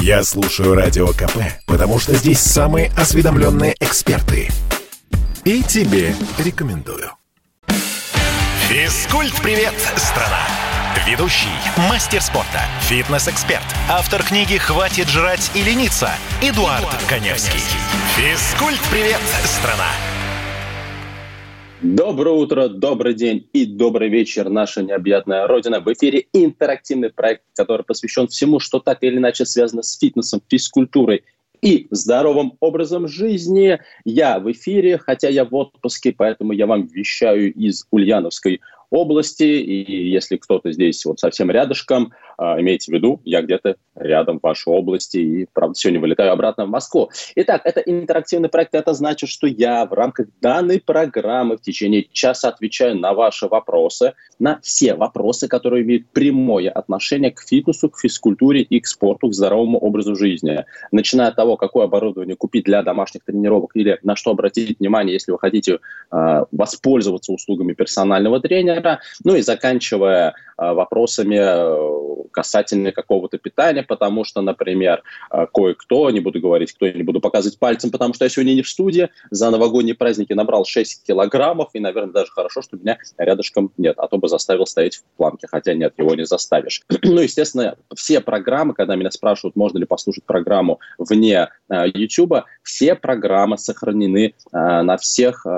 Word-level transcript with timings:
Я 0.00 0.22
слушаю 0.22 0.74
Радио 0.74 1.08
КП, 1.08 1.38
потому 1.66 1.98
что 1.98 2.14
здесь 2.14 2.40
самые 2.40 2.90
осведомленные 2.96 3.74
эксперты. 3.80 4.48
И 5.44 5.62
тебе 5.62 6.14
рекомендую. 6.38 7.10
Физкульт-привет, 8.68 9.74
страна! 9.96 10.40
Ведущий, 11.06 11.48
мастер 11.88 12.20
спорта, 12.20 12.60
фитнес-эксперт, 12.82 13.64
автор 13.88 14.22
книги 14.22 14.58
«Хватит 14.58 15.08
жрать 15.08 15.50
и 15.54 15.62
лениться» 15.62 16.10
Эдуард, 16.42 16.80
Эдуард 16.80 17.02
Коневский. 17.08 17.62
Физкульт-привет, 18.16 19.20
страна! 19.44 20.17
Доброе 21.80 22.34
утро, 22.34 22.68
добрый 22.68 23.14
день 23.14 23.48
и 23.52 23.64
добрый 23.64 24.08
вечер, 24.08 24.48
наша 24.48 24.82
необъятная 24.82 25.46
Родина. 25.46 25.78
В 25.78 25.92
эфире 25.92 26.26
интерактивный 26.32 27.10
проект, 27.10 27.42
который 27.54 27.84
посвящен 27.84 28.26
всему, 28.26 28.58
что 28.58 28.80
так 28.80 29.04
или 29.04 29.16
иначе 29.16 29.46
связано 29.46 29.84
с 29.84 29.96
фитнесом, 29.96 30.42
физкультурой 30.48 31.22
и 31.62 31.86
здоровым 31.92 32.54
образом 32.58 33.06
жизни. 33.06 33.78
Я 34.04 34.40
в 34.40 34.50
эфире, 34.50 34.98
хотя 34.98 35.28
я 35.28 35.44
в 35.44 35.54
отпуске, 35.54 36.12
поэтому 36.12 36.52
я 36.52 36.66
вам 36.66 36.88
вещаю 36.88 37.54
из 37.54 37.86
Ульяновской 37.92 38.60
области. 38.90 39.44
И 39.44 40.08
если 40.10 40.36
кто-то 40.36 40.72
здесь 40.72 41.04
вот 41.04 41.20
совсем 41.20 41.48
рядышком, 41.48 42.12
имейте 42.38 42.92
в 42.92 42.94
виду, 42.94 43.20
я 43.24 43.42
где-то 43.42 43.76
рядом 43.96 44.38
в 44.38 44.42
вашей 44.42 44.72
области 44.72 45.18
и, 45.18 45.46
правда, 45.52 45.74
сегодня 45.74 46.00
вылетаю 46.00 46.32
обратно 46.32 46.66
в 46.66 46.70
Москву. 46.70 47.10
Итак, 47.34 47.62
это 47.64 47.80
интерактивный 47.80 48.48
проект. 48.48 48.74
Это 48.74 48.92
значит, 48.94 49.28
что 49.28 49.46
я 49.46 49.84
в 49.86 49.92
рамках 49.92 50.28
данной 50.40 50.80
программы 50.80 51.56
в 51.56 51.62
течение 51.62 52.06
часа 52.12 52.48
отвечаю 52.48 52.96
на 52.96 53.12
ваши 53.12 53.48
вопросы, 53.48 54.14
на 54.38 54.60
все 54.62 54.94
вопросы, 54.94 55.48
которые 55.48 55.82
имеют 55.84 56.06
прямое 56.08 56.70
отношение 56.70 57.30
к 57.30 57.40
фитнесу, 57.40 57.90
к 57.90 57.98
физкультуре 57.98 58.62
и 58.62 58.80
к 58.80 58.86
спорту, 58.86 59.28
к 59.28 59.34
здоровому 59.34 59.78
образу 59.78 60.14
жизни. 60.14 60.64
Начиная 60.92 61.28
от 61.28 61.36
того, 61.36 61.56
какое 61.56 61.84
оборудование 61.84 62.36
купить 62.36 62.64
для 62.64 62.82
домашних 62.82 63.24
тренировок 63.24 63.72
или 63.74 63.98
на 64.02 64.16
что 64.16 64.30
обратить 64.30 64.78
внимание, 64.78 65.14
если 65.14 65.32
вы 65.32 65.38
хотите 65.38 65.78
э, 66.12 66.44
воспользоваться 66.52 67.32
услугами 67.32 67.72
персонального 67.72 68.40
тренера, 68.40 69.00
ну 69.24 69.34
и 69.34 69.42
заканчивая 69.42 70.34
э, 70.58 70.72
вопросами 70.72 71.36
э, 71.36 72.27
касательно 72.30 72.92
какого-то 72.92 73.38
питания, 73.38 73.82
потому 73.82 74.24
что, 74.24 74.40
например, 74.40 75.02
э, 75.30 75.46
кое-кто, 75.52 76.10
не 76.10 76.20
буду 76.20 76.40
говорить, 76.40 76.72
кто, 76.72 76.88
не 76.88 77.02
буду 77.02 77.20
показывать 77.20 77.58
пальцем, 77.58 77.90
потому 77.90 78.14
что 78.14 78.24
я 78.24 78.28
сегодня 78.28 78.54
не 78.54 78.62
в 78.62 78.68
студии, 78.68 79.08
за 79.30 79.50
новогодние 79.50 79.94
праздники 79.94 80.32
набрал 80.32 80.64
6 80.64 81.04
килограммов, 81.06 81.70
и, 81.74 81.80
наверное, 81.80 82.12
даже 82.12 82.30
хорошо, 82.30 82.62
что 82.62 82.76
меня 82.76 82.98
рядышком 83.16 83.72
нет, 83.76 83.94
а 83.98 84.08
то 84.08 84.18
бы 84.18 84.28
заставил 84.28 84.66
стоять 84.66 84.96
в 84.96 85.02
планке, 85.16 85.46
хотя 85.50 85.74
нет, 85.74 85.94
его 85.98 86.14
не 86.14 86.26
заставишь. 86.26 86.82
ну, 87.02 87.20
естественно, 87.20 87.76
все 87.94 88.20
программы, 88.20 88.74
когда 88.74 88.96
меня 88.96 89.10
спрашивают, 89.10 89.56
можно 89.56 89.78
ли 89.78 89.86
послушать 89.86 90.24
программу 90.24 90.80
вне 90.98 91.48
э, 91.68 91.88
YouTube, 91.94 92.44
все 92.62 92.94
программы 92.94 93.58
сохранены 93.58 94.34
э, 94.52 94.82
на 94.82 94.96
всех 94.96 95.46
э, 95.46 95.48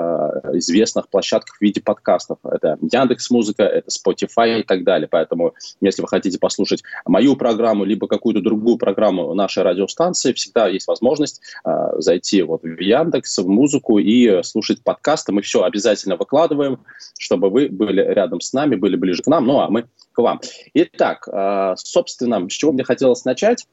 известных 0.53 1.09
площадках 1.09 1.57
в 1.57 1.61
виде 1.61 1.81
подкастов. 1.81 2.39
Это 2.43 2.77
Яндекс 2.81 3.29
Музыка, 3.29 3.63
это 3.63 3.89
Spotify 3.89 4.61
и 4.61 4.63
так 4.63 4.83
далее. 4.83 5.07
Поэтому, 5.09 5.53
если 5.79 6.01
вы 6.01 6.07
хотите 6.07 6.39
послушать 6.39 6.60
послушать 6.61 6.83
мою 7.05 7.35
программу, 7.35 7.85
либо 7.85 8.07
какую-то 8.07 8.41
другую 8.41 8.77
программу 8.77 9.33
нашей 9.33 9.63
радиостанции, 9.63 10.33
всегда 10.33 10.67
есть 10.67 10.87
возможность 10.87 11.41
э, 11.65 11.69
зайти 11.97 12.43
вот 12.43 12.61
в 12.63 12.79
Яндекс, 12.79 13.39
в 13.39 13.47
музыку 13.47 13.97
и 13.97 14.43
слушать 14.43 14.83
подкасты. 14.83 15.31
Мы 15.31 15.41
все 15.41 15.63
обязательно 15.63 16.15
выкладываем, 16.15 16.79
чтобы 17.17 17.49
вы 17.49 17.67
были 17.69 18.01
рядом 18.01 18.41
с 18.41 18.53
нами, 18.53 18.75
были 18.75 18.95
ближе 18.95 19.23
к 19.23 19.27
нам, 19.27 19.45
ну 19.45 19.59
а 19.59 19.69
мы 19.69 19.85
к 20.13 20.17
вам. 20.21 20.39
Итак, 20.73 21.27
э, 21.27 21.73
собственно, 21.77 22.47
с 22.47 22.53
чего 22.53 22.71
мне 22.71 22.83
хотелось 22.83 23.25
начать? 23.25 23.65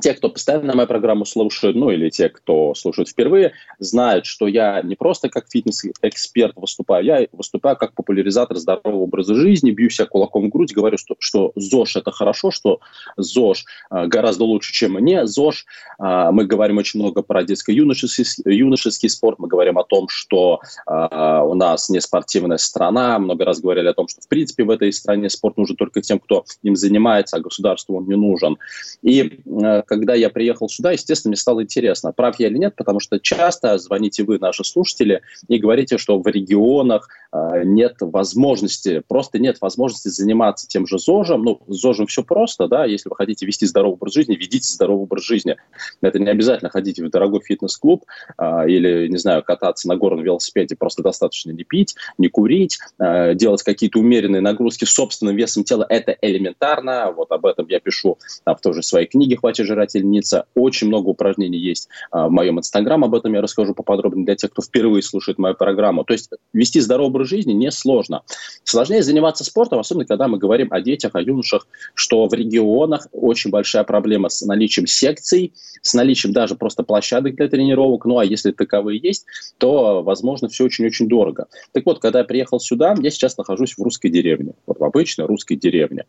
Те, 0.00 0.14
кто 0.14 0.28
постоянно 0.28 0.74
мою 0.74 0.88
программу 0.88 1.24
слушают, 1.24 1.76
ну 1.76 1.90
или 1.90 2.10
те, 2.10 2.28
кто 2.28 2.74
слушают 2.74 3.08
впервые, 3.08 3.52
знают, 3.78 4.26
что 4.26 4.46
я 4.46 4.82
не 4.82 4.94
просто 4.94 5.28
как 5.28 5.46
фитнес-эксперт 5.50 6.54
выступаю, 6.56 7.04
я 7.04 7.26
выступаю 7.32 7.76
как 7.76 7.94
популяризатор 7.94 8.56
здорового 8.56 9.02
образа 9.02 9.34
жизни, 9.34 9.70
бью 9.70 9.90
себя 9.90 10.06
кулаком 10.06 10.46
в 10.46 10.48
грудь, 10.48 10.72
говорю, 10.72 10.98
что, 10.98 11.16
что 11.18 11.52
ЗОЖ 11.56 11.96
это 11.96 12.10
хорошо, 12.10 12.50
что 12.50 12.80
ЗОЖ 13.16 13.64
э, 13.90 14.06
гораздо 14.06 14.44
лучше, 14.44 14.72
чем 14.72 14.98
не 14.98 15.26
ЗОЖ. 15.26 15.66
Э, 15.98 16.30
мы 16.30 16.46
говорим 16.46 16.78
очень 16.78 17.00
много 17.00 17.22
про 17.22 17.42
детско-юношеский 17.42 18.42
юношеский 18.44 19.08
спорт, 19.08 19.38
мы 19.38 19.48
говорим 19.48 19.78
о 19.78 19.84
том, 19.84 20.08
что 20.08 20.60
э, 20.86 20.92
у 20.92 21.54
нас 21.54 21.88
не 21.88 22.00
спортивная 22.00 22.58
страна, 22.58 23.18
много 23.18 23.44
раз 23.44 23.60
говорили 23.60 23.88
о 23.88 23.94
том, 23.94 24.08
что 24.08 24.20
в 24.20 24.28
принципе 24.28 24.64
в 24.64 24.70
этой 24.70 24.92
стране 24.92 25.30
спорт 25.30 25.56
нужен 25.56 25.76
только 25.76 26.00
тем, 26.00 26.18
кто 26.18 26.44
им 26.62 26.76
занимается, 26.76 27.36
а 27.36 27.40
государству 27.40 27.96
он 27.96 28.06
не 28.06 28.16
нужен. 28.16 28.58
И 29.02 29.40
когда 29.86 30.14
я 30.14 30.30
приехал 30.30 30.68
сюда, 30.68 30.92
естественно, 30.92 31.30
мне 31.30 31.36
стало 31.36 31.62
интересно, 31.62 32.12
прав 32.12 32.38
я 32.38 32.48
или 32.48 32.58
нет, 32.58 32.76
потому 32.76 33.00
что 33.00 33.18
часто 33.18 33.78
звоните 33.78 34.24
вы, 34.24 34.38
наши 34.38 34.64
слушатели, 34.64 35.22
и 35.48 35.58
говорите, 35.58 35.98
что 35.98 36.18
в 36.18 36.26
регионах 36.26 37.08
э, 37.32 37.62
нет 37.64 37.96
возможности, 38.00 39.02
просто 39.06 39.38
нет 39.38 39.58
возможности 39.60 40.08
заниматься 40.08 40.66
тем 40.66 40.86
же 40.86 40.98
ЗОЖем. 40.98 41.42
Ну, 41.42 41.60
с 41.68 41.80
ЗОЖем 41.80 42.06
все 42.06 42.22
просто, 42.22 42.68
да, 42.68 42.84
если 42.84 43.08
вы 43.08 43.16
хотите 43.16 43.46
вести 43.46 43.66
здоровый 43.66 43.94
образ 43.94 44.14
жизни, 44.14 44.34
ведите 44.34 44.68
здоровый 44.68 45.04
образ 45.04 45.24
жизни. 45.24 45.56
Это 46.00 46.18
не 46.18 46.28
обязательно 46.28 46.70
ходить 46.70 46.98
в 47.00 47.08
дорогой 47.10 47.40
фитнес-клуб 47.40 48.04
э, 48.38 48.68
или, 48.68 49.08
не 49.08 49.18
знаю, 49.18 49.42
кататься 49.42 49.88
на 49.88 49.96
горном 49.96 50.24
велосипеде, 50.24 50.76
просто 50.76 51.02
достаточно 51.02 51.50
не 51.50 51.64
пить, 51.64 51.94
не 52.18 52.28
курить, 52.28 52.78
э, 52.98 53.34
делать 53.34 53.62
какие-то 53.62 53.98
умеренные 53.98 54.40
нагрузки 54.40 54.84
собственным 54.84 55.36
весом 55.36 55.64
тела, 55.64 55.86
это 55.88 56.16
элементарно, 56.20 57.12
вот 57.12 57.30
об 57.32 57.46
этом 57.46 57.66
я 57.68 57.80
пишу 57.80 58.18
а, 58.44 58.54
в 58.54 58.60
той 58.60 58.74
же 58.74 58.82
своей 58.82 59.06
книге 59.06 59.36
«Хватит 59.36 59.66
жирательница». 59.72 60.46
Очень 60.54 60.88
много 60.88 61.08
упражнений 61.08 61.58
есть 61.58 61.88
а, 62.10 62.28
в 62.28 62.30
моем 62.30 62.58
инстаграм, 62.58 63.02
об 63.04 63.14
этом 63.14 63.32
я 63.34 63.40
расскажу 63.40 63.74
поподробнее 63.74 64.24
для 64.24 64.36
тех, 64.36 64.50
кто 64.50 64.62
впервые 64.62 65.02
слушает 65.02 65.38
мою 65.38 65.54
программу. 65.54 66.04
То 66.04 66.12
есть 66.12 66.30
вести 66.52 66.80
здоровый 66.80 67.08
образ 67.08 67.28
жизни 67.28 67.52
несложно. 67.52 68.22
Сложнее 68.64 69.02
заниматься 69.02 69.44
спортом, 69.44 69.78
особенно 69.78 70.04
когда 70.04 70.28
мы 70.28 70.38
говорим 70.38 70.68
о 70.70 70.80
детях, 70.80 71.14
о 71.14 71.20
юношах, 71.20 71.66
что 71.94 72.26
в 72.26 72.34
регионах 72.34 73.06
очень 73.12 73.50
большая 73.50 73.84
проблема 73.84 74.28
с 74.28 74.42
наличием 74.42 74.86
секций, 74.86 75.52
с 75.82 75.94
наличием 75.94 76.32
даже 76.32 76.54
просто 76.54 76.82
площадок 76.82 77.34
для 77.34 77.48
тренировок. 77.48 78.04
Ну 78.04 78.18
а 78.18 78.24
если 78.24 78.52
таковые 78.52 79.00
есть, 79.02 79.26
то, 79.58 80.02
возможно, 80.02 80.48
все 80.48 80.64
очень-очень 80.64 81.08
дорого. 81.08 81.46
Так 81.72 81.84
вот, 81.86 82.00
когда 82.00 82.20
я 82.20 82.24
приехал 82.24 82.60
сюда, 82.60 82.94
я 83.00 83.10
сейчас 83.10 83.36
нахожусь 83.36 83.74
в 83.76 83.82
русской 83.82 84.08
деревне, 84.08 84.54
вот 84.66 84.78
в 84.78 84.84
обычной 84.84 85.26
русской 85.26 85.56
деревне. 85.56 86.04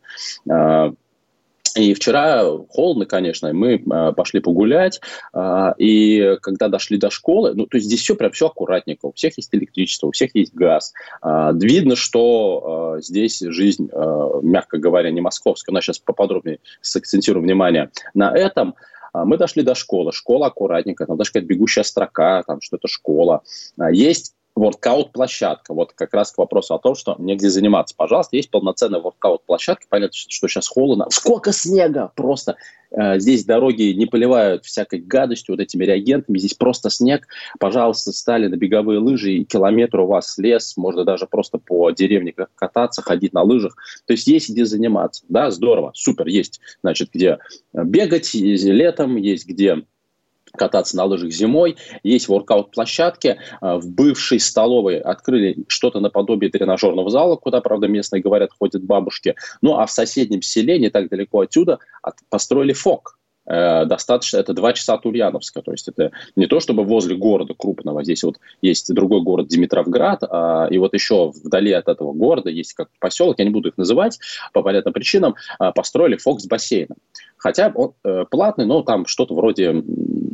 А, 1.76 1.80
и 1.80 1.94
вчера 1.94 2.44
холодно, 2.70 3.06
конечно, 3.06 3.52
мы 3.54 3.76
э, 3.76 4.14
пошли 4.14 4.40
погулять, 4.40 5.02
э, 5.34 5.74
и 5.78 6.38
когда 6.42 6.68
дошли 6.68 6.98
до 6.98 7.10
школы, 7.10 7.54
ну, 7.56 7.66
то 7.66 7.78
есть 7.78 7.88
здесь 7.88 8.02
все 8.02 8.16
прям 8.16 8.32
все 8.32 8.48
аккуратненько, 8.48 9.08
у 9.08 9.12
всех 9.14 9.38
есть 9.38 9.54
электричество, 9.54 10.08
у 10.08 10.12
всех 10.12 10.36
есть 10.36 10.54
газ. 10.54 10.94
Э, 11.24 11.52
видно, 11.54 11.96
что 11.96 12.98
здесь 13.00 13.40
жизнь, 13.40 13.90
мягко 14.42 14.78
говоря, 14.78 15.12
не 15.12 15.22
московская. 15.22 15.72
Нас 15.72 15.84
сейчас 15.84 16.00
поподробнее 16.00 16.60
сакцентирую 16.82 17.44
внимание 17.44 17.90
на 18.14 18.36
этом. 18.36 18.76
Мы 19.14 19.38
дошли 19.38 19.64
до 19.64 19.76
школы, 19.76 20.12
школа 20.12 20.48
аккуратненькая, 20.48 21.08
там 21.08 21.18
даже 21.18 21.32
какая-то 21.32 21.48
бегущая 21.48 21.84
строка, 21.84 22.44
там 22.44 22.62
что-то 22.62 22.88
школа. 22.88 23.44
Есть 23.92 24.36
воркаут-площадка. 24.56 25.74
Вот 25.74 25.94
как 25.94 26.14
раз 26.14 26.32
к 26.32 26.38
вопросу 26.38 26.76
о 26.76 26.80
том, 26.80 26.96
что 26.96 27.16
негде 27.18 27.50
заниматься. 27.50 27.96
Пожалуйста, 27.98 28.36
есть 28.36 28.52
полноценная 28.52 29.00
воркаут-площадка. 29.00 29.86
Понятно, 29.90 30.14
что 30.16 30.48
сейчас 30.48 30.68
холодно. 30.68 31.08
Сколько 31.10 31.52
снега! 31.52 32.12
Просто 32.16 32.58
э, 32.92 33.20
здесь 33.20 33.46
дороги 33.46 33.94
не 33.94 34.06
поливают 34.06 34.66
всякой 34.66 35.00
гадостью, 35.00 35.56
вот 35.56 35.62
этими 35.62 35.86
реагентами. 35.86 36.38
Здесь 36.38 36.54
просто 36.54 36.90
снег. 36.90 37.28
Пожалуйста, 37.60 38.12
стали 38.12 38.48
на 38.48 38.56
беговые 38.56 39.00
лыжи, 39.00 39.34
и 39.34 39.46
километр 39.46 40.02
у 40.02 40.08
вас 40.08 40.38
лес. 40.38 40.78
Можно 40.78 41.04
даже 41.04 41.26
просто 41.26 41.58
по 41.58 41.90
деревне 41.92 42.34
кататься, 42.56 43.02
ходить 43.02 43.34
на 43.34 43.42
лыжах. 43.42 43.76
То 44.06 44.14
есть 44.14 44.28
есть 44.28 44.50
где 44.50 44.66
заниматься. 44.66 45.26
Да, 45.30 45.50
здорово, 45.50 45.92
супер, 45.96 46.28
есть, 46.28 46.60
значит, 46.82 47.10
где 47.12 47.40
бегать 47.74 48.34
летом, 48.34 49.16
есть 49.16 49.48
где 49.48 49.84
кататься 50.56 50.96
на 50.96 51.06
лыжах 51.06 51.32
зимой. 51.32 51.78
Есть 52.04 52.28
воркаут-площадки. 52.28 53.40
А, 53.62 53.78
в 53.78 53.88
бывшей 53.88 54.40
столовой 54.40 55.00
открыли 55.00 55.58
что-то 55.68 56.00
наподобие 56.00 56.52
тренажерного 56.52 57.10
зала, 57.10 57.36
куда, 57.36 57.62
правда, 57.62 57.88
местные 57.88 58.22
говорят, 58.22 58.52
ходят 58.58 58.84
бабушки. 58.84 59.36
Ну, 59.62 59.78
а 59.78 59.86
в 59.86 59.92
соседнем 59.92 60.42
селе, 60.42 60.80
не 60.80 60.90
так 60.90 61.10
далеко 61.10 61.42
отсюда, 61.42 61.80
построили 62.30 62.74
ФОК 62.74 63.18
э, 63.46 63.86
достаточно, 63.86 64.38
это 64.38 64.54
два 64.54 64.74
часа 64.74 64.94
от 64.94 65.06
Ульяновска, 65.06 65.62
то 65.62 65.72
есть 65.72 65.88
это 65.88 66.12
не 66.36 66.46
то 66.48 66.60
чтобы 66.60 66.84
возле 66.84 67.16
города 67.16 67.54
крупного, 67.58 68.04
здесь 68.04 68.24
вот 68.24 68.38
есть 68.62 68.94
другой 68.94 69.22
город 69.22 69.48
Димитровград, 69.48 70.24
а, 70.24 70.68
и 70.70 70.78
вот 70.78 70.94
еще 70.94 71.32
вдали 71.44 71.72
от 71.72 71.88
этого 71.88 72.14
города 72.14 72.50
есть 72.50 72.74
как 72.74 72.90
поселок, 73.00 73.40
я 73.40 73.46
не 73.46 73.52
буду 73.52 73.70
их 73.70 73.78
называть 73.78 74.20
по 74.54 74.62
понятным 74.62 74.94
причинам, 74.94 75.36
а, 75.60 75.72
построили 75.72 76.18
Фокс 76.18 76.46
бассейном. 76.46 76.98
Хотя 77.38 77.74
он 77.76 77.94
э, 78.06 78.24
платный, 78.32 78.66
но 78.66 78.84
там 78.84 79.06
что-то 79.06 79.36
вроде 79.36 79.84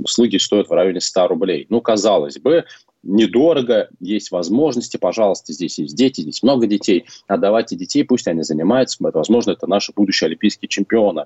услуги 0.03 0.37
стоят 0.37 0.69
в 0.69 0.73
районе 0.73 1.01
100 1.01 1.27
рублей. 1.27 1.65
Ну, 1.69 1.81
казалось 1.81 2.37
бы, 2.39 2.65
недорого, 3.03 3.89
есть 3.99 4.31
возможности, 4.31 4.97
пожалуйста, 4.97 5.53
здесь 5.53 5.79
есть 5.79 5.95
дети, 5.95 6.21
здесь 6.21 6.43
много 6.43 6.67
детей, 6.67 7.05
отдавайте 7.27 7.75
детей, 7.75 8.03
пусть 8.03 8.27
они 8.27 8.43
занимаются, 8.43 8.97
возможно, 8.99 9.51
это 9.51 9.67
наши 9.67 9.93
будущие 9.95 10.27
олимпийские 10.27 10.67
чемпионы. 10.69 11.25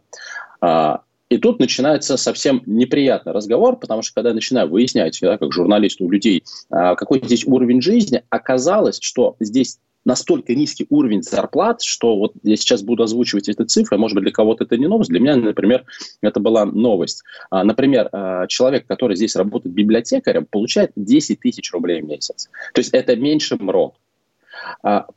А, 0.62 1.02
И 1.30 1.38
тут 1.38 1.60
начинается 1.60 2.16
совсем 2.18 2.62
неприятный 2.68 3.34
разговор, 3.34 3.78
потому 3.78 4.04
что 4.04 4.14
когда 4.14 4.30
я 4.30 4.36
начинаю 4.36 4.70
выяснять, 4.70 5.18
да, 5.22 5.38
как 5.38 5.52
журналист 5.52 6.00
у 6.00 6.10
людей, 6.10 6.44
а, 6.70 6.96
какой 6.96 7.22
здесь 7.24 7.46
уровень 7.46 7.82
жизни, 7.82 8.22
оказалось, 8.30 9.00
что 9.02 9.36
здесь 9.40 9.80
настолько 10.06 10.54
низкий 10.56 10.86
уровень 10.90 11.24
зарплат, 11.24 11.82
что 11.82 12.16
вот 12.16 12.34
я 12.44 12.56
сейчас 12.56 12.82
буду 12.82 13.04
озвучивать 13.04 13.50
эти 13.50 13.64
цифры, 13.64 13.98
может 13.98 14.16
быть, 14.16 14.24
для 14.24 14.32
кого-то 14.32 14.64
это 14.64 14.78
не 14.78 14.88
новость, 14.88 15.10
для 15.10 15.20
меня, 15.20 15.36
например, 15.36 15.86
это 16.22 16.40
была 16.40 16.66
новость. 16.66 17.24
А, 17.50 17.64
например, 17.64 18.10
а, 18.12 18.48
человек, 18.48 18.86
который 18.88 19.16
здесь 19.16 19.36
работает 19.36 19.74
библиотекарем, 19.74 20.46
получает 20.46 20.92
10 20.96 21.40
тысяч 21.40 21.72
рублей 21.72 22.02
в 22.02 22.06
месяц. 22.06 22.50
То 22.74 22.80
есть 22.80 22.94
это 22.94 23.16
меньше 23.16 23.58
МРОД. 23.60 23.96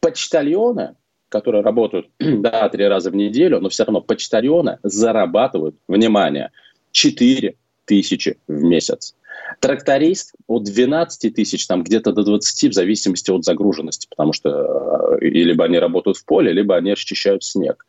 Почтальоны, 0.01 0.95
которые 1.29 1.63
работают, 1.63 2.09
да, 2.19 2.69
три 2.69 2.87
раза 2.87 3.11
в 3.11 3.17
неделю, 3.17 3.61
но 3.61 3.69
все 3.69 3.85
равно 3.85 4.01
почтальоны 4.01 4.79
зарабатывают, 4.83 5.77
внимание, 5.89 6.51
4 6.93 7.55
тысячи 7.85 8.39
в 8.47 8.63
месяц. 8.63 9.15
Тракторист 9.61 10.35
от 10.47 10.65
12 10.65 11.35
тысяч, 11.35 11.67
там 11.67 11.83
где-то 11.83 12.13
до 12.13 12.23
20, 12.25 12.71
в 12.71 12.75
зависимости 12.75 13.31
от 13.31 13.45
загруженности, 13.45 14.07
потому 14.09 14.33
что 14.33 15.19
э, 15.21 15.27
либо 15.27 15.65
они 15.65 15.79
работают 15.79 16.19
в 16.19 16.25
поле, 16.25 16.53
либо 16.53 16.77
они 16.77 16.93
расчищают 16.93 17.43
снег. 17.45 17.87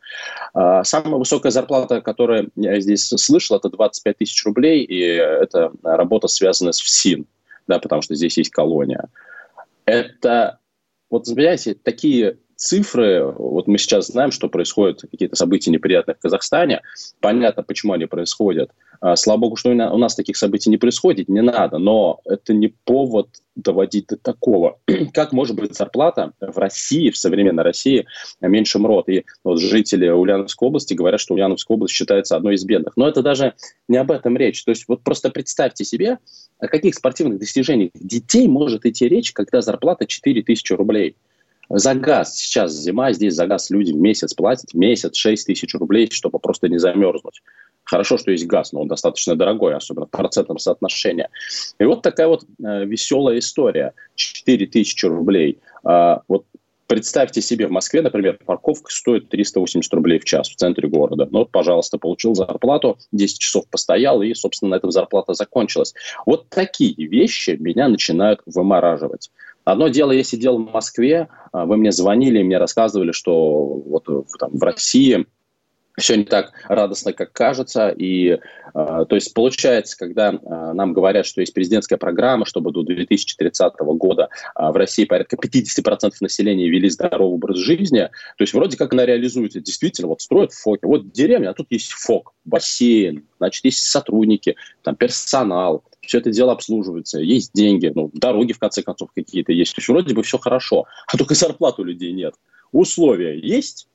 А, 0.54 0.84
самая 0.84 1.16
высокая 1.16 1.52
зарплата, 1.52 2.00
которую 2.00 2.50
я 2.56 2.80
здесь 2.80 3.08
слышал, 3.08 3.56
это 3.56 3.68
25 3.68 4.18
тысяч 4.18 4.44
рублей, 4.44 4.82
и 4.82 5.00
это 5.00 5.72
работа 5.82 6.28
связана 6.28 6.72
с 6.72 6.80
ФСИН, 6.80 7.26
да, 7.66 7.78
потому 7.78 8.02
что 8.02 8.14
здесь 8.14 8.38
есть 8.38 8.50
колония. 8.50 9.08
Это, 9.84 10.58
вот, 11.10 11.26
понимаете, 11.26 11.74
такие 11.74 12.38
цифры, 12.58 13.24
вот 13.24 13.68
мы 13.68 13.78
сейчас 13.78 14.08
знаем, 14.08 14.32
что 14.32 14.48
происходят 14.48 15.02
какие-то 15.02 15.36
события 15.36 15.70
неприятные 15.70 16.16
в 16.16 16.18
Казахстане, 16.18 16.82
понятно, 17.20 17.62
почему 17.62 17.92
они 17.92 18.06
происходят. 18.06 18.72
А, 19.00 19.14
слава 19.14 19.38
богу, 19.38 19.56
что 19.56 19.70
у 19.70 19.98
нас 19.98 20.16
таких 20.16 20.36
событий 20.36 20.68
не 20.68 20.76
происходит, 20.76 21.28
не 21.28 21.40
надо, 21.40 21.78
но 21.78 22.20
это 22.24 22.52
не 22.52 22.74
повод 22.84 23.28
доводить 23.54 24.08
до 24.08 24.16
такого. 24.16 24.80
Как 25.14 25.32
может 25.32 25.54
быть 25.54 25.76
зарплата 25.76 26.32
в 26.40 26.58
России, 26.58 27.10
в 27.10 27.16
современной 27.16 27.62
России, 27.62 28.06
меньше 28.40 28.80
МРОД? 28.80 29.08
И 29.08 29.24
вот 29.44 29.60
жители 29.60 30.08
Ульяновской 30.08 30.66
области 30.66 30.94
говорят, 30.94 31.20
что 31.20 31.34
Ульяновская 31.34 31.76
область 31.76 31.94
считается 31.94 32.34
одной 32.34 32.56
из 32.56 32.64
бедных. 32.64 32.96
Но 32.96 33.08
это 33.08 33.22
даже 33.22 33.54
не 33.86 33.98
об 33.98 34.10
этом 34.10 34.36
речь. 34.36 34.64
То 34.64 34.70
есть 34.70 34.86
вот 34.88 35.04
просто 35.04 35.30
представьте 35.30 35.84
себе, 35.84 36.18
о 36.58 36.66
каких 36.66 36.96
спортивных 36.96 37.38
достижениях 37.38 37.90
детей 37.94 38.48
может 38.48 38.84
идти 38.84 39.08
речь, 39.08 39.32
когда 39.32 39.60
зарплата 39.60 40.06
4 40.06 40.42
тысячи 40.42 40.72
рублей– 40.72 41.14
за 41.68 41.94
газ 41.94 42.36
сейчас 42.36 42.72
зима, 42.72 43.12
здесь 43.12 43.34
за 43.34 43.46
газ 43.46 43.70
люди 43.70 43.92
месяц 43.92 44.34
платят, 44.34 44.74
месяц 44.74 45.16
6 45.16 45.46
тысяч 45.46 45.74
рублей, 45.74 46.08
чтобы 46.10 46.38
просто 46.38 46.68
не 46.68 46.78
замерзнуть. 46.78 47.42
Хорошо, 47.84 48.18
что 48.18 48.30
есть 48.30 48.46
газ, 48.46 48.72
но 48.72 48.82
он 48.82 48.88
достаточно 48.88 49.34
дорогой, 49.34 49.74
особенно 49.74 50.06
в 50.06 50.10
процентном 50.10 50.58
соотношении. 50.58 51.28
И 51.78 51.84
вот 51.84 52.02
такая 52.02 52.28
вот 52.28 52.42
э, 52.42 52.84
веселая 52.84 53.38
история. 53.38 53.94
4 54.14 54.66
тысячи 54.66 55.06
рублей. 55.06 55.58
Э, 55.88 56.18
вот 56.28 56.44
представьте 56.86 57.40
себе, 57.40 57.66
в 57.66 57.70
Москве, 57.70 58.02
например, 58.02 58.38
парковка 58.44 58.90
стоит 58.92 59.30
380 59.30 59.92
рублей 59.94 60.18
в 60.18 60.24
час 60.24 60.50
в 60.50 60.56
центре 60.56 60.86
города. 60.86 61.28
Ну, 61.30 61.46
пожалуйста, 61.46 61.96
получил 61.96 62.34
зарплату, 62.34 62.98
10 63.12 63.38
часов 63.38 63.66
постоял, 63.68 64.20
и, 64.20 64.34
собственно, 64.34 64.72
на 64.72 64.74
этом 64.76 64.90
зарплата 64.90 65.32
закончилась. 65.32 65.94
Вот 66.26 66.50
такие 66.50 66.94
вещи 67.06 67.56
меня 67.58 67.88
начинают 67.88 68.42
вымораживать. 68.44 69.30
Одно 69.68 69.88
дело, 69.88 70.12
я 70.12 70.24
сидел 70.24 70.56
в 70.56 70.72
Москве, 70.72 71.28
а, 71.52 71.66
вы 71.66 71.76
мне 71.76 71.92
звонили, 71.92 72.42
мне 72.42 72.56
рассказывали, 72.56 73.12
что 73.12 73.66
вот 73.66 74.06
там, 74.38 74.56
в 74.56 74.62
России 74.62 75.26
все 75.98 76.16
не 76.16 76.24
так 76.24 76.52
радостно, 76.68 77.12
как 77.12 77.32
кажется. 77.32 77.90
И, 77.90 78.28
э, 78.30 78.38
то 78.72 79.14
есть, 79.14 79.34
получается, 79.34 79.98
когда 79.98 80.30
э, 80.30 80.72
нам 80.72 80.92
говорят, 80.92 81.26
что 81.26 81.40
есть 81.40 81.52
президентская 81.52 81.98
программа, 81.98 82.46
чтобы 82.46 82.72
до 82.72 82.82
2030 82.82 83.74
года 83.80 84.28
э, 84.54 84.70
в 84.70 84.76
России 84.76 85.04
порядка 85.04 85.36
50% 85.36 86.12
населения 86.20 86.68
вели 86.68 86.88
здоровый 86.88 87.34
образ 87.34 87.58
жизни, 87.58 88.08
то 88.38 88.42
есть, 88.42 88.54
вроде 88.54 88.76
как 88.76 88.92
она 88.92 89.04
реализуется. 89.04 89.60
Действительно, 89.60 90.08
вот 90.08 90.22
строят 90.22 90.52
ФОКи. 90.52 90.84
Вот 90.84 91.10
деревня, 91.12 91.50
а 91.50 91.54
тут 91.54 91.66
есть 91.70 91.90
ФОК, 91.92 92.32
бассейн, 92.44 93.26
значит, 93.38 93.64
есть 93.64 93.82
сотрудники, 93.82 94.56
там 94.82 94.96
персонал, 94.96 95.82
все 96.08 96.18
это 96.18 96.30
дело 96.30 96.52
обслуживается, 96.52 97.20
есть 97.20 97.52
деньги, 97.52 97.92
ну, 97.94 98.10
дороги, 98.14 98.54
в 98.54 98.58
конце 98.58 98.82
концов, 98.82 99.10
какие-то 99.14 99.52
есть. 99.52 99.74
То 99.74 99.80
есть, 99.80 99.88
вроде 99.88 100.14
бы 100.14 100.22
все 100.22 100.38
хорошо, 100.38 100.86
а 101.06 101.18
только 101.18 101.34
зарплат 101.34 101.78
у 101.78 101.84
людей 101.84 102.12
нет. 102.12 102.34
Условия 102.72 103.38
есть, 103.38 103.88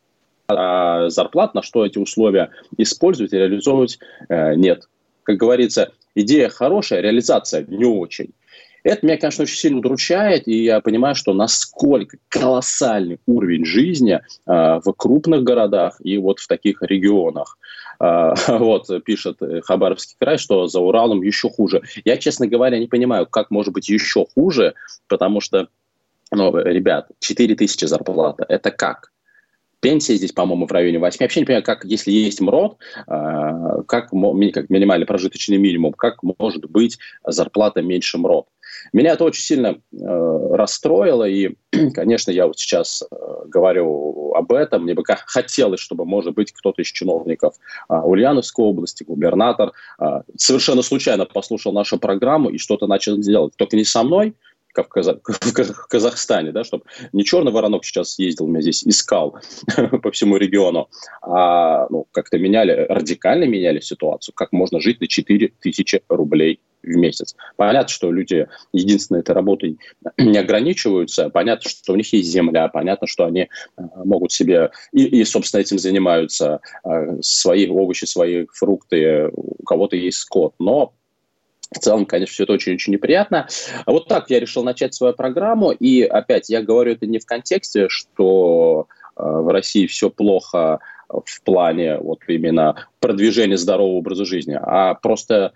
а 0.48 1.10
зарплат, 1.10 1.56
на 1.56 1.64
что 1.64 1.86
эти 1.86 1.98
условия 1.98 2.52
использовать 2.78 3.34
и 3.34 3.38
реализовывать, 3.38 3.98
э, 4.30 4.54
нет. 4.54 4.88
Как 5.24 5.38
говорится, 5.38 5.92
идея 6.14 6.50
хорошая, 6.50 7.02
реализация 7.02 7.66
не 7.68 7.86
очень. 7.86 8.34
Это 8.84 9.06
меня, 9.06 9.18
конечно, 9.18 9.44
очень 9.44 9.58
сильно 9.58 9.80
удручает, 9.80 10.48
и 10.48 10.66
я 10.66 10.82
понимаю, 10.82 11.16
что 11.16 11.34
насколько 11.34 12.18
колоссальный 12.28 13.18
уровень 13.26 13.66
жизни 13.66 14.16
э, 14.16 14.22
в 14.46 14.94
крупных 14.96 15.44
городах 15.44 16.00
и 16.04 16.18
вот 16.20 16.40
в 16.40 16.48
таких 16.48 16.84
регионах. 16.84 17.58
Э, 18.04 18.34
вот, 18.48 18.90
пишет 19.06 19.40
Хабаровский 19.64 20.16
край, 20.20 20.38
что 20.38 20.68
за 20.68 20.80
Уралом 20.80 21.22
еще 21.22 21.50
хуже. 21.50 21.82
Я, 22.04 22.18
честно 22.18 22.48
говоря, 22.48 22.78
не 22.80 22.88
понимаю, 22.88 23.26
как 23.28 23.52
может 23.52 23.74
быть 23.74 23.90
еще 23.90 24.26
хуже, 24.34 24.74
потому 25.08 25.40
что, 25.42 25.68
ну, 26.32 26.56
ребят, 26.58 27.10
4 27.20 27.56
тысячи 27.56 27.86
зарплата, 27.86 28.46
это 28.50 28.72
как? 28.72 29.14
Пенсия 29.84 30.16
здесь, 30.16 30.32
по-моему, 30.32 30.66
в 30.66 30.72
районе 30.72 30.98
8. 30.98 31.18
Я 31.20 31.26
вообще 31.26 31.42
не 31.42 31.46
понимаю, 31.46 31.64
как, 31.64 31.84
если 31.84 32.12
есть 32.12 32.40
МРОД, 32.40 32.78
а, 33.06 33.82
как, 33.84 34.12
как 34.12 34.70
минимальный 34.70 35.06
прожиточный 35.06 35.58
минимум, 35.58 35.92
как 35.92 36.24
может 36.24 36.70
быть 36.70 36.98
зарплата 37.28 37.82
меньше 37.82 38.18
МРОД. 38.18 38.48
Меня 38.94 39.12
это 39.12 39.26
очень 39.26 39.44
сильно 39.44 39.78
э, 39.92 40.56
расстроило, 40.56 41.28
и, 41.28 41.56
конечно, 41.94 42.32
я 42.32 42.48
вот 42.48 42.58
сейчас 42.58 43.04
э, 43.04 43.16
говорю 43.48 44.13
об 44.34 44.52
этом. 44.52 44.84
Мне 44.84 44.94
бы 44.94 45.04
хотелось, 45.06 45.80
чтобы, 45.80 46.06
может 46.06 46.34
быть, 46.34 46.52
кто-то 46.52 46.82
из 46.82 46.88
чиновников 46.88 47.56
э, 47.90 47.96
Ульяновской 47.96 48.66
области, 48.66 49.04
губернатор, 49.04 49.72
э, 50.00 50.22
совершенно 50.38 50.82
случайно 50.82 51.26
послушал 51.26 51.74
нашу 51.74 51.98
программу 51.98 52.50
и 52.50 52.58
что-то 52.58 52.88
начал 52.88 53.18
делать. 53.18 53.54
Только 53.56 53.76
не 53.76 53.86
со 53.86 54.04
мной, 54.04 54.34
как 54.74 54.88
в, 54.88 54.90
Казах, 54.90 55.18
в 55.26 55.88
Казахстане, 55.88 56.52
да, 56.52 56.64
чтобы 56.64 56.84
не 57.14 57.24
черный 57.24 57.52
воронок 57.52 57.86
сейчас 57.86 58.20
ездил, 58.20 58.48
меня 58.48 58.62
здесь 58.62 58.84
искал 58.84 59.38
по 60.02 60.12
всему 60.12 60.38
региону, 60.38 60.90
а 61.22 61.88
ну, 61.90 62.08
как-то 62.12 62.38
меняли, 62.38 62.86
радикально 62.90 63.46
меняли 63.46 63.80
ситуацию, 63.80 64.34
как 64.36 64.52
можно 64.52 64.82
жить 64.82 65.00
на 65.00 65.08
4 65.08 65.54
тысячи 65.62 66.02
рублей 66.10 66.60
в 66.82 66.88
месяц. 66.88 67.36
Понятно, 67.56 67.88
что 67.88 68.12
люди 68.12 68.48
единственной 68.74 69.22
этой 69.22 69.34
работой 69.34 69.78
не 70.18 70.38
ограничиваются, 70.38 71.30
понятно, 71.30 71.70
что 71.70 71.94
у 71.94 71.96
них 71.96 72.12
есть 72.12 72.30
земля, 72.30 72.68
понятно, 72.68 73.08
что 73.08 73.26
они 73.26 73.42
э, 73.42 73.82
могут 74.04 74.32
себе 74.32 74.72
и, 74.92 75.06
и 75.06 75.24
собственно, 75.24 75.62
этим 75.62 75.80
занимаются, 75.80 76.60
э, 76.84 77.22
свои 77.22 77.70
овощи, 77.70 78.06
свои 78.06 78.48
фрукты, 78.52 79.30
у 79.32 79.64
кого-то 79.64 79.96
есть 79.96 80.18
скот, 80.18 80.56
но 80.60 80.94
в 81.74 81.80
целом, 81.80 82.06
конечно, 82.06 82.34
все 82.34 82.44
это 82.44 82.54
очень-очень 82.54 82.94
неприятно. 82.94 83.48
Вот 83.86 84.08
так 84.08 84.30
я 84.30 84.40
решил 84.40 84.64
начать 84.64 84.94
свою 84.94 85.14
программу. 85.14 85.72
И 85.72 86.02
опять, 86.04 86.50
я 86.50 86.62
говорю 86.62 86.94
это 86.94 87.06
не 87.06 87.20
в 87.20 87.26
контексте, 87.26 87.88
что 87.90 88.88
э, 89.16 89.22
в 89.24 89.52
России 89.52 89.88
все 89.88 90.10
плохо 90.10 90.80
в 91.10 91.42
плане 91.44 91.98
вот 91.98 92.20
именно 92.28 92.88
продвижения 93.00 93.58
здорового 93.58 93.98
образа 93.98 94.26
жизни, 94.26 94.58
а 94.60 94.96
просто 94.96 95.54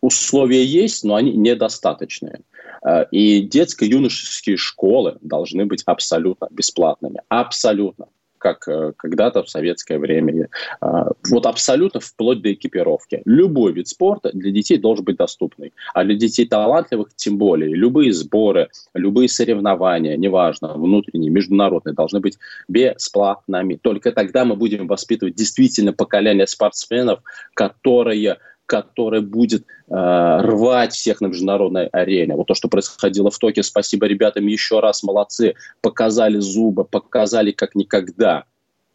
условия 0.00 0.64
есть, 0.64 1.04
но 1.04 1.14
они 1.14 1.32
недостаточные. 1.32 2.40
Э, 2.84 3.04
и 3.10 3.40
детско-юношеские 3.40 4.56
школы 4.56 5.18
должны 5.20 5.66
быть 5.66 5.82
абсолютно 5.86 6.48
бесплатными. 6.50 7.22
Абсолютно 7.28 8.06
как 8.40 8.66
э, 8.66 8.92
когда-то 8.96 9.44
в 9.44 9.50
советское 9.50 9.98
время. 9.98 10.48
А, 10.80 11.10
вот 11.28 11.46
абсолютно 11.46 12.00
вплоть 12.00 12.42
до 12.42 12.52
экипировки. 12.52 13.22
Любой 13.24 13.72
вид 13.72 13.88
спорта 13.88 14.30
для 14.32 14.50
детей 14.50 14.78
должен 14.78 15.04
быть 15.04 15.16
доступный. 15.16 15.72
А 15.94 16.02
для 16.04 16.16
детей 16.16 16.46
талантливых 16.46 17.14
тем 17.14 17.38
более. 17.38 17.74
Любые 17.74 18.12
сборы, 18.12 18.68
любые 18.94 19.28
соревнования, 19.28 20.16
неважно, 20.16 20.74
внутренние, 20.74 21.30
международные, 21.30 21.94
должны 21.94 22.20
быть 22.20 22.38
бесплатными. 22.66 23.78
Только 23.80 24.10
тогда 24.10 24.44
мы 24.44 24.56
будем 24.56 24.86
воспитывать 24.86 25.34
действительно 25.34 25.92
поколение 25.92 26.46
спортсменов, 26.46 27.20
которые 27.54 28.38
который 28.70 29.20
будет 29.20 29.62
э, 29.62 29.94
рвать 29.94 30.92
всех 30.92 31.20
на 31.20 31.26
международной 31.26 31.88
арене. 31.88 32.36
Вот 32.36 32.46
то, 32.46 32.54
что 32.54 32.68
происходило 32.68 33.28
в 33.28 33.36
Токио, 33.36 33.64
спасибо 33.64 34.06
ребятам 34.06 34.46
еще 34.46 34.78
раз, 34.78 35.02
молодцы, 35.02 35.56
показали 35.80 36.38
зубы, 36.38 36.84
показали 36.84 37.50
как 37.50 37.74
никогда 37.74 38.44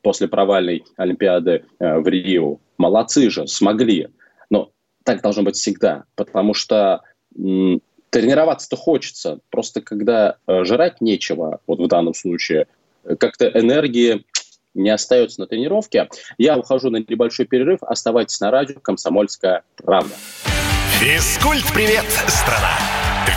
после 0.02 0.30
провальной 0.30 0.86
Олимпиады 0.96 1.66
э, 1.80 2.00
в 2.00 2.08
Рио. 2.08 2.60
Молодцы 2.78 3.30
же, 3.30 3.48
смогли. 3.48 4.08
Но 4.50 4.72
так 5.04 5.22
должно 5.22 5.44
быть 5.44 5.58
всегда, 5.58 6.06
потому 6.16 6.54
что 6.54 7.02
м, 7.38 7.82
тренироваться-то 8.12 8.78
хочется. 8.78 9.40
Просто 9.50 9.82
когда 9.82 10.38
э, 10.48 10.64
жрать 10.64 11.02
нечего, 11.02 11.60
вот 11.68 11.80
в 11.82 11.88
данном 11.90 12.14
случае, 12.14 12.68
как-то 13.20 13.50
энергии 13.50 14.24
не 14.76 14.90
остается 14.90 15.42
на 15.42 15.48
тренировке. 15.48 16.10
Я 16.38 16.58
ухожу 16.58 16.90
на 16.90 16.98
небольшой 16.98 17.46
перерыв. 17.46 17.80
Оставайтесь 17.82 18.40
на 18.40 18.52
радио 18.52 18.80
«Комсомольская 18.80 19.64
правда». 19.78 20.14
Физкульт-привет, 21.00 22.06
страна! 22.28 22.78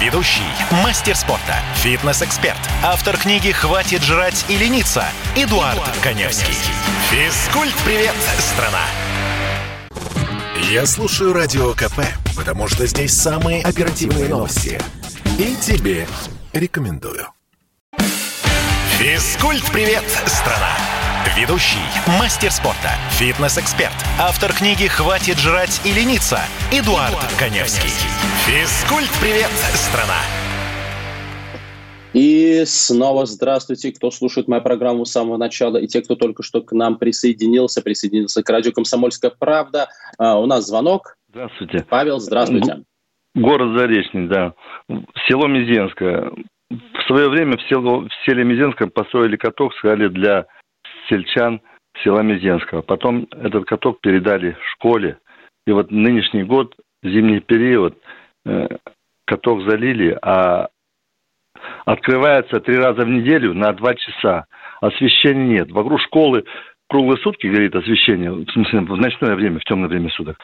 Ведущий, 0.00 0.42
мастер 0.84 1.16
спорта, 1.16 1.56
фитнес-эксперт, 1.76 2.58
автор 2.84 3.16
книги 3.16 3.50
«Хватит 3.50 4.02
жрать 4.02 4.44
и 4.48 4.56
лениться» 4.56 5.04
Эдуард, 5.34 5.74
Эдуард 5.74 5.98
Коневский. 6.02 6.54
Физкульт-привет, 7.10 8.14
страна! 8.38 8.84
Я 10.70 10.86
слушаю 10.86 11.32
Радио 11.32 11.72
КП, 11.72 12.00
потому 12.36 12.68
что 12.68 12.86
здесь 12.86 13.12
самые 13.12 13.62
оперативные 13.62 14.28
новости. 14.28 14.80
И 15.38 15.56
тебе 15.56 16.06
рекомендую. 16.52 17.26
Физкульт-привет, 18.98 20.04
страна! 20.26 20.97
Ведущий, 21.36 21.84
мастер 22.18 22.50
спорта, 22.50 22.90
фитнес-эксперт, 23.10 23.92
автор 24.18 24.50
книги 24.52 24.88
«Хватит 24.88 25.36
жрать 25.36 25.80
и 25.84 25.92
лениться» 25.92 26.38
Эдуард, 26.72 27.10
Эдуард 27.10 27.36
Коневский. 27.38 27.90
Физкульт-привет, 28.46 29.50
страна! 29.74 30.22
И 32.14 32.62
снова 32.64 33.26
здравствуйте, 33.26 33.92
кто 33.92 34.10
слушает 34.10 34.48
мою 34.48 34.62
программу 34.62 35.04
с 35.04 35.12
самого 35.12 35.36
начала, 35.36 35.76
и 35.76 35.86
те, 35.86 36.00
кто 36.00 36.14
только 36.14 36.42
что 36.42 36.62
к 36.62 36.72
нам 36.72 36.96
присоединился, 36.96 37.82
присоединился 37.82 38.42
к 38.42 38.48
радио 38.48 38.72
«Комсомольская 38.72 39.30
правда». 39.38 39.88
А, 40.16 40.38
у 40.40 40.46
нас 40.46 40.66
звонок. 40.66 41.16
Здравствуйте. 41.28 41.84
Павел, 41.88 42.20
здравствуйте. 42.20 42.84
Город 43.34 43.78
Заречный, 43.78 44.28
да. 44.28 44.54
Село 45.28 45.46
Мизенское. 45.46 46.32
В 46.70 47.02
свое 47.06 47.28
время 47.28 47.58
в, 47.58 47.62
село, 47.68 48.00
в 48.00 48.24
селе 48.24 48.44
Мизенское 48.44 48.88
построили 48.88 49.36
каток, 49.36 49.74
сказали, 49.74 50.08
для 50.08 50.46
сельчан 51.08 51.60
села 52.02 52.20
Мизенского. 52.20 52.82
Потом 52.82 53.26
этот 53.32 53.64
каток 53.64 54.00
передали 54.00 54.56
школе. 54.72 55.18
И 55.66 55.72
вот 55.72 55.90
нынешний 55.90 56.44
год, 56.44 56.74
зимний 57.02 57.40
период, 57.40 57.98
э, 58.46 58.68
каток 59.26 59.68
залили, 59.68 60.16
а 60.22 60.68
открывается 61.84 62.60
три 62.60 62.76
раза 62.76 63.04
в 63.04 63.08
неделю 63.08 63.54
на 63.54 63.72
два 63.72 63.94
часа. 63.94 64.46
Освещения 64.80 65.58
нет. 65.58 65.70
Вокруг 65.70 66.00
школы 66.00 66.44
круглые 66.88 67.18
сутки 67.18 67.46
горит 67.46 67.74
освещение, 67.74 68.32
в 68.32 68.50
смысле 68.50 68.80
в 68.80 68.96
ночное 68.96 69.34
время, 69.34 69.58
в 69.58 69.64
темное 69.64 69.88
время 69.88 70.10
суток. 70.10 70.38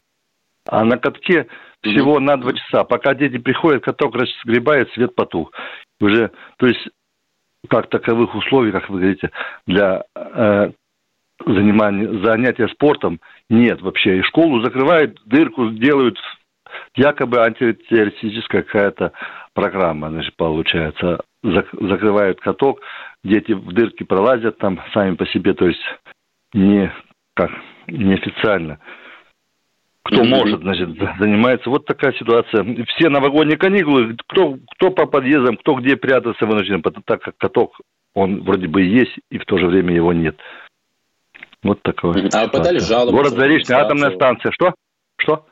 А 0.66 0.84
на 0.84 0.98
катке 0.98 1.46
всего 1.82 2.20
на 2.20 2.36
два 2.36 2.52
часа. 2.52 2.84
Пока 2.84 3.14
дети 3.14 3.38
приходят, 3.38 3.84
каток 3.84 4.14
разгребает, 4.14 4.90
свет 4.92 5.14
потух. 5.14 5.52
Уже, 6.00 6.30
то 6.58 6.66
есть, 6.66 6.88
как 7.68 7.88
таковых 7.88 8.34
условий, 8.34 8.72
как 8.72 8.88
вы 8.88 9.00
говорите, 9.00 9.30
для 9.66 10.04
э, 10.14 10.70
занимания, 11.46 12.24
занятия 12.24 12.68
спортом 12.68 13.20
нет 13.48 13.80
вообще. 13.82 14.18
И 14.18 14.22
школу 14.22 14.62
закрывают, 14.62 15.18
дырку 15.26 15.70
делают, 15.70 16.18
якобы 16.96 17.40
антитеррористическая 17.40 18.62
какая-то 18.62 19.12
программа, 19.54 20.10
значит, 20.10 20.36
получается. 20.36 21.20
закрывают 21.42 22.40
каток, 22.40 22.80
дети 23.22 23.52
в 23.52 23.72
дырки 23.72 24.02
пролазят 24.02 24.58
там 24.58 24.80
сами 24.92 25.14
по 25.14 25.26
себе, 25.26 25.54
то 25.54 25.66
есть 25.66 25.82
не 26.52 26.92
как 27.34 27.50
неофициально. 27.88 28.78
Кто 30.04 30.22
mm-hmm. 30.22 30.28
может, 30.28 30.60
значит, 30.60 30.88
занимается. 31.18 31.70
Вот 31.70 31.86
такая 31.86 32.12
ситуация. 32.12 32.62
Все 32.94 33.08
новогодние 33.08 33.56
каникулы, 33.56 34.14
кто, 34.28 34.58
кто 34.72 34.90
по 34.90 35.06
подъездам, 35.06 35.56
кто 35.56 35.74
где 35.74 35.96
прятаться 35.96 36.44
вынужден, 36.44 36.82
так 36.82 37.22
как 37.22 37.36
каток, 37.38 37.80
он 38.14 38.42
вроде 38.42 38.68
бы 38.68 38.82
есть, 38.82 39.18
и 39.30 39.38
в 39.38 39.46
то 39.46 39.56
же 39.56 39.66
время 39.66 39.94
его 39.94 40.12
нет. 40.12 40.38
Вот 41.62 41.80
такое. 41.82 42.28
А 42.34 42.44
вы 42.44 42.50
пытались 42.50 42.86
жаловаться? 42.86 43.16
Город 43.16 43.32
Заречный, 43.32 43.76
атомная 43.76 44.14
станция. 44.14 44.52
Что? 44.52 44.74
Что? 45.16 45.46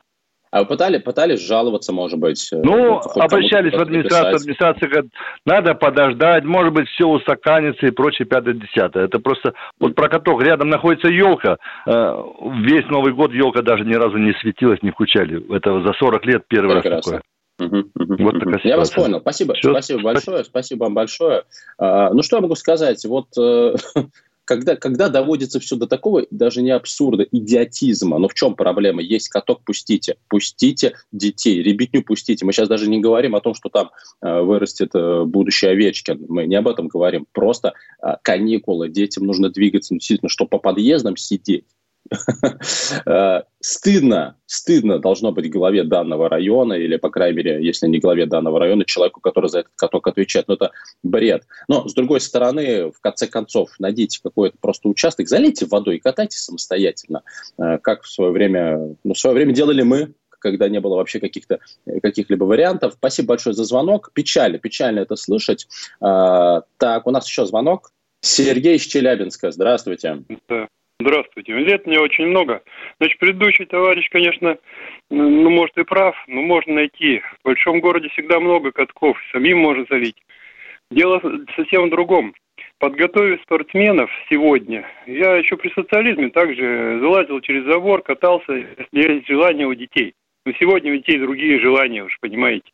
А 0.53 0.59
вы 0.59 0.65
пытались, 0.67 1.01
пытались 1.01 1.39
жаловаться, 1.39 1.91
может 1.91 2.19
быть? 2.19 2.49
Э, 2.53 2.61
ну, 2.63 2.99
обращались 3.15 3.73
в 3.73 3.81
администрацию, 3.81 4.35
администрация 4.35 4.87
говорит, 4.87 5.11
надо 5.47 5.73
подождать, 5.73 6.43
может 6.43 6.71
быть, 6.71 6.87
все 6.89 7.07
устаканится 7.07 7.87
и 7.87 7.89
прочее, 7.89 8.27
пятое, 8.27 8.53
десятое. 8.53 9.05
Это 9.05 9.17
просто, 9.17 9.53
вот 9.79 9.95
про 9.95 10.09
каток, 10.09 10.43
рядом 10.43 10.69
находится 10.69 11.07
елка, 11.07 11.57
э, 11.87 12.23
весь 12.57 12.85
Новый 12.85 13.13
год 13.13 13.33
елка 13.33 13.63
даже 13.63 13.83
ни 13.83 13.95
разу 13.95 14.17
не 14.17 14.31
светилась, 14.41 14.83
не 14.83 14.91
включали. 14.91 15.43
Это 15.55 15.81
за 15.81 15.91
40 15.93 16.23
лет 16.27 16.43
первый 16.47 16.75
Прекрасно. 16.75 16.97
раз 16.97 17.03
такое. 17.03 17.21
Угу, 17.59 17.77
угу, 18.13 18.23
вот 18.23 18.39
такая 18.39 18.59
Я 18.63 18.77
вас 18.77 18.91
понял. 18.91 19.21
Спасибо. 19.21 19.55
Все. 19.55 19.71
Спасибо 19.71 20.03
большое. 20.03 20.43
Спасибо 20.43 20.83
вам 20.83 20.93
большое. 20.93 21.45
А, 21.79 22.13
ну, 22.13 22.21
что 22.21 22.37
я 22.37 22.41
могу 22.43 22.53
сказать? 22.53 23.03
Вот 23.05 23.25
э, 23.39 23.73
когда, 24.45 24.75
когда 24.75 25.09
доводится 25.09 25.59
все 25.59 25.75
до 25.75 25.87
такого, 25.87 26.25
даже 26.31 26.61
не 26.61 26.71
абсурда, 26.71 27.25
идиотизма, 27.31 28.17
но 28.17 28.27
в 28.27 28.33
чем 28.33 28.55
проблема? 28.55 29.01
Есть 29.01 29.29
каток, 29.29 29.61
пустите, 29.63 30.17
пустите 30.27 30.95
детей, 31.11 31.61
ребятню 31.61 32.03
пустите. 32.03 32.45
Мы 32.45 32.51
сейчас 32.51 32.67
даже 32.67 32.89
не 32.89 32.99
говорим 32.99 33.35
о 33.35 33.41
том, 33.41 33.53
что 33.53 33.69
там 33.69 33.91
э, 34.21 34.41
вырастет 34.41 34.91
э, 34.93 35.23
будущий 35.25 35.67
Овечкин, 35.67 36.25
мы 36.27 36.45
не 36.45 36.55
об 36.55 36.67
этом 36.67 36.87
говорим. 36.87 37.25
Просто 37.31 37.73
э, 38.01 38.07
каникулы, 38.21 38.89
детям 38.89 39.25
нужно 39.25 39.49
двигаться, 39.49 39.93
ну, 39.93 39.99
действительно, 39.99 40.29
что 40.29 40.45
по 40.45 40.57
подъездам 40.57 41.15
сидеть, 41.15 41.65
стыдно, 43.59 44.37
стыдно 44.45 44.99
должно 44.99 45.31
быть 45.31 45.51
главе 45.51 45.83
данного 45.83 46.29
района, 46.29 46.73
или, 46.73 46.97
по 46.97 47.09
крайней 47.09 47.37
мере, 47.37 47.65
если 47.65 47.87
не 47.87 47.99
главе 47.99 48.25
данного 48.25 48.59
района, 48.59 48.85
человеку, 48.85 49.21
который 49.21 49.49
за 49.49 49.59
этот 49.59 49.73
каток 49.75 50.07
отвечает. 50.07 50.47
Но 50.47 50.55
это 50.55 50.71
бред. 51.01 51.43
Но, 51.67 51.87
с 51.87 51.93
другой 51.93 52.21
стороны, 52.21 52.91
в 52.91 52.99
конце 53.01 53.27
концов, 53.27 53.71
найдите 53.79 54.19
какой-то 54.21 54.57
просто 54.59 54.89
участок, 54.89 55.27
залейте 55.27 55.65
водой 55.65 55.97
и 55.97 55.99
катайтесь 55.99 56.39
самостоятельно, 56.39 57.23
э, 57.57 57.77
как 57.79 58.03
в 58.03 58.09
свое 58.09 58.31
время, 58.31 58.95
ну, 59.03 59.13
в 59.13 59.19
свое 59.19 59.35
время 59.35 59.53
делали 59.53 59.83
мы, 59.83 60.13
когда 60.39 60.67
не 60.67 60.81
было 60.81 60.97
вообще 60.97 61.21
каких-то 61.21 61.59
каких-либо 62.01 62.43
вариантов. 62.43 62.95
Спасибо 62.97 63.29
большое 63.29 63.55
за 63.55 63.63
звонок. 63.63 64.11
Печально, 64.13 64.59
печально 64.59 64.99
это 64.99 65.15
слышать. 65.15 65.67
Так, 66.01 67.07
у 67.07 67.11
нас 67.11 67.25
еще 67.25 67.45
звонок. 67.45 67.93
Сергей 68.19 68.75
из 68.75 68.81
Челябинска. 68.81 69.51
Здравствуйте. 69.51 70.23
Да. 70.49 70.67
Здравствуйте. 71.05 71.51
Лет 71.53 71.85
мне 71.85 71.99
очень 71.99 72.27
много. 72.27 72.63
Значит, 72.97 73.19
предыдущий 73.19 73.65
товарищ, 73.65 74.07
конечно, 74.09 74.57
ну, 75.09 75.49
может 75.49 75.77
и 75.77 75.83
прав, 75.83 76.15
но 76.27 76.41
можно 76.41 76.75
найти. 76.75 77.19
В 77.19 77.43
большом 77.43 77.81
городе 77.81 78.07
всегда 78.09 78.39
много 78.39 78.71
катков, 78.71 79.17
самим 79.33 79.57
можно 79.57 79.85
залить. 79.89 80.15
Дело 80.91 81.21
совсем 81.57 81.87
в 81.87 81.89
другом. 81.89 82.33
Подготовив 82.79 83.41
спортсменов 83.41 84.09
сегодня, 84.29 84.85
я 85.05 85.35
еще 85.35 85.57
при 85.57 85.69
социализме 85.73 86.29
также 86.29 86.99
залазил 87.01 87.41
через 87.41 87.65
забор, 87.65 88.01
катался, 88.01 88.53
если 88.53 89.13
есть 89.13 89.27
желание 89.27 89.67
у 89.67 89.73
детей. 89.73 90.13
Но 90.45 90.53
сегодня 90.53 90.93
у 90.93 90.95
детей 90.95 91.17
другие 91.17 91.59
желания, 91.59 92.03
уж 92.03 92.17
понимаете. 92.21 92.69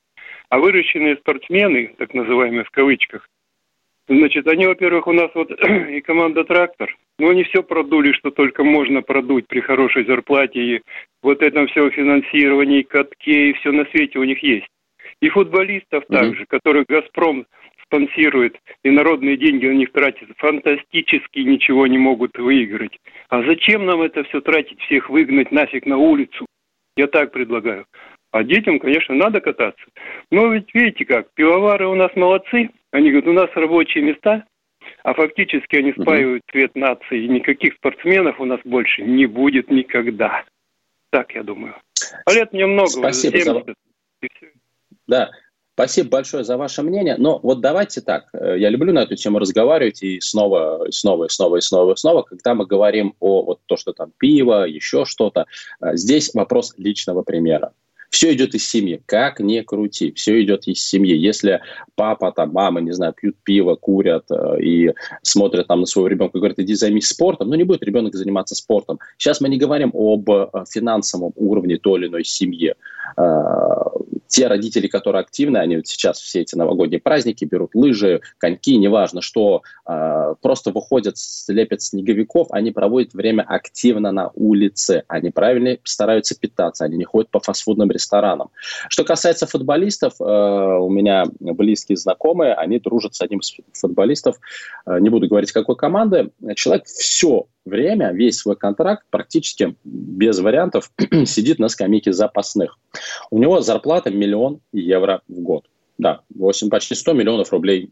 А 0.49 0.59
выращенные 0.59 1.17
спортсмены, 1.17 1.95
так 1.97 2.13
называемые 2.13 2.63
в 2.63 2.71
кавычках, 2.71 3.27
Значит, 4.09 4.47
они, 4.47 4.65
во-первых, 4.65 5.05
у 5.05 5.13
нас 5.13 5.29
вот 5.35 5.51
и 5.89 6.01
команда 6.01 6.43
«Трактор», 6.43 6.95
но 7.19 7.29
они 7.29 7.43
все 7.43 7.61
продули, 7.61 8.11
что 8.13 8.31
только 8.31 8.63
можно 8.63 9.03
продуть 9.03 9.47
при 9.47 9.59
хорошей 9.59 10.03
зарплате, 10.05 10.59
и 10.59 10.81
вот 11.21 11.43
это 11.43 11.67
все 11.67 11.87
финансирование, 11.91 12.79
и 12.79 12.83
катке, 12.83 13.51
и 13.51 13.53
все 13.53 13.71
на 13.71 13.85
свете 13.85 14.17
у 14.17 14.23
них 14.23 14.41
есть. 14.41 14.65
И 15.21 15.29
футболистов 15.29 16.05
mm-hmm. 16.05 16.19
также, 16.19 16.45
которых 16.47 16.87
«Газпром» 16.87 17.45
спонсирует, 17.83 18.57
и 18.83 18.89
народные 18.89 19.37
деньги 19.37 19.67
на 19.67 19.73
них 19.73 19.91
тратят, 19.91 20.29
фантастически 20.37 21.39
ничего 21.39 21.85
не 21.85 21.99
могут 21.99 22.35
выиграть. 22.37 22.97
А 23.29 23.43
зачем 23.43 23.85
нам 23.85 24.01
это 24.01 24.23
все 24.23 24.41
тратить, 24.41 24.79
всех 24.81 25.09
выгнать 25.09 25.51
нафиг 25.51 25.85
на 25.85 25.97
улицу? 25.97 26.47
Я 26.97 27.05
так 27.07 27.31
предлагаю. 27.31 27.85
А 28.31 28.43
детям, 28.43 28.79
конечно, 28.79 29.13
надо 29.13 29.39
кататься. 29.39 29.83
Но 30.31 30.47
ведь 30.51 30.73
видите 30.73 31.05
как, 31.05 31.27
пивовары 31.35 31.87
у 31.87 31.95
нас 31.95 32.15
молодцы. 32.15 32.69
Они 32.91 33.09
говорят, 33.09 33.27
у 33.27 33.33
нас 33.33 33.49
рабочие 33.55 34.03
места, 34.03 34.45
а 35.03 35.13
фактически 35.13 35.75
они 35.75 35.93
спаивают 35.93 36.43
цвет 36.51 36.75
нации, 36.75 37.23
и 37.23 37.27
никаких 37.27 37.75
спортсменов 37.75 38.39
у 38.39 38.45
нас 38.45 38.59
больше 38.63 39.03
не 39.03 39.25
будет 39.25 39.69
никогда. 39.69 40.43
Так 41.11 41.33
я 41.33 41.43
думаю. 41.43 41.75
А 42.25 42.33
лет 42.33 42.53
мне 42.53 42.65
много. 42.65 42.89
Спасибо 42.89 43.37
70, 43.39 43.65
за... 43.65 43.73
Да, 45.07 45.31
Спасибо 45.79 46.09
большое 46.09 46.43
за 46.43 46.57
ваше 46.57 46.83
мнение. 46.83 47.15
Но 47.17 47.39
вот 47.41 47.61
давайте 47.61 48.01
так. 48.01 48.27
Э, 48.33 48.59
я 48.59 48.69
люблю 48.69 48.91
на 48.91 49.03
эту 49.03 49.15
тему 49.15 49.39
разговаривать 49.39 50.03
и 50.03 50.19
снова, 50.19 50.85
и 50.85 50.91
снова, 50.91 51.23
и 51.23 51.29
снова, 51.29 51.55
и 51.55 51.61
снова, 51.61 51.93
и 51.93 51.95
снова, 51.95 52.21
когда 52.23 52.53
мы 52.53 52.65
говорим 52.65 53.15
о 53.21 53.43
вот 53.43 53.61
то, 53.65 53.77
что 53.77 53.93
там 53.93 54.11
пиво, 54.17 54.67
еще 54.67 55.05
что-то. 55.05 55.45
Э, 55.79 55.95
здесь 55.95 56.33
вопрос 56.33 56.73
личного 56.77 57.21
примера. 57.21 57.71
Все 58.09 58.33
идет 58.33 58.55
из 58.55 58.67
семьи. 58.67 59.01
Как 59.05 59.39
не 59.39 59.63
крути, 59.63 60.11
все 60.13 60.41
идет 60.41 60.67
из 60.67 60.83
семьи. 60.83 61.15
Если 61.15 61.61
папа, 61.95 62.31
там, 62.31 62.51
мама, 62.51 62.81
не 62.81 62.91
знаю, 62.91 63.13
пьют 63.13 63.35
пиво, 63.43 63.75
курят 63.75 64.25
э, 64.31 64.61
и 64.61 64.93
смотрят 65.21 65.67
там 65.67 65.81
на 65.81 65.85
своего 65.85 66.07
ребенка 66.07 66.37
и 66.37 66.41
говорят, 66.41 66.59
иди 66.59 66.73
займись 66.73 67.07
спортом, 67.07 67.49
ну 67.49 67.55
не 67.55 67.63
будет 67.63 67.83
ребенок 67.83 68.15
заниматься 68.15 68.55
спортом. 68.55 68.99
Сейчас 69.17 69.41
мы 69.41 69.49
не 69.49 69.57
говорим 69.57 69.91
об 69.93 70.29
э, 70.29 70.47
финансовом 70.69 71.33
уровне 71.35 71.77
той 71.77 71.99
или 71.99 72.07
иной 72.07 72.23
семьи. 72.23 72.73
Э, 73.17 73.23
те 74.29 74.47
родители, 74.47 74.87
которые 74.87 75.21
активны, 75.21 75.57
они 75.57 75.75
вот 75.77 75.87
сейчас 75.87 76.19
все 76.19 76.41
эти 76.41 76.55
новогодние 76.55 77.01
праздники 77.01 77.45
берут 77.45 77.71
лыжи, 77.73 78.21
коньки, 78.37 78.77
неважно 78.77 79.21
что, 79.21 79.63
э, 79.87 80.35
просто 80.41 80.71
выходят, 80.71 81.17
слепят 81.17 81.81
снеговиков, 81.81 82.47
они 82.51 82.71
проводят 82.71 83.13
время 83.13 83.41
активно 83.41 84.11
на 84.11 84.31
улице, 84.35 85.03
они 85.07 85.31
правильно 85.31 85.77
стараются 85.83 86.39
питаться, 86.39 86.85
они 86.85 86.97
не 86.97 87.05
ходят 87.05 87.31
по 87.31 87.39
фастфудным 87.39 87.89
ресторанам. 87.89 88.49
Что 88.87 89.03
касается 89.03 89.47
футболистов, 89.47 90.13
э, 90.19 90.23
у 90.23 90.89
меня 90.89 91.25
близкие 91.39 91.97
знакомые, 91.97 92.53
они 92.53 92.79
дружат 92.79 93.15
с 93.15 93.21
одним 93.21 93.39
из 93.39 93.51
футболистов, 93.73 94.37
э, 94.85 94.99
не 94.99 95.09
буду 95.09 95.27
говорить 95.27 95.51
какой 95.51 95.75
команды, 95.75 96.29
человек 96.55 96.85
все 96.85 97.47
время, 97.69 98.11
весь 98.11 98.39
свой 98.39 98.57
контракт 98.57 99.05
практически 99.09 99.75
без 99.85 100.39
вариантов 100.39 100.91
сидит 101.25 101.59
на 101.59 101.69
скамейке 101.69 102.11
запасных. 102.11 102.77
У 103.31 103.39
него 103.39 103.61
зарплата 103.61 104.09
миллион 104.09 104.59
евро 104.73 105.21
в 105.27 105.39
год. 105.39 105.65
Да, 105.97 106.21
8, 106.35 106.69
почти 106.69 106.95
100 106.95 107.13
миллионов 107.13 107.51
рублей 107.51 107.91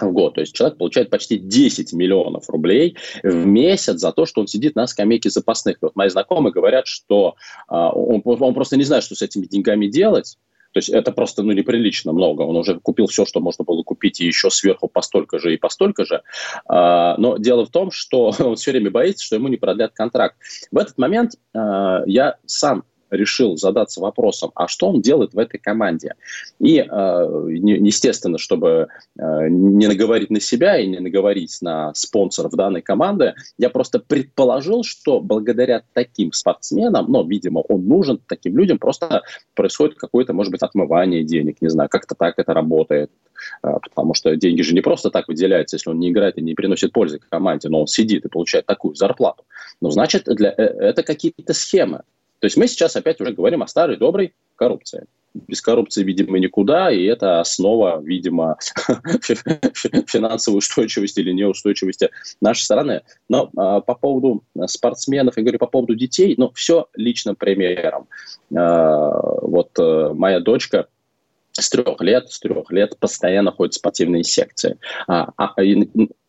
в 0.00 0.12
год. 0.12 0.34
То 0.34 0.40
есть 0.40 0.54
человек 0.54 0.78
получает 0.78 1.10
почти 1.10 1.38
10 1.38 1.92
миллионов 1.92 2.48
рублей 2.48 2.96
в 3.22 3.46
месяц 3.46 3.98
за 3.98 4.12
то, 4.12 4.26
что 4.26 4.40
он 4.40 4.46
сидит 4.46 4.76
на 4.76 4.86
скамейке 4.86 5.30
запасных. 5.30 5.76
И 5.76 5.78
вот 5.82 5.96
мои 5.96 6.08
знакомые 6.08 6.52
говорят, 6.52 6.86
что 6.86 7.36
э, 7.68 7.74
он, 7.74 8.22
он 8.24 8.54
просто 8.54 8.76
не 8.76 8.84
знает, 8.84 9.04
что 9.04 9.14
с 9.14 9.22
этими 9.22 9.46
деньгами 9.46 9.86
делать, 9.86 10.38
то 10.72 10.78
есть 10.78 10.88
это 10.88 11.12
просто 11.12 11.42
ну, 11.42 11.52
неприлично 11.52 12.12
много. 12.12 12.42
Он 12.42 12.56
уже 12.56 12.78
купил 12.78 13.06
все, 13.06 13.24
что 13.24 13.40
можно 13.40 13.64
было 13.64 13.82
купить, 13.82 14.20
и 14.20 14.26
еще 14.26 14.50
сверху 14.50 14.88
постолько 14.88 15.38
же 15.38 15.54
и 15.54 15.56
постолько 15.56 16.04
же. 16.04 16.22
А, 16.66 17.16
но 17.18 17.38
дело 17.38 17.66
в 17.66 17.70
том, 17.70 17.90
что 17.90 18.32
он 18.38 18.56
все 18.56 18.70
время 18.70 18.90
боится, 18.90 19.24
что 19.24 19.36
ему 19.36 19.48
не 19.48 19.56
продлят 19.56 19.92
контракт. 19.94 20.36
В 20.70 20.78
этот 20.78 20.98
момент 20.98 21.32
а, 21.54 22.02
я 22.06 22.36
сам 22.46 22.84
решил 23.10 23.56
задаться 23.56 24.00
вопросом, 24.00 24.50
а 24.54 24.68
что 24.68 24.88
он 24.88 25.00
делает 25.00 25.34
в 25.34 25.38
этой 25.38 25.58
команде? 25.58 26.14
И, 26.58 26.78
э, 26.78 26.84
естественно, 26.84 28.38
чтобы 28.38 28.88
э, 29.18 29.48
не 29.48 29.86
наговорить 29.86 30.30
на 30.30 30.40
себя 30.40 30.78
и 30.78 30.86
не 30.86 30.98
наговорить 30.98 31.58
на 31.60 31.92
спонсоров 31.94 32.52
данной 32.52 32.82
команды, 32.82 33.34
я 33.58 33.70
просто 33.70 33.98
предположил, 33.98 34.84
что 34.84 35.20
благодаря 35.20 35.82
таким 35.92 36.32
спортсменам, 36.32 37.06
ну, 37.08 37.26
видимо, 37.26 37.60
он 37.60 37.86
нужен 37.86 38.20
таким 38.26 38.56
людям, 38.56 38.78
просто 38.78 39.22
происходит 39.54 39.96
какое-то, 39.96 40.32
может 40.32 40.52
быть, 40.52 40.62
отмывание 40.62 41.24
денег, 41.24 41.56
не 41.60 41.68
знаю, 41.68 41.88
как-то 41.88 42.14
так 42.14 42.34
это 42.38 42.54
работает 42.54 43.10
э, 43.62 43.68
потому 43.82 44.14
что 44.14 44.36
деньги 44.36 44.62
же 44.62 44.74
не 44.74 44.80
просто 44.80 45.10
так 45.10 45.28
выделяются, 45.28 45.76
если 45.76 45.90
он 45.90 45.98
не 45.98 46.10
играет 46.10 46.38
и 46.38 46.42
не 46.42 46.54
приносит 46.54 46.92
пользы 46.92 47.20
команде, 47.30 47.68
но 47.68 47.80
он 47.80 47.86
сидит 47.86 48.24
и 48.24 48.28
получает 48.28 48.66
такую 48.66 48.94
зарплату. 48.94 49.44
Ну, 49.80 49.90
значит, 49.90 50.24
для, 50.24 50.50
это 50.50 51.02
какие-то 51.02 51.54
схемы. 51.54 52.02
То 52.40 52.46
есть 52.46 52.56
мы 52.56 52.66
сейчас 52.66 52.96
опять 52.96 53.20
уже 53.20 53.32
говорим 53.32 53.62
о 53.62 53.66
старой 53.66 53.96
доброй 53.96 54.34
коррупции. 54.56 55.06
Без 55.32 55.62
коррупции, 55.62 56.02
видимо, 56.02 56.38
никуда, 56.38 56.90
и 56.90 57.04
это 57.04 57.40
основа, 57.40 58.00
видимо, 58.02 58.58
финансовой 60.06 60.58
устойчивости 60.58 61.20
или 61.20 61.32
неустойчивости 61.32 62.10
нашей 62.40 62.62
страны. 62.62 63.02
Но 63.28 63.50
а, 63.56 63.80
по 63.80 63.94
поводу 63.94 64.42
спортсменов, 64.66 65.36
я 65.36 65.42
говорю, 65.42 65.58
по 65.58 65.66
поводу 65.66 65.94
детей, 65.94 66.34
ну, 66.36 66.50
все 66.54 66.88
личным 66.94 67.36
примером. 67.36 68.08
А, 68.56 69.10
вот 69.42 69.70
а, 69.78 70.12
моя 70.14 70.40
дочка, 70.40 70.88
с 71.60 71.70
трех 71.70 72.00
лет, 72.00 72.30
с 72.30 72.38
трех 72.40 72.70
лет 72.70 72.98
постоянно 72.98 73.52
ходит 73.52 73.74
в 73.74 73.76
спортивные 73.76 74.24
секции. 74.24 74.78
А, 75.06 75.30
а, 75.36 75.54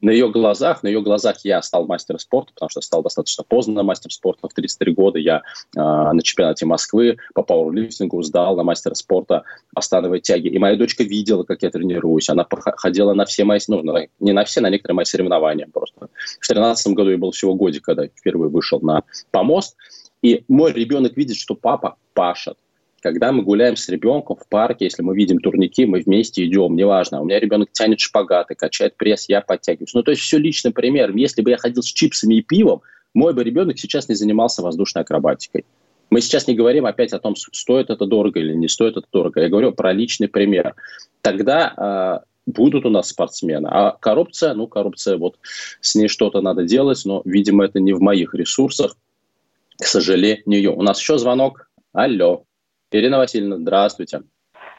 на 0.02 0.12
ее 0.12 0.30
глазах, 0.30 0.84
на 0.84 0.88
ее 0.88 1.02
глазах 1.02 1.38
я 1.44 1.62
стал 1.62 1.86
мастером 1.86 2.20
спорта, 2.20 2.54
потому 2.54 2.70
что 2.70 2.82
стал 2.82 3.04
достаточно 3.04 3.44
поздно 3.44 3.84
мастером 3.84 4.12
спорта. 4.12 4.50
В 4.50 4.54
33 4.54 4.94
года 4.94 5.20
я 5.20 5.42
а, 5.76 6.14
на 6.14 6.22
чемпионате 6.22 6.66
Москвы 6.66 7.18
по 7.34 7.44
пауэрлифтингу 7.44 8.22
сдал 8.24 8.56
на 8.56 8.64
мастера 8.64 8.96
спорта 8.96 9.44
по 9.74 9.82
становой 9.82 10.20
тяге. 10.20 10.50
И 10.50 10.58
моя 10.58 10.76
дочка 10.76 11.04
видела, 11.04 11.44
как 11.44 11.62
я 11.62 11.70
тренируюсь. 11.70 12.30
Она 12.30 12.48
ходила 12.78 13.14
на 13.14 13.26
все 13.26 13.44
мои, 13.44 13.60
ну, 13.68 13.84
не 14.20 14.34
на 14.34 14.44
все, 14.44 14.62
на 14.62 14.70
некоторые 14.70 14.96
мои 14.96 15.06
соревнования 15.06 15.68
просто. 15.72 16.08
В 16.08 16.48
2013 16.48 16.94
году 16.94 17.12
я 17.12 17.18
был 17.18 17.32
всего 17.32 17.56
годик, 17.56 17.84
когда 17.86 18.08
впервые 18.08 18.50
вышел 18.50 18.80
на 18.82 19.04
помост. 19.32 19.76
И 20.22 20.44
мой 20.48 20.72
ребенок 20.72 21.16
видит, 21.18 21.38
что 21.38 21.56
папа 21.56 21.96
пашет 22.14 22.58
когда 23.02 23.32
мы 23.32 23.44
гуляем 23.44 23.76
с 23.76 23.90
ребенком 23.90 24.38
в 24.38 24.48
парке, 24.48 24.86
если 24.86 25.02
мы 25.02 25.16
видим 25.16 25.40
турники, 25.40 25.86
мы 25.86 26.00
вместе 26.00 26.46
идем, 26.46 26.76
неважно. 26.76 27.22
У 27.22 27.26
меня 27.26 27.40
ребенок 27.40 27.72
тянет 27.72 28.00
шпагаты, 28.00 28.56
качает 28.56 28.96
пресс, 28.96 29.28
я 29.28 29.42
подтягиваюсь. 29.42 29.94
Ну, 29.94 30.04
то 30.04 30.12
есть 30.12 30.22
все 30.22 30.38
личный 30.38 30.72
пример. 30.72 31.16
Если 31.16 31.42
бы 31.42 31.50
я 31.50 31.58
ходил 31.58 31.82
с 31.82 31.88
чипсами 31.88 32.36
и 32.36 32.42
пивом, 32.42 32.82
мой 33.14 33.34
бы 33.34 33.44
ребенок 33.44 33.80
сейчас 33.80 34.08
не 34.08 34.16
занимался 34.16 34.62
воздушной 34.62 35.04
акробатикой. 35.04 35.66
Мы 36.10 36.22
сейчас 36.22 36.48
не 36.48 36.56
говорим 36.56 36.86
опять 36.86 37.14
о 37.14 37.20
том, 37.20 37.36
стоит 37.36 37.90
это 37.90 38.06
дорого 38.06 38.40
или 38.40 38.54
не 38.54 38.68
стоит 38.68 38.98
это 38.98 39.08
дорого. 39.12 39.42
Я 39.42 39.50
говорю 39.50 39.72
про 39.72 39.94
личный 39.94 40.28
пример. 40.28 40.76
Тогда 41.22 42.22
э, 42.26 42.26
будут 42.46 42.86
у 42.86 42.90
нас 42.90 43.10
спортсмены. 43.10 43.68
А 43.68 43.92
коррупция, 43.92 44.54
ну, 44.54 44.68
коррупция, 44.68 45.18
вот 45.18 45.38
с 45.80 45.96
ней 45.96 46.08
что-то 46.08 46.42
надо 46.42 46.64
делать, 46.64 47.02
но, 47.06 47.22
видимо, 47.26 47.66
это 47.66 47.80
не 47.80 47.94
в 47.94 48.02
моих 48.02 48.36
ресурсах, 48.36 48.96
к 49.78 49.86
сожалению. 49.86 50.78
У 50.78 50.82
нас 50.84 51.00
еще 51.00 51.18
звонок. 51.18 51.70
Алло. 51.94 52.44
Ирина 52.92 53.18
Васильевна, 53.18 53.58
здравствуйте. 53.58 54.22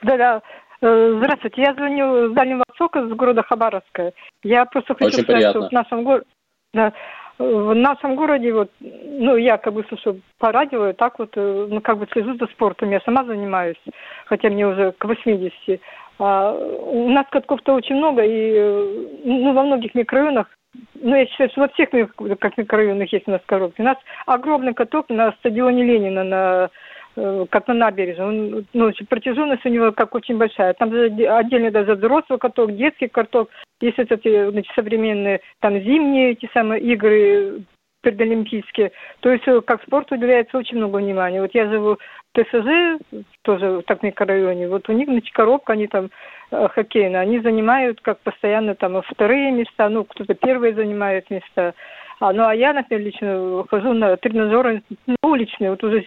Да-да. 0.03 0.43
Э, 0.81 1.15
здравствуйте, 1.17 1.63
я 1.63 1.75
звоню 1.75 2.31
с 2.31 2.35
Дальнего 2.35 2.65
Востока, 2.69 3.07
с 3.07 3.11
города 3.11 3.43
Хабаровска. 3.43 4.13
Я 4.43 4.65
просто 4.67 4.95
хочу 4.95 5.07
Очень 5.07 5.23
сказать, 5.23 5.41
приятно. 5.41 5.61
что 5.61 5.69
в 5.69 5.73
нашем 5.73 6.05
городе... 6.05 6.27
Да, 6.75 6.93
в 7.39 7.75
нашем 7.75 8.15
городе, 8.15 8.53
вот, 8.53 8.71
ну, 8.81 9.37
я 9.37 9.57
как 9.57 9.73
бы 9.73 9.85
слушаю 9.89 10.21
по 10.39 10.53
радио, 10.53 10.93
так 10.93 11.19
вот, 11.19 11.31
э, 11.35 11.67
ну, 11.71 11.81
как 11.81 11.99
бы 11.99 12.07
слежу 12.13 12.37
за 12.37 12.47
спортом. 12.47 12.91
Я 12.91 13.01
сама 13.01 13.25
занимаюсь, 13.25 13.81
хотя 14.27 14.49
мне 14.49 14.67
уже 14.67 14.93
к 14.93 15.05
80. 15.05 15.81
А, 16.19 16.53
у 16.53 17.09
нас 17.09 17.27
катков-то 17.31 17.75
очень 17.75 17.97
много, 17.97 18.23
и 18.23 18.53
э, 18.55 19.07
ну, 19.25 19.53
во 19.55 19.63
многих 19.63 19.95
микрорайонах 19.95 20.47
ну, 20.95 21.17
я 21.17 21.27
считаю, 21.27 21.51
что 21.51 21.61
во 21.63 21.69
всех 21.69 21.91
как 22.39 22.57
микрорайонах 22.57 23.13
есть 23.13 23.29
у 23.29 23.31
нас 23.33 23.41
коробки. 23.45 23.81
У 23.81 23.85
нас 23.85 23.99
огромный 24.27 24.73
каток 24.73 25.11
на 25.11 25.33
стадионе 25.33 25.85
Ленина 25.85 26.25
на 26.25 26.71
как 27.15 27.69
на 27.69 27.75
набережной. 27.75 28.27
Он, 28.27 28.67
ну, 28.73 28.91
протяженность 29.09 29.67
у 29.67 29.69
него 29.69 29.93
как 29.93 30.15
очень 30.15 30.39
большая. 30.39 30.75
Там 30.75 30.93
отдельно 30.93 31.71
даже 31.71 31.95
взрослый 31.95 32.39
каток, 32.39 32.75
детский 32.75 33.09
каток. 33.09 33.51
Есть 33.81 33.99
вот 33.99 34.11
эти 34.11 34.51
значит, 34.51 34.73
современные 34.75 35.41
там 35.61 35.79
зимние 35.79 36.33
эти 36.33 36.49
самые 36.53 36.83
игры 36.83 37.65
предолимпийские. 38.03 38.93
То 39.21 39.31
есть 39.31 39.47
э, 39.47 39.61
как 39.63 39.83
спорт 39.83 40.11
уделяется 40.13 40.59
очень 40.59 40.77
много 40.77 40.97
внимания. 40.97 41.41
Вот 41.41 41.55
я 41.55 41.69
живу 41.71 41.97
в 41.97 42.43
ТСЖ, 42.43 43.01
тоже 43.43 43.79
в 43.79 43.83
так 43.83 44.03
микрорайоне. 44.03 44.69
Вот 44.69 44.89
у 44.89 44.93
них 44.93 45.09
значит, 45.09 45.33
коробка, 45.33 45.73
они 45.73 45.87
там 45.87 46.11
э, 46.51 46.69
хоккейные, 46.69 47.21
они 47.21 47.41
занимают 47.41 48.01
как 48.01 48.19
постоянно 48.21 48.75
там 48.75 49.01
вторые 49.03 49.53
места, 49.53 49.89
ну 49.89 50.05
кто-то 50.05 50.35
первые 50.35 50.75
занимает 50.75 51.31
места. 51.31 51.75
А, 52.23 52.33
ну, 52.33 52.47
а 52.47 52.55
я, 52.55 52.73
например, 52.73 53.05
лично 53.05 53.65
хожу 53.69 53.95
на 53.95 54.17
тренажеры 54.17 54.85
уличные, 55.25 55.71
вот 55.71 55.83
уже 55.83 56.05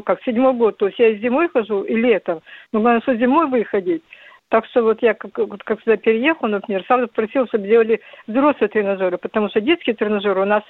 как 0.00 0.20
седьмой 0.24 0.54
год. 0.54 0.76
То 0.78 0.88
есть 0.88 0.98
я 0.98 1.14
зимой 1.14 1.48
хожу 1.48 1.82
и 1.82 1.94
летом. 1.94 2.40
Но 2.72 2.80
главное, 2.80 3.00
что 3.02 3.14
зимой 3.14 3.46
выходить. 3.46 4.02
Так 4.48 4.66
что 4.66 4.82
вот 4.82 5.00
я 5.02 5.14
как, 5.14 5.38
вот 5.38 5.62
как 5.62 5.80
сюда 5.82 5.96
переехал, 5.98 6.48
например, 6.48 6.82
сразу 6.84 7.06
просил, 7.06 7.46
чтобы 7.46 7.68
делали 7.68 8.00
взрослые 8.26 8.70
тренажеры, 8.70 9.18
потому 9.18 9.48
что 9.50 9.60
детские 9.60 9.94
тренажеры 9.94 10.40
у 10.40 10.46
нас, 10.46 10.64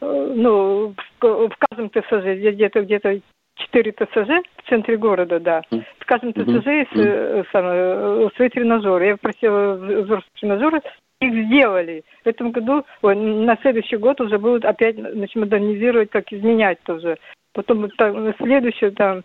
э, 0.00 0.32
ну, 0.36 0.94
в, 1.20 1.48
в 1.48 1.56
каждом 1.68 1.90
ТСЖ, 1.90 2.38
где-то 2.52 2.82
где-то 2.82 3.18
4 3.56 3.92
ТСЖ 3.92 4.46
в 4.58 4.68
центре 4.68 4.96
города, 4.96 5.40
да. 5.40 5.62
В 5.98 6.06
каждом 6.06 6.32
ТСЖ 6.34 6.66
есть 6.66 6.92
mm-hmm. 6.92 7.46
самое, 7.50 8.30
свои 8.36 8.48
тренажеры. 8.48 9.06
Я 9.06 9.16
просила 9.16 9.74
взрослые 9.74 10.22
тренажеры 10.38 10.82
их 11.24 11.46
сделали. 11.46 12.04
В 12.24 12.28
этом 12.28 12.50
году, 12.50 12.84
ой, 13.02 13.14
на 13.16 13.56
следующий 13.62 13.96
год 13.96 14.20
уже 14.20 14.38
будут 14.38 14.64
опять 14.64 14.96
значит, 14.96 15.36
модернизировать, 15.36 16.10
как 16.10 16.32
изменять 16.32 16.80
тоже. 16.84 17.18
Потом 17.52 17.88
там, 17.90 18.34
следующее 18.38 18.90
там, 18.90 19.22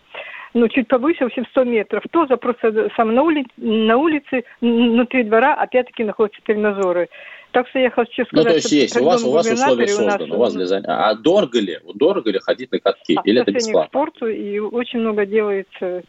ну, 0.54 0.68
чуть 0.68 0.88
повыше, 0.88 1.24
в 1.24 1.28
общем, 1.28 1.46
100 1.52 1.64
метров. 1.66 2.04
Тоже 2.12 2.38
просто 2.38 2.90
сам 2.96 3.14
на, 3.14 3.24
ули... 3.24 3.46
на 3.58 3.98
улице, 3.98 4.44
внутри 4.62 5.24
двора, 5.24 5.56
опять-таки 5.56 6.04
находятся 6.04 6.42
тренажеры. 6.44 7.10
Так 7.52 7.68
что 7.70 7.80
я 7.80 7.90
хочу 7.90 8.26
сказать... 8.26 8.34
Ну, 8.34 8.44
то 8.44 8.56
есть 8.56 8.72
есть, 8.72 9.02
у 9.02 9.04
вас, 9.04 9.24
у 9.24 9.32
вас 9.32 9.52
условия 9.52 9.88
созданы, 9.88 10.36
у 10.36 10.38
вас 10.38 10.54
для 10.54 10.66
занятия. 10.68 10.92
А 10.92 11.16
дорого 11.16 11.60
ли? 11.60 11.80
Дорого 11.96 12.32
ли 12.32 12.40
ходить 12.40 12.72
на 12.72 12.80
катки? 12.80 13.16
А, 13.18 13.22
Или 13.26 13.42
это 13.42 13.52
бесплатно? 13.52 13.88
к 13.88 13.90
спорту, 13.90 14.28
и 14.28 14.60
очень 14.60 15.00
много 15.00 15.26
делается 15.26 16.04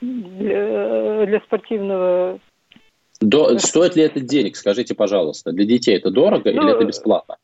для, 0.00 1.26
для 1.26 1.40
спортивного 1.40 2.38
до, 3.24 3.58
стоит 3.58 3.96
ли 3.96 4.02
это 4.02 4.20
денег, 4.20 4.56
скажите, 4.56 4.94
пожалуйста? 4.94 5.52
Для 5.52 5.64
детей 5.64 5.96
это 5.96 6.10
дорого 6.10 6.52
ну, 6.52 6.62
или 6.62 6.74
это 6.74 6.84
бесплатно? 6.84 7.36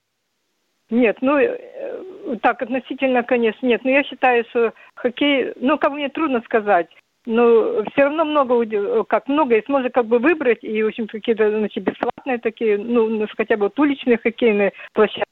Нет, 0.90 1.18
ну, 1.20 1.38
э, 1.38 2.36
так, 2.42 2.62
относительно, 2.62 3.22
конечно, 3.22 3.66
нет. 3.66 3.82
Но 3.84 3.90
я 3.90 4.04
считаю, 4.04 4.44
что 4.50 4.72
хоккей, 4.94 5.52
ну, 5.56 5.78
как 5.78 5.92
мне 5.92 6.08
трудно 6.08 6.42
сказать. 6.44 6.88
Но 7.26 7.84
все 7.92 8.04
равно 8.04 8.24
много, 8.24 9.04
как 9.04 9.28
много, 9.28 9.54
есть 9.54 9.68
можно 9.68 9.90
как 9.90 10.06
бы 10.06 10.18
выбрать, 10.18 10.64
и, 10.64 10.82
в 10.82 10.88
общем, 10.88 11.06
какие-то, 11.06 11.50
значит, 11.50 11.84
бесплатные 11.84 12.38
такие, 12.38 12.78
ну, 12.78 13.26
хотя 13.36 13.56
бы 13.56 13.64
вот 13.64 13.78
уличные 13.78 14.18
хоккейные 14.18 14.72
площадки. 14.94 15.24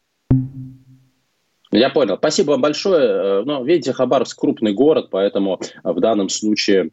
Я 1.71 1.91
понял. 1.91 2.17
Спасибо 2.17 2.53
вам 2.53 2.63
большое. 2.63 3.07
Э, 3.07 3.43
ну, 3.45 3.65
видите, 3.65 3.93
Хабаровск 3.93 4.39
крупный 4.39 4.73
город, 4.73 5.09
поэтому 5.11 5.61
в 5.83 6.01
данном 6.01 6.29
случае 6.29 6.91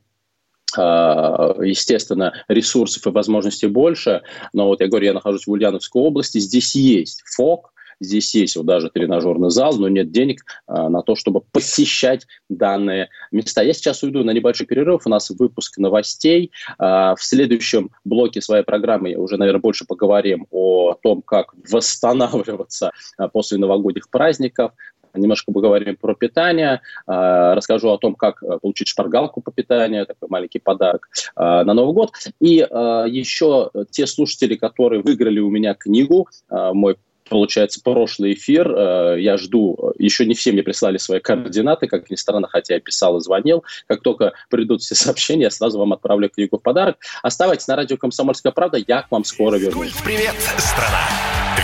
естественно, 0.81 2.33
ресурсов 2.47 3.05
и 3.07 3.09
возможностей 3.09 3.67
больше, 3.67 4.21
но 4.53 4.67
вот 4.67 4.81
я 4.81 4.87
говорю, 4.87 5.05
я 5.07 5.13
нахожусь 5.13 5.47
в 5.47 5.51
Ульяновской 5.51 6.01
области, 6.01 6.39
здесь 6.39 6.75
есть 6.75 7.23
ФОК, 7.35 7.71
Здесь 7.99 8.33
есть 8.35 8.55
вот 8.55 8.65
даже 8.65 8.89
тренажерный 8.89 9.49
зал, 9.49 9.77
но 9.77 9.87
нет 9.87 10.11
денег 10.11 10.43
а, 10.67 10.89
на 10.89 11.01
то, 11.01 11.15
чтобы 11.15 11.41
посещать 11.41 12.27
данные 12.49 13.09
места. 13.31 13.61
Я 13.61 13.73
сейчас 13.73 14.03
уйду 14.03 14.23
на 14.23 14.31
небольшой 14.31 14.67
перерыв. 14.67 15.03
У 15.05 15.09
нас 15.09 15.29
выпуск 15.29 15.77
новостей. 15.77 16.51
А, 16.77 17.15
в 17.15 17.23
следующем 17.23 17.91
блоке 18.03 18.41
своей 18.41 18.63
программы 18.63 19.15
уже, 19.15 19.37
наверное, 19.37 19.61
больше 19.61 19.85
поговорим 19.85 20.47
о 20.51 20.95
том, 21.01 21.21
как 21.21 21.53
восстанавливаться 21.69 22.91
после 23.31 23.57
новогодних 23.57 24.09
праздников, 24.09 24.73
немножко 25.17 25.51
поговорим 25.51 25.95
про 25.95 26.15
питание, 26.15 26.81
а, 27.07 27.55
расскажу 27.55 27.89
о 27.89 27.97
том, 27.97 28.15
как 28.15 28.43
получить 28.61 28.87
шпаргалку 28.87 29.41
по 29.41 29.51
питанию, 29.51 30.05
такой 30.05 30.29
маленький 30.29 30.59
подарок 30.59 31.09
а, 31.35 31.63
на 31.63 31.73
Новый 31.73 31.93
год. 31.93 32.11
И 32.39 32.55
еще 32.55 33.71
те 33.91 34.07
слушатели, 34.07 34.55
которые 34.55 35.01
выиграли 35.01 35.39
у 35.39 35.49
меня 35.49 35.73
книгу, 35.73 36.27
мой 36.49 36.97
получается, 37.29 37.81
прошлый 37.83 38.33
эфир. 38.33 38.71
Э, 38.71 39.15
я 39.19 39.37
жду, 39.37 39.93
еще 39.97 40.25
не 40.25 40.33
все 40.33 40.51
мне 40.51 40.63
прислали 40.63 40.97
свои 40.97 41.19
координаты, 41.19 41.87
как 41.87 42.09
ни 42.09 42.15
странно, 42.15 42.47
хотя 42.47 42.75
я 42.75 42.79
писал 42.79 43.17
и 43.17 43.21
звонил. 43.21 43.63
Как 43.87 44.01
только 44.01 44.33
придут 44.49 44.81
все 44.81 44.95
сообщения, 44.95 45.43
я 45.43 45.51
сразу 45.51 45.79
вам 45.79 45.93
отправлю 45.93 46.29
книгу 46.29 46.57
в 46.57 46.61
подарок. 46.61 46.97
Оставайтесь 47.23 47.67
на 47.67 47.75
радио 47.75 47.97
«Комсомольская 47.97 48.51
правда», 48.51 48.77
я 48.87 49.01
к 49.01 49.11
вам 49.11 49.23
скоро 49.23 49.57
вернусь. 49.57 49.93
Привет, 50.03 50.35
страна! 50.57 51.07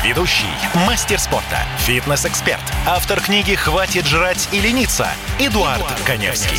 Ведущий, 0.04 0.46
мастер 0.88 1.20
спорта, 1.20 1.60
фитнес-эксперт, 1.80 2.62
автор 2.88 3.22
книги 3.22 3.54
«Хватит 3.54 4.06
жрать 4.06 4.50
и 4.52 4.60
лениться» 4.60 5.08
Эдуард, 5.38 5.78
Эдуард 5.78 6.02
Коневский. 6.08 6.58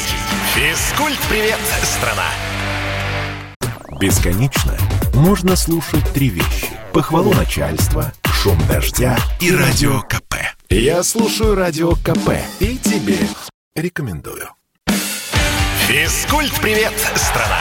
Физкульт-привет, 0.55 1.59
страна! 1.83 2.29
Бесконечно 4.01 4.77
можно 5.15 5.57
слушать 5.57 6.05
три 6.12 6.29
вещи. 6.29 6.69
Похвалу 6.93 7.33
начальства, 7.33 8.12
шум 8.42 8.59
дождя 8.66 9.16
и 9.38 9.55
радио 9.55 10.00
КП. 10.00 10.35
Я 10.68 11.05
слушаю 11.05 11.55
радио 11.55 11.92
КП 11.92 12.40
и 12.59 12.76
тебе 12.76 13.16
рекомендую. 13.76 14.48
Физкульт-привет, 15.87 16.92
страна! 17.14 17.61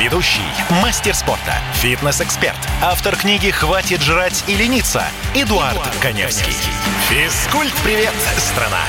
Ведущий, 0.00 0.40
мастер 0.82 1.14
спорта, 1.14 1.52
фитнес-эксперт, 1.74 2.56
автор 2.82 3.14
книги 3.14 3.50
«Хватит 3.50 4.00
жрать 4.00 4.42
и 4.48 4.54
лениться» 4.54 5.04
Эдуард, 5.34 5.74
Эдуард 5.74 5.96
Коневский. 6.00 6.54
Физкульт-привет, 7.10 8.14
страна! 8.38 8.80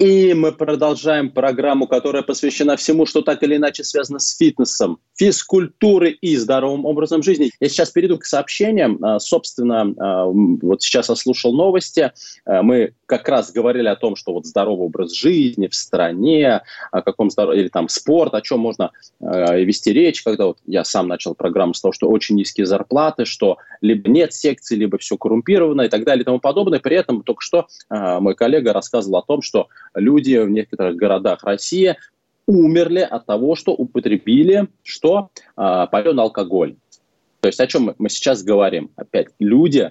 И 0.00 0.34
мы 0.34 0.50
продолжаем 0.50 1.30
программу, 1.30 1.86
которая 1.86 2.24
посвящена 2.24 2.76
всему, 2.76 3.06
что 3.06 3.22
так 3.22 3.44
или 3.44 3.56
иначе 3.56 3.84
связано 3.84 4.18
с 4.18 4.36
фитнесом, 4.36 4.98
физкультурой 5.16 6.18
и 6.20 6.36
здоровым 6.36 6.84
образом 6.84 7.22
жизни. 7.22 7.52
Я 7.60 7.68
сейчас 7.68 7.90
перейду 7.90 8.18
к 8.18 8.24
сообщениям. 8.24 8.98
А, 9.04 9.20
собственно, 9.20 9.94
а, 9.96 10.24
вот 10.26 10.82
сейчас 10.82 11.10
я 11.10 11.14
слушал 11.14 11.52
новости. 11.54 12.12
А, 12.44 12.62
мы 12.62 12.94
как 13.06 13.28
раз 13.28 13.52
говорили 13.52 13.86
о 13.86 13.94
том, 13.94 14.16
что 14.16 14.32
вот 14.32 14.46
здоровый 14.46 14.86
образ 14.86 15.12
жизни 15.12 15.68
в 15.68 15.74
стране, 15.76 16.62
о 16.90 17.02
каком 17.02 17.30
здоровье, 17.30 17.62
или 17.62 17.68
там 17.68 17.88
спорт, 17.88 18.34
о 18.34 18.40
чем 18.40 18.58
можно 18.60 18.90
вести 19.20 19.92
речь, 19.92 20.22
когда 20.22 20.46
вот 20.46 20.58
я 20.66 20.84
сам 20.84 21.06
начал 21.06 21.34
программу 21.34 21.74
с 21.74 21.80
того, 21.80 21.92
что 21.92 22.08
очень 22.08 22.34
низкие 22.34 22.66
зарплаты, 22.66 23.26
что 23.26 23.58
либо 23.80 24.10
нет 24.10 24.32
секций, 24.32 24.76
либо 24.76 24.98
все 24.98 25.16
коррумпировано 25.16 25.82
и 25.82 25.88
так 25.88 26.04
далее 26.04 26.22
и 26.22 26.24
тому 26.24 26.40
подобное. 26.40 26.80
При 26.80 26.96
этом 26.96 27.22
только 27.22 27.42
что 27.42 27.68
мой 27.90 28.34
коллега 28.34 28.72
рассказывал 28.72 29.18
о 29.18 29.22
том, 29.22 29.42
что 29.42 29.68
люди 29.94 30.36
в 30.36 30.50
некоторых 30.50 30.96
городах 30.96 31.44
России 31.44 31.96
умерли 32.46 33.00
от 33.00 33.26
того, 33.26 33.54
что 33.54 33.72
употребили 33.72 34.68
что? 34.82 35.30
А, 35.56 35.86
паленый 35.86 36.22
алкоголь. 36.22 36.76
То 37.40 37.48
есть 37.48 37.60
о 37.60 37.66
чем 37.66 37.94
мы 37.98 38.08
сейчас 38.08 38.42
говорим? 38.42 38.90
Опять, 38.96 39.28
люди, 39.38 39.90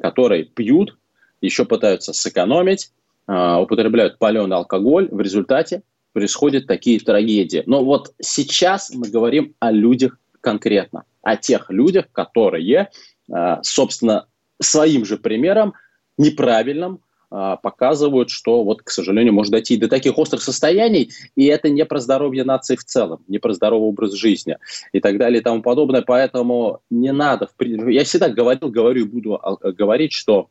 которые 0.00 0.44
пьют, 0.44 0.96
еще 1.40 1.64
пытаются 1.64 2.12
сэкономить, 2.12 2.90
а, 3.26 3.60
употребляют 3.60 4.18
паленый 4.18 4.56
алкоголь, 4.56 5.08
в 5.10 5.20
результате 5.20 5.82
происходят 6.12 6.66
такие 6.66 6.98
трагедии. 7.00 7.62
Но 7.66 7.84
вот 7.84 8.14
сейчас 8.20 8.90
мы 8.94 9.08
говорим 9.08 9.54
о 9.58 9.70
людях 9.70 10.18
конкретно, 10.40 11.04
о 11.22 11.36
тех 11.36 11.70
людях, 11.70 12.06
которые, 12.12 12.88
а, 13.30 13.62
собственно, 13.62 14.26
своим 14.60 15.04
же 15.04 15.18
примером, 15.18 15.74
неправильным, 16.16 17.00
показывают, 17.28 18.30
что 18.30 18.62
вот, 18.62 18.82
к 18.82 18.90
сожалению, 18.90 19.32
может 19.32 19.52
дойти 19.52 19.76
до 19.76 19.88
таких 19.88 20.16
острых 20.18 20.42
состояний, 20.42 21.10
и 21.34 21.46
это 21.46 21.68
не 21.68 21.84
про 21.84 21.98
здоровье 21.98 22.44
нации 22.44 22.76
в 22.76 22.84
целом, 22.84 23.24
не 23.28 23.38
про 23.38 23.52
здоровый 23.52 23.88
образ 23.88 24.12
жизни 24.12 24.58
и 24.92 25.00
так 25.00 25.18
далее 25.18 25.40
и 25.40 25.42
тому 25.42 25.62
подобное. 25.62 26.02
Поэтому 26.02 26.80
не 26.90 27.12
надо, 27.12 27.48
я 27.58 28.04
всегда 28.04 28.28
говорил, 28.28 28.70
говорю 28.70 29.00
и 29.00 29.08
буду 29.08 29.40
говорить, 29.62 30.12
что 30.12 30.48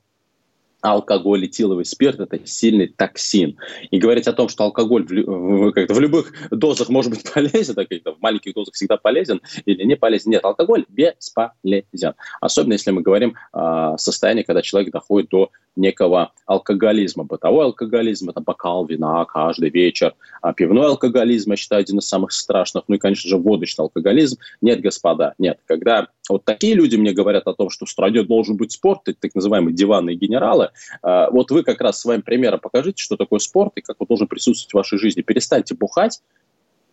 алкоголь, 0.92 1.46
этиловый 1.46 1.86
спирт– 1.86 2.20
это 2.22 2.46
сильный 2.46 2.88
токсин. 2.88 3.58
И 3.92 3.98
говорить 3.98 4.28
о 4.28 4.34
том, 4.34 4.50
что 4.50 4.66
алкоголь 4.66 5.06
в, 5.06 5.12
в, 5.12 5.72
как 5.72 5.90
в 5.90 6.00
любых 6.00 6.32
дозах 6.52 6.90
может 6.90 7.12
быть 7.12 7.24
полезен, 7.34 7.76
так, 7.76 7.88
в 7.90 8.22
маленьких 8.22 8.54
дозах 8.54 8.74
всегда 8.74 8.98
полезен 8.98 9.42
или 9.66 9.84
не 9.84 9.96
полезен. 9.96 10.32
Нет, 10.32 10.44
алкоголь 10.44 10.86
бесполезен. 10.90 12.14
Особенно 12.42 12.74
если 12.74 12.92
мы 12.92 13.02
говорим 13.02 13.36
о 13.52 13.98
состоянии, 13.98 14.44
когда 14.44 14.62
человек 14.62 14.92
доходит 14.92 15.30
до 15.30 15.52
некого 15.76 16.32
алкоголизма. 16.46 17.24
Бытовой 17.24 17.66
алкоголизм– 17.66 18.30
это 18.32 18.42
бокал 18.42 18.86
вина 18.86 19.26
каждый 19.26 19.70
вечер. 19.70 20.16
А 20.42 20.54
пивной 20.54 20.88
алкоголизм, 20.88 21.52
я 21.52 21.58
считаю, 21.58 21.82
один 21.82 22.00
из 22.00 22.08
самых 22.08 22.32
страшных. 22.32 22.86
Ну 22.88 22.96
и, 22.96 22.98
конечно 22.98 23.30
же, 23.30 23.38
водочный 23.38 23.84
алкоголизм. 23.84 24.38
Нет, 24.62 24.82
господа, 24.82 25.34
нет. 25.38 25.60
Когда 25.66 26.08
вот 26.34 26.46
такие 26.46 26.76
люди 26.76 26.96
мне 26.96 27.12
говорят 27.12 27.48
о 27.48 27.54
том, 27.54 27.70
что 27.70 27.86
в 27.86 27.90
стране 27.90 28.24
должен 28.24 28.58
быть 28.58 28.72
спорт, 28.72 29.02
так 29.04 29.36
называемые 29.36 29.74
диванные 29.74 30.16
генералы, 30.16 30.72
а, 31.02 31.30
вот 31.30 31.52
вы 31.52 31.64
как 31.64 31.82
раз 31.82 32.00
своим 32.00 32.22
примером 32.22 32.60
покажите, 32.60 33.02
что 33.02 33.18
такое 33.18 33.40
спорт 33.40 33.74
и 33.76 33.82
как 33.82 33.98
он 34.00 34.08
должен 34.08 34.28
присутствовать 34.28 34.72
в 34.72 34.76
вашей 34.76 34.98
жизни. 34.98 35.22
Перестаньте 35.22 35.76
бухать, 35.76 36.22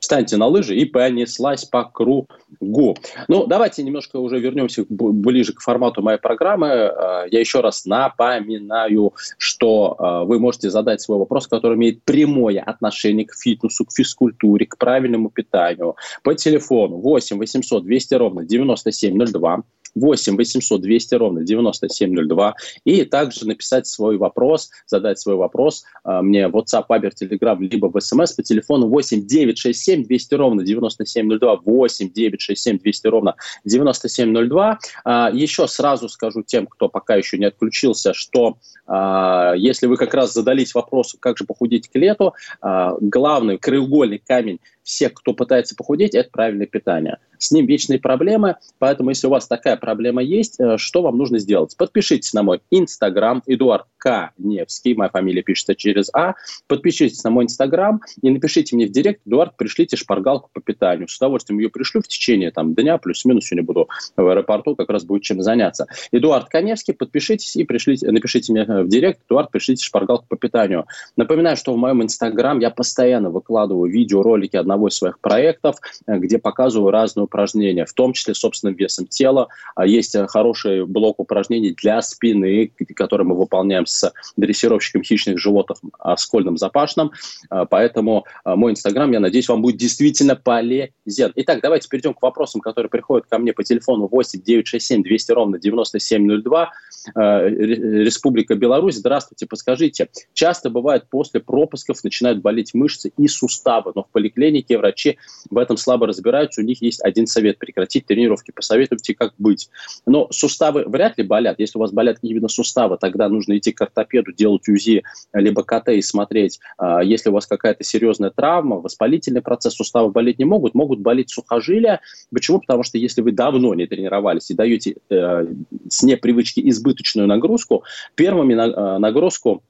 встаньте 0.03 0.37
на 0.37 0.47
лыжи 0.47 0.77
и 0.77 0.85
понеслась 0.85 1.65
по 1.65 1.85
кругу. 1.85 2.97
Ну, 3.29 3.47
давайте 3.47 3.85
немножко 3.85 4.17
уже 4.17 4.41
вернемся 4.41 4.85
ближе 4.89 5.53
к 5.53 5.61
формату 5.61 6.03
моей 6.03 6.19
программы. 6.19 6.69
А, 6.69 7.25
я 7.31 7.39
еще 7.39 7.61
раз 7.61 7.87
напоминаю, 7.87 9.15
что 9.39 9.95
а, 9.99 10.25
вы 10.25 10.41
можете 10.41 10.71
задать 10.71 11.01
свой 11.01 11.19
вопрос, 11.19 11.47
который 11.47 11.77
имеет 11.77 12.03
прямое 12.03 12.61
отношение 12.61 13.27
к 13.27 13.35
фитнесу, 13.35 13.85
к 13.85 13.93
физкультуре, 13.93 14.67
к 14.67 14.77
правильному 14.77 15.31
питанию. 15.31 15.95
По 16.25 16.35
телефону 16.35 16.97
8 16.97 17.39
800 17.39 17.85
200 17.85 18.15
ровно 18.15 18.45
9702. 18.45 19.63
8 19.95 20.37
800 20.37 20.81
200 20.81 21.15
ровно 21.15 21.43
9702. 21.43 22.55
И 22.85 23.05
также 23.05 23.47
написать 23.47 23.87
свой 23.87 24.17
вопрос, 24.17 24.71
задать 24.87 25.19
свой 25.19 25.37
вопрос 25.37 25.85
а, 26.05 26.23
мне 26.23 26.49
в 26.49 26.57
WhatsApp, 26.57 26.85
Viber, 26.89 27.13
Telegram, 27.21 27.59
либо 27.59 27.87
в 27.87 27.97
SMS 27.97 28.37
по 28.37 28.43
телефону 28.43 28.89
8 28.89 29.27
967 29.27 30.05
200 30.05 30.35
ровно 30.35 30.65
9702. 30.65 31.57
8 31.65 32.13
967 32.13 32.79
200 32.79 33.07
ровно 33.09 33.35
9702. 33.65 34.79
А, 35.05 35.31
еще 35.33 35.69
сразу 35.69 36.09
скажу 36.09 36.43
тем, 36.43 36.67
кто 36.67 36.89
пока 36.89 37.17
еще 37.17 37.39
не 37.39 37.47
отключился, 37.47 38.15
что 38.15 38.59
а, 38.87 39.55
если 39.57 39.87
вы 39.87 39.97
как 39.97 40.15
раз 40.15 40.33
задались 40.33 40.75
вопросом, 40.75 41.21
как 41.21 41.39
же 41.39 41.45
похудеть 41.45 41.89
к 41.89 41.97
лету, 41.97 42.35
главный 42.61 43.59
краеугольный 43.59 44.19
камень 44.19 44.59
всех, 44.83 45.15
кто 45.15 45.33
пытается 45.33 45.77
похудеть, 45.77 46.15
это 46.15 46.31
правильное 46.31 46.67
питание. 46.67 47.19
С 47.39 47.51
ним 47.51 47.67
вечные 47.67 47.99
проблемы, 47.99 48.57
поэтому 48.79 49.11
если 49.11 49.27
у 49.27 49.31
вас 49.31 49.49
такая 49.49 49.77
проблема 49.77 50.23
есть, 50.23 50.61
э, 50.61 50.77
что 50.77 51.03
вам 51.03 51.19
нужно 51.19 51.39
сделать? 51.39 51.77
Подпишитесь 51.77 52.33
на 52.35 52.45
мой 52.45 52.61
Инстаграм, 52.71 53.43
Эдуард 53.47 53.87
К. 53.99 54.31
Невский, 54.39 54.95
моя 54.95 55.11
фамилия 55.11 55.43
пишется 55.43 55.75
через 55.75 56.09
А. 56.15 56.35
Подпишитесь 56.69 57.25
на 57.25 57.31
мой 57.31 57.45
Инстаграм 57.45 58.01
и 58.23 58.31
напишите 58.31 58.77
мне 58.77 58.87
в 58.87 58.93
директ, 58.93 59.23
Эдуард, 59.27 59.57
пришлите 59.57 59.97
шпаргалку 59.97 60.51
по 60.53 60.61
питанию. 60.61 61.09
С 61.09 61.17
удовольствием 61.17 61.59
ее 61.59 61.69
пришлю 61.69 62.01
в 62.01 62.09
течение 62.09 62.51
там, 62.53 62.75
дня, 62.75 62.99
плюс-минус, 62.99 63.47
сегодня 63.47 63.67
буду 63.67 63.89
в 64.17 64.29
аэропорту, 64.29 64.77
как 64.77 64.91
раз 64.91 65.05
будет 65.05 65.23
чем 65.23 65.43
заняться. 65.43 65.87
Эдуард 66.13 66.49
Коневский, 66.49 66.95
подпишитесь 66.95 67.57
и 67.57 67.65
пришлите, 67.65 68.11
напишите 68.11 68.53
мне 68.53 68.65
в 68.65 68.89
директ, 68.89 69.21
Эдуард, 69.29 69.51
пришлите 69.51 69.85
шпаргалку 69.85 70.27
по 70.29 70.37
питанию. 70.37 70.87
Напоминаю, 71.17 71.57
что 71.57 71.73
в 71.73 71.77
моем 71.77 72.03
Инстаграм 72.03 72.61
я 72.61 72.71
постоянно 72.71 73.31
выкладываю 73.31 73.91
видеоролики 73.91 74.57
одного 74.57 74.72
одного 74.73 74.89
из 74.89 74.97
своих 74.97 75.21
проектов, 75.21 75.77
э, 76.07 76.19
где 76.19 76.39
показываю 76.39 76.91
разные 76.91 77.25
упражнения, 77.25 77.85
в 77.85 77.93
том 77.93 78.13
числе 78.13 78.35
собственным 78.35 78.75
весом 78.75 79.07
тела. 79.07 79.49
А 79.77 79.87
есть 79.87 80.15
э, 80.15 80.27
хороший 80.27 80.87
блок 80.87 81.21
упражнений 81.21 81.75
для 81.75 82.01
спины, 82.01 82.73
который 82.97 83.27
мы 83.27 83.37
выполняем 83.37 83.87
с 83.87 84.13
дрессировщиком 84.37 85.03
хищных 85.03 85.39
животных 85.39 85.79
Аскольдом 85.99 86.57
Запашным. 86.57 87.13
А, 87.51 87.67
поэтому 87.67 88.25
а, 88.45 88.57
мой 88.57 88.73
инстаграм, 88.73 89.11
я 89.13 89.21
надеюсь, 89.21 89.49
вам 89.49 89.63
будет 89.63 89.77
действительно 89.77 90.37
полезен. 90.37 91.33
Итак, 91.37 91.61
давайте 91.63 91.89
перейдем 91.89 92.15
к 92.15 92.23
вопросам, 92.23 92.61
которые 92.61 92.89
приходят 92.89 93.27
ко 93.29 93.39
мне 93.39 93.53
по 93.53 93.63
телефону 93.65 94.09
8 94.11 94.43
967 94.43 95.03
200 95.03 95.33
ровно 95.33 95.59
9702. 95.59 96.71
Э, 97.15 97.49
Республика 97.49 98.55
Беларусь. 98.55 98.97
Здравствуйте, 98.97 99.47
подскажите, 99.47 100.09
часто 100.33 100.71
бывает 100.71 101.09
после 101.11 101.41
пропусков 101.41 102.03
начинают 102.05 102.41
болеть 102.41 102.75
мышцы 102.75 103.13
и 103.17 103.29
суставы, 103.29 103.93
но 103.95 104.05
в 104.05 104.09
поликлинике 104.11 104.62
некие 104.63 104.79
врачи 104.79 105.19
в 105.51 105.59
этом 105.59 105.77
слабо 105.77 106.07
разбираются, 106.07 106.61
у 106.61 106.65
них 106.65 106.81
есть 106.83 107.03
один 107.03 107.27
совет– 107.27 107.59
прекратить 107.59 108.07
тренировки. 108.07 108.53
Посоветуйте, 108.53 109.15
как 109.15 109.35
быть. 109.39 109.69
Но 110.07 110.29
суставы 110.31 110.85
вряд 110.87 111.19
ли 111.19 111.25
болят. 111.25 111.59
Если 111.59 111.79
у 111.79 111.81
вас 111.81 111.93
болят 111.93 112.19
именно 112.23 112.49
суставы, 112.49 112.97
тогда 112.99 113.29
нужно 113.29 113.59
идти 113.59 113.73
к 113.73 113.81
ортопеду, 113.81 114.33
делать 114.33 114.69
УЗИ, 114.69 115.03
либо 115.33 115.63
КТ 115.63 115.89
и 115.91 116.03
смотреть. 116.03 116.61
А, 116.79 117.03
если 117.03 117.31
у 117.31 117.33
вас 117.33 117.47
какая-то 117.47 117.85
серьезная 117.85 118.31
травма, 118.31 118.77
воспалительный 118.77 119.43
процесс, 119.43 119.75
суставы 119.75 120.11
болеть 120.11 120.39
не 120.39 120.45
могут, 120.45 120.75
могут 120.75 121.01
болеть 121.01 121.31
сухожилия. 121.31 122.01
Почему? 122.33 122.61
Потому 122.61 122.83
что 122.83 122.99
если 122.99 123.21
вы 123.21 123.33
давно 123.33 123.75
не 123.75 123.87
тренировались 123.87 124.51
и 124.51 124.55
даете 124.55 124.97
э, 125.11 125.47
с 125.89 126.03
непривычки 126.03 126.61
избыточную 126.69 127.27
нагрузку, 127.27 127.85
первыми 128.15 128.55
на, 128.55 128.67
э, 128.67 128.99
нагрузку 128.99 129.63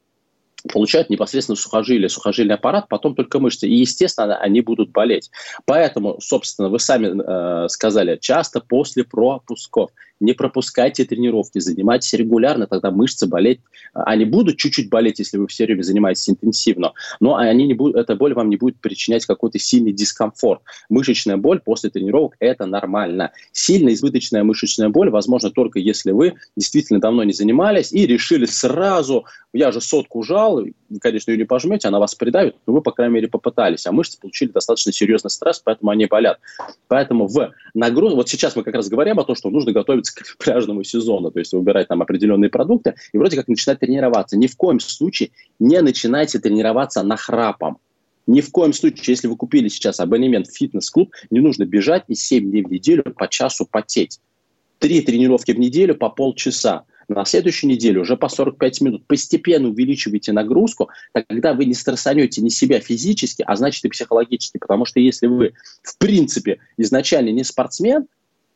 получают 0.70 1.10
непосредственно 1.10 1.56
сухожилие, 1.56 2.08
сухожильный 2.08 2.54
аппарат, 2.54 2.88
потом 2.88 3.14
только 3.14 3.38
мышцы. 3.38 3.66
И, 3.68 3.74
естественно, 3.74 4.36
они 4.36 4.60
будут 4.60 4.90
болеть. 4.90 5.30
Поэтому, 5.64 6.20
собственно, 6.20 6.68
вы 6.68 6.78
сами 6.78 7.64
э, 7.64 7.68
сказали, 7.68 8.18
часто 8.20 8.60
после 8.60 9.04
пропусков 9.04 9.90
не 10.22 10.32
пропускайте 10.32 11.04
тренировки, 11.04 11.58
занимайтесь 11.58 12.12
регулярно, 12.14 12.66
тогда 12.66 12.90
мышцы 12.90 13.26
болеть, 13.26 13.60
они 13.92 14.24
будут 14.24 14.56
чуть-чуть 14.56 14.88
болеть, 14.88 15.18
если 15.18 15.36
вы 15.36 15.46
все 15.48 15.66
время 15.66 15.82
занимаетесь 15.82 16.30
интенсивно, 16.30 16.92
но 17.20 17.36
они 17.36 17.66
не 17.66 17.74
будут, 17.74 17.96
эта 17.96 18.14
боль 18.14 18.34
вам 18.34 18.48
не 18.48 18.56
будет 18.56 18.80
причинять 18.80 19.26
какой-то 19.26 19.58
сильный 19.58 19.92
дискомфорт. 19.92 20.62
Мышечная 20.88 21.36
боль 21.36 21.60
после 21.60 21.90
тренировок– 21.90 22.36
это 22.40 22.66
нормально. 22.66 23.32
Сильная 23.52 23.92
избыточная 23.94 24.44
мышечная 24.44 24.88
боль 24.88 25.10
возможно 25.10 25.50
только 25.50 25.78
если 25.78 26.12
вы 26.12 26.34
действительно 26.56 27.00
давно 27.00 27.24
не 27.24 27.32
занимались 27.32 27.92
и 27.92 28.06
решили 28.06 28.46
сразу, 28.46 29.26
я 29.52 29.72
же 29.72 29.80
сотку 29.80 30.22
жал, 30.22 30.64
конечно, 31.00 31.30
ее 31.30 31.38
не 31.38 31.44
пожмете, 31.44 31.88
она 31.88 31.98
вас 31.98 32.14
придавит, 32.14 32.56
но 32.66 32.74
вы, 32.74 32.82
по 32.82 32.92
крайней 32.92 33.14
мере, 33.14 33.28
попытались, 33.28 33.86
а 33.86 33.92
мышцы 33.92 34.18
получили 34.18 34.50
достаточно 34.50 34.92
серьезный 34.92 35.30
стресс, 35.30 35.60
поэтому 35.64 35.90
они 35.90 36.06
болят. 36.06 36.38
Поэтому 36.88 37.26
в 37.26 37.52
нагрузку, 37.74 38.16
вот 38.16 38.28
сейчас 38.28 38.56
мы 38.56 38.62
как 38.62 38.74
раз 38.74 38.88
говорим 38.88 39.18
о 39.18 39.24
том, 39.24 39.34
что 39.36 39.50
нужно 39.50 39.72
готовиться 39.72 40.14
к 40.14 40.36
пляжному 40.38 40.84
сезону, 40.84 41.30
то 41.30 41.38
есть 41.38 41.52
выбирать 41.52 41.88
там 41.88 42.02
определенные 42.02 42.50
продукты 42.50 42.94
и 43.12 43.18
вроде 43.18 43.36
как 43.36 43.48
начинать 43.48 43.80
тренироваться. 43.80 44.36
Ни 44.36 44.46
в 44.46 44.56
коем 44.56 44.80
случае 44.80 45.30
не 45.58 45.80
начинайте 45.80 46.38
тренироваться 46.38 47.02
на 47.02 47.16
храпом. 47.16 47.78
Ни 48.26 48.40
в 48.40 48.50
коем 48.52 48.72
случае, 48.72 49.02
если 49.08 49.26
вы 49.26 49.36
купили 49.36 49.68
сейчас 49.68 49.98
абонемент 49.98 50.46
в 50.46 50.56
фитнес-клуб, 50.56 51.12
не 51.30 51.40
нужно 51.40 51.64
бежать 51.64 52.04
и 52.08 52.14
7 52.14 52.50
дней 52.50 52.62
в 52.62 52.70
неделю 52.70 53.02
по 53.02 53.26
часу 53.28 53.66
потеть. 53.66 54.20
Три 54.78 55.00
тренировки 55.00 55.52
в 55.52 55.58
неделю 55.58 55.96
по 55.96 56.08
полчаса. 56.08 56.84
На 57.14 57.24
следующей 57.24 57.66
неделе 57.66 58.00
уже 58.00 58.16
по 58.16 58.28
45 58.28 58.80
минут. 58.80 59.06
Постепенно 59.06 59.68
увеличивайте 59.68 60.32
нагрузку, 60.32 60.90
тогда 61.12 61.54
вы 61.54 61.64
не 61.66 61.74
стрессанете 61.74 62.40
не 62.40 62.50
себя 62.50 62.80
физически, 62.80 63.42
а 63.46 63.56
значит 63.56 63.84
и 63.84 63.88
психологически. 63.88 64.58
Потому 64.58 64.84
что 64.84 65.00
если 65.00 65.26
вы, 65.26 65.54
в 65.82 65.98
принципе, 65.98 66.58
изначально 66.76 67.30
не 67.30 67.44
спортсмен, 67.44 68.06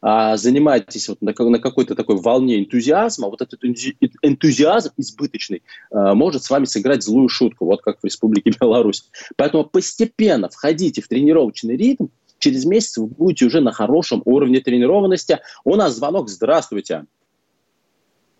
а, 0.02 0.36
занимаетесь 0.36 1.08
вот 1.08 1.20
на, 1.22 1.32
на 1.36 1.58
какой-то 1.58 1.94
такой 1.94 2.16
волне 2.16 2.60
энтузиазма, 2.60 3.28
вот 3.28 3.40
этот 3.40 3.60
энтузиазм 3.64 4.90
избыточный 4.96 5.62
а, 5.90 6.14
может 6.14 6.44
с 6.44 6.50
вами 6.50 6.64
сыграть 6.66 7.02
злую 7.02 7.28
шутку, 7.28 7.64
вот 7.64 7.82
как 7.82 8.00
в 8.00 8.04
Республике 8.04 8.52
Беларусь. 8.60 9.08
Поэтому 9.36 9.64
постепенно 9.64 10.48
входите 10.48 11.02
в 11.02 11.08
тренировочный 11.08 11.76
ритм, 11.76 12.06
через 12.38 12.64
месяц 12.64 12.98
вы 12.98 13.06
будете 13.06 13.46
уже 13.46 13.60
на 13.60 13.72
хорошем 13.72 14.22
уровне 14.24 14.60
тренированности. 14.60 15.40
У 15.64 15.74
нас 15.74 15.96
звонок. 15.96 16.28
Здравствуйте. 16.28 17.04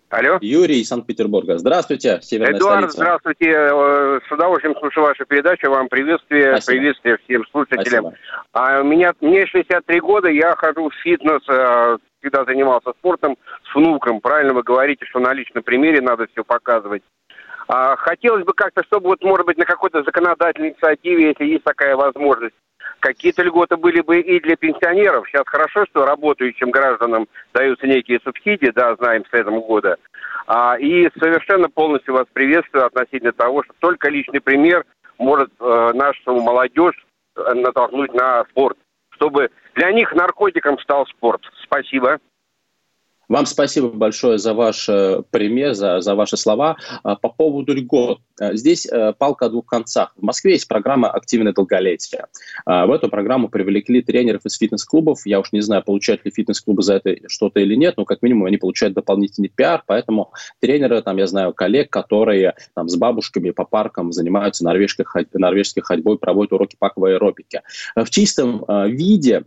Алло. 0.09 0.37
Юрий 0.39 0.81
из 0.81 0.87
Санкт-Петербурга. 0.87 1.57
Здравствуйте, 1.57 2.19
северная 2.21 2.57
Эдуард, 2.57 2.91
столица. 2.91 2.97
здравствуйте. 2.97 3.51
Э, 3.51 4.19
с 4.25 4.31
удовольствием 4.31 4.75
слушаю 4.79 5.05
вашу 5.05 5.25
передачу. 5.25 5.69
Вам 5.69 5.89
приветствие. 5.89 6.53
Спасибо. 6.53 6.77
Приветствие 6.77 7.17
всем 7.25 7.45
слушателям. 7.51 8.05
Спасибо. 8.05 8.13
А 8.53 8.81
у 8.81 8.83
меня, 8.85 9.13
мне 9.19 9.45
63 9.45 9.99
года, 9.99 10.29
я 10.29 10.55
хожу 10.55 10.89
в 10.89 10.93
фитнес, 11.03 11.41
э, 11.49 11.97
всегда 12.21 12.45
занимался 12.45 12.91
спортом 12.99 13.37
с 13.69 13.75
внуком. 13.75 14.21
Правильно 14.21 14.53
вы 14.53 14.63
говорите, 14.63 15.05
что 15.05 15.19
на 15.19 15.33
личном 15.33 15.63
примере 15.63 15.99
надо 15.99 16.27
все 16.27 16.43
показывать. 16.43 17.03
А, 17.67 17.95
хотелось 17.97 18.45
бы 18.45 18.53
как-то, 18.53 18.83
чтобы 18.83 19.09
вот, 19.09 19.23
может 19.23 19.45
быть, 19.45 19.57
на 19.57 19.65
какой-то 19.65 20.03
законодательной 20.03 20.69
инициативе, 20.69 21.29
если 21.29 21.45
есть 21.45 21.63
такая 21.63 21.95
возможность, 21.95 22.55
какие-то 22.99 23.43
льготы 23.43 23.75
были 23.75 24.01
бы 24.01 24.19
и 24.19 24.39
для 24.39 24.55
пенсионеров. 24.55 25.27
Сейчас 25.27 25.43
хорошо, 25.45 25.85
что 25.85 26.05
работающим 26.05 26.71
гражданам 26.71 27.27
даются 27.53 27.85
некие 27.85 28.19
субсидии, 28.23 28.71
да, 28.73 28.95
знаем 28.95 29.23
с 29.25 29.33
этого 29.33 29.59
года. 29.61 29.97
А, 30.47 30.77
и 30.79 31.09
совершенно 31.19 31.69
полностью 31.69 32.13
вас 32.13 32.25
приветствую 32.31 32.85
относительно 32.85 33.33
того, 33.33 33.63
что 33.63 33.73
только 33.79 34.09
личный 34.09 34.39
пример 34.39 34.85
может 35.17 35.49
э, 35.59 35.91
нашу 35.93 36.39
молодежь 36.39 37.05
э, 37.35 37.53
натолкнуть 37.53 38.13
на 38.13 38.45
спорт, 38.45 38.77
чтобы 39.09 39.49
для 39.75 39.91
них 39.91 40.13
наркотиком 40.13 40.79
стал 40.79 41.05
спорт. 41.07 41.41
Спасибо. 41.63 42.19
Вам 43.27 43.45
спасибо 43.45 43.89
большое 43.89 44.37
за 44.37 44.53
ваш 44.53 44.87
э, 44.87 45.21
пример, 45.31 45.73
за, 45.73 45.99
за 45.99 46.15
ваши 46.15 46.37
слова. 46.37 46.77
А, 47.03 47.15
по 47.15 47.29
поводу 47.29 47.73
льгот. 47.73 48.19
А, 48.39 48.55
здесь 48.55 48.85
э, 48.85 49.13
палка 49.17 49.47
о 49.47 49.49
двух 49.49 49.65
концах. 49.65 50.13
В 50.15 50.23
Москве 50.23 50.53
есть 50.53 50.67
программа 50.67 51.09
«Активное 51.09 51.51
долголетие». 51.51 52.27
А, 52.65 52.85
в 52.85 52.91
эту 52.91 53.09
программу 53.09 53.49
привлекли 53.49 54.01
тренеров 54.01 54.45
из 54.45 54.57
фитнес-клубов. 54.57 55.25
Я 55.25 55.41
уж 55.41 55.51
не 55.51 55.59
знаю, 55.59 55.83
получают 55.83 56.23
ли 56.23 56.31
фитнес-клубы 56.31 56.83
за 56.83 56.95
это 56.95 57.17
что-то 57.27 57.59
или 57.59 57.75
нет, 57.75 57.95
но 57.97 58.05
как 58.05 58.21
минимум 58.21 58.45
они 58.45 58.57
получают 58.57 58.95
дополнительный 58.95 59.49
пиар, 59.49 59.83
поэтому 59.85 60.31
тренеры, 60.61 61.01
там, 61.01 61.17
я 61.17 61.27
знаю 61.27 61.53
коллег, 61.53 61.89
которые 61.89 62.55
там, 62.75 62.87
с 62.87 62.95
бабушками 62.95 63.49
по 63.49 63.65
паркам 63.65 64.13
занимаются 64.13 64.63
норвежской, 64.63 65.05
норвежской 65.33 65.83
ходьбой, 65.83 66.17
проводят 66.17 66.53
уроки 66.53 66.77
паковой 66.79 67.15
аэробики. 67.15 67.61
В 67.95 68.09
чистом 68.09 68.63
виде 68.87 69.43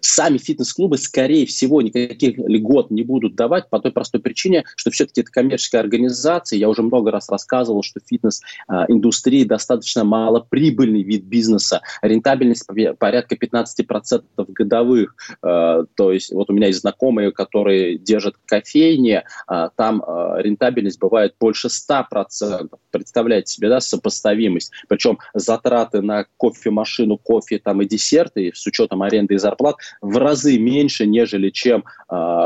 сами 0.00 0.38
фитнес-клубы, 0.38 0.98
скорее 0.98 1.46
всего, 1.46 1.82
никаких 1.82 2.38
льгот 2.60 2.90
не 2.90 3.02
будут 3.02 3.34
давать 3.34 3.68
по 3.68 3.80
той 3.80 3.92
простой 3.92 4.20
причине, 4.20 4.64
что 4.76 4.90
все-таки 4.90 5.22
это 5.22 5.30
коммерческая 5.30 5.80
организация. 5.80 6.58
Я 6.58 6.68
уже 6.68 6.82
много 6.82 7.10
раз 7.10 7.28
рассказывал, 7.28 7.82
что 7.82 8.00
фитнес-индустрия 8.04 9.44
достаточно 9.44 10.04
малоприбыльный 10.04 11.02
вид 11.02 11.24
бизнеса. 11.24 11.80
Рентабельность 12.02 12.66
порядка 12.98 13.34
15% 13.34 14.22
годовых. 14.48 15.14
Э, 15.42 15.84
то 15.94 16.12
есть 16.12 16.32
вот 16.32 16.50
у 16.50 16.52
меня 16.52 16.68
есть 16.68 16.80
знакомые, 16.80 17.32
которые 17.32 17.98
держат 17.98 18.36
кофейни, 18.46 19.22
э, 19.48 19.68
там 19.76 20.02
рентабельность 20.38 20.98
бывает 21.00 21.34
больше 21.40 21.68
100%. 21.68 22.68
Представляете 22.90 23.52
себе, 23.52 23.68
да, 23.68 23.80
сопоставимость. 23.80 24.72
Причем 24.88 25.18
затраты 25.34 26.02
на 26.02 26.26
кофемашину, 26.38 27.16
кофе 27.18 27.58
там 27.58 27.82
и 27.82 27.86
десерты 27.86 28.52
с 28.54 28.66
учетом 28.66 29.02
аренды 29.02 29.34
и 29.34 29.38
зарплат 29.38 29.76
в 30.00 30.16
разы 30.16 30.58
меньше, 30.58 31.06
нежели 31.06 31.50
чем 31.50 31.84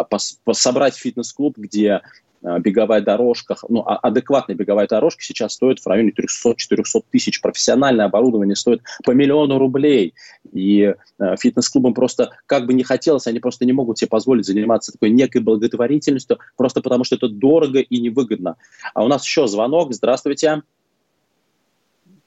пос, 0.05 0.41
собрать 0.53 0.97
фитнес-клуб, 0.97 1.57
где 1.57 2.03
а, 2.45 2.59
беговая 2.59 3.01
дорожка, 3.01 3.57
ну, 3.69 3.81
а, 3.87 3.97
адекватная 3.97 4.55
беговая 4.55 4.87
дорожка 4.87 5.23
сейчас 5.23 5.55
стоит 5.55 5.81
в 5.81 5.87
районе 5.87 6.11
300-400 6.11 7.03
тысяч. 7.11 7.41
Профессиональное 7.41 8.05
оборудование 8.05 8.55
стоит 8.55 8.83
по 9.03 9.13
миллиону 9.13 9.59
рублей. 9.59 10.15
И 10.53 10.95
э, 11.19 11.37
фитнес-клубам 11.41 11.95
просто, 11.95 12.37
как 12.47 12.67
бы 12.67 12.75
не 12.75 12.83
хотелось, 12.83 13.27
они 13.27 13.41
просто 13.41 13.65
не 13.65 13.73
могут 13.73 13.99
себе 13.99 14.09
позволить 14.09 14.45
заниматься 14.45 14.93
такой 14.93 15.11
некой 15.11 15.41
благотворительностью, 15.41 16.39
просто 16.57 16.83
потому 16.83 17.05
что 17.05 17.17
это 17.17 17.29
дорого 17.29 17.81
и 17.81 18.01
невыгодно. 18.01 18.57
А 18.93 19.05
у 19.05 19.09
нас 19.09 19.25
еще 19.25 19.47
звонок. 19.47 19.95
Здравствуйте. 19.95 20.63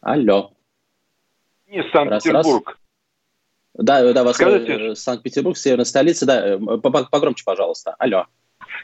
Алло. 0.01 0.51
Не 1.67 1.83
Санкт-Петербург. 1.91 2.79
Да, 3.77 4.11
да, 4.11 4.23
вас 4.23 4.35
Скажите, 4.35 4.91
э, 4.91 4.95
Санкт-Петербург, 4.95 5.57
северная 5.57 5.85
столица. 5.85 6.25
Да, 6.25 6.55
э, 6.55 6.57
погромче, 6.57 7.43
пожалуйста. 7.45 7.95
Алло. 7.99 8.25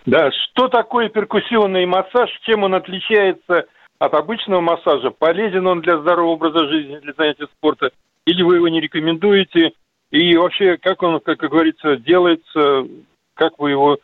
Да, 0.05 0.31
что 0.31 0.67
такое 0.67 1.09
перкуссионный 1.09 1.85
массаж, 1.85 2.29
чем 2.45 2.63
он 2.63 2.75
отличается 2.75 3.65
от 3.99 4.13
обычного 4.13 4.61
массажа? 4.61 5.11
Полезен 5.11 5.65
он 5.65 5.81
для 5.81 5.97
здорового 5.99 6.33
образа 6.33 6.67
жизни, 6.67 6.99
для 6.99 7.13
занятия 7.17 7.47
спорта? 7.57 7.91
Или 8.25 8.43
вы 8.43 8.57
его 8.57 8.67
не 8.67 8.81
рекомендуете? 8.81 9.73
И 10.11 10.35
вообще, 10.35 10.77
как 10.77 11.01
он, 11.01 11.19
как, 11.19 11.39
как 11.39 11.49
говорится, 11.49 11.97
делается, 11.97 12.87
как 13.33 13.57
вы 13.57 13.71
его 13.71 13.97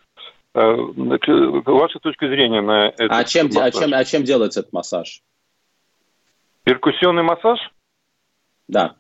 э, 0.56 0.76
ваша 1.66 2.00
точка 2.00 2.28
зрения 2.28 2.62
на 2.62 2.88
это? 2.98 3.16
А 3.16 3.24
чем, 3.24 3.50
а, 3.58 3.70
чем, 3.70 3.94
а 3.94 4.04
чем 4.04 4.24
делается 4.24 4.62
этот 4.62 4.74
массаж? 4.74 5.22
Перкуссионный 6.64 7.24
массаж? 7.24 7.60
Да. 8.68 8.96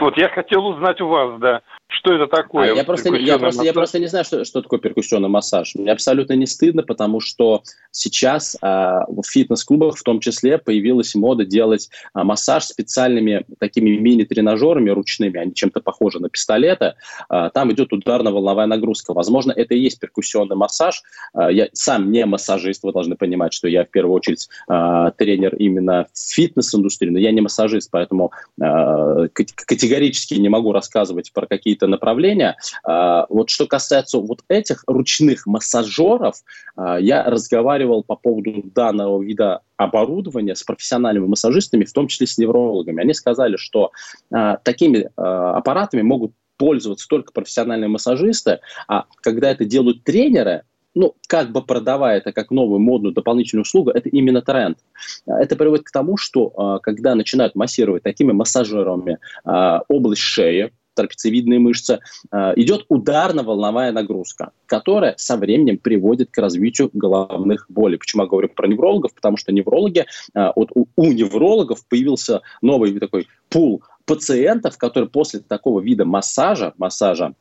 Вот 0.00 0.16
я 0.16 0.28
хотел 0.28 0.66
узнать 0.66 1.00
у 1.00 1.08
вас, 1.08 1.38
да. 1.40 1.62
Что 1.90 2.12
это 2.12 2.26
такое? 2.26 2.72
А 2.72 2.76
я, 2.76 2.84
просто, 2.84 3.14
я, 3.14 3.38
просто, 3.38 3.62
я 3.64 3.72
просто 3.72 3.98
не 3.98 4.06
знаю, 4.08 4.24
что, 4.24 4.44
что 4.44 4.60
такое 4.60 4.78
перкуссионный 4.78 5.30
массаж. 5.30 5.74
Мне 5.74 5.90
абсолютно 5.90 6.34
не 6.34 6.46
стыдно, 6.46 6.82
потому 6.82 7.20
что 7.20 7.62
сейчас 7.92 8.58
а, 8.60 9.06
в 9.08 9.22
фитнес-клубах 9.26 9.96
в 9.96 10.02
том 10.02 10.20
числе 10.20 10.58
появилась 10.58 11.14
мода 11.14 11.46
делать 11.46 11.88
а, 12.12 12.24
массаж 12.24 12.64
специальными 12.64 13.46
такими 13.58 13.96
мини-тренажерами 13.96 14.90
ручными, 14.90 15.40
они 15.40 15.54
чем-то 15.54 15.80
похожи 15.80 16.20
на 16.20 16.28
пистолеты. 16.28 16.94
А, 17.30 17.48
там 17.48 17.72
идет 17.72 17.90
ударно-волновая 17.90 18.66
нагрузка. 18.66 19.14
Возможно, 19.14 19.52
это 19.52 19.74
и 19.74 19.80
есть 19.80 19.98
перкуссионный 19.98 20.56
массаж. 20.56 21.02
А, 21.32 21.50
я 21.50 21.68
сам 21.72 22.12
не 22.12 22.26
массажист, 22.26 22.82
вы 22.84 22.92
должны 22.92 23.16
понимать, 23.16 23.54
что 23.54 23.66
я 23.66 23.86
в 23.86 23.90
первую 23.90 24.14
очередь 24.14 24.48
а, 24.68 25.10
тренер 25.12 25.56
именно 25.56 26.06
фитнес-индустрии, 26.14 27.08
но 27.08 27.18
я 27.18 27.32
не 27.32 27.40
массажист, 27.40 27.90
поэтому 27.90 28.32
а, 28.60 29.28
категорически 29.28 30.34
не 30.34 30.50
могу 30.50 30.72
рассказывать 30.72 31.32
про 31.32 31.46
какие-то 31.78 31.86
направления. 31.86 32.56
А, 32.84 33.26
вот 33.28 33.50
что 33.50 33.66
касается 33.66 34.18
вот 34.18 34.42
этих 34.48 34.82
ручных 34.86 35.46
массажеров, 35.46 36.36
а, 36.76 36.98
я 36.98 37.24
разговаривал 37.24 38.02
по 38.02 38.16
поводу 38.16 38.62
данного 38.74 39.22
вида 39.22 39.60
оборудования 39.76 40.54
с 40.54 40.62
профессиональными 40.62 41.26
массажистами, 41.26 41.84
в 41.84 41.92
том 41.92 42.08
числе 42.08 42.26
с 42.26 42.38
неврологами. 42.38 43.02
Они 43.02 43.14
сказали, 43.14 43.56
что 43.56 43.92
а, 44.32 44.56
такими 44.56 45.08
аппаратами 45.16 46.02
могут 46.02 46.32
пользоваться 46.56 47.06
только 47.08 47.32
профессиональные 47.32 47.88
массажисты, 47.88 48.58
а 48.88 49.04
когда 49.20 49.50
это 49.50 49.64
делают 49.64 50.02
тренеры, 50.02 50.62
ну, 50.94 51.14
как 51.28 51.52
бы 51.52 51.62
продавая 51.62 52.18
это 52.18 52.32
как 52.32 52.50
новую 52.50 52.80
модную 52.80 53.14
дополнительную 53.14 53.62
услугу, 53.62 53.90
это 53.90 54.08
именно 54.08 54.42
тренд. 54.42 54.78
Это 55.26 55.54
приводит 55.54 55.86
к 55.86 55.92
тому, 55.92 56.16
что 56.16 56.80
когда 56.82 57.14
начинают 57.14 57.54
массировать 57.54 58.02
такими 58.02 58.32
массажерами 58.32 59.18
область 59.44 60.22
шеи, 60.22 60.72
трапециевидные 60.98 61.60
мышцы, 61.60 62.00
э, 62.32 62.52
идет 62.56 62.84
ударно-волновая 62.88 63.92
нагрузка, 63.92 64.50
которая 64.66 65.14
со 65.16 65.36
временем 65.36 65.78
приводит 65.78 66.30
к 66.32 66.38
развитию 66.38 66.90
головных 66.92 67.66
болей. 67.68 67.98
Почему 67.98 68.24
я 68.24 68.28
говорю 68.28 68.48
про 68.48 68.66
неврологов? 68.66 69.14
Потому 69.14 69.36
что 69.36 69.52
неврологи, 69.52 70.06
э, 70.34 70.52
вот 70.56 70.70
у, 70.74 71.12
неврологов 71.12 71.86
появился 71.86 72.42
новый 72.62 72.98
такой 72.98 73.28
пул 73.48 73.82
пациентов, 74.06 74.76
которые 74.76 75.08
после 75.08 75.40
такого 75.40 75.80
вида 75.80 76.04
массажа, 76.04 76.74
массажа 76.78 77.34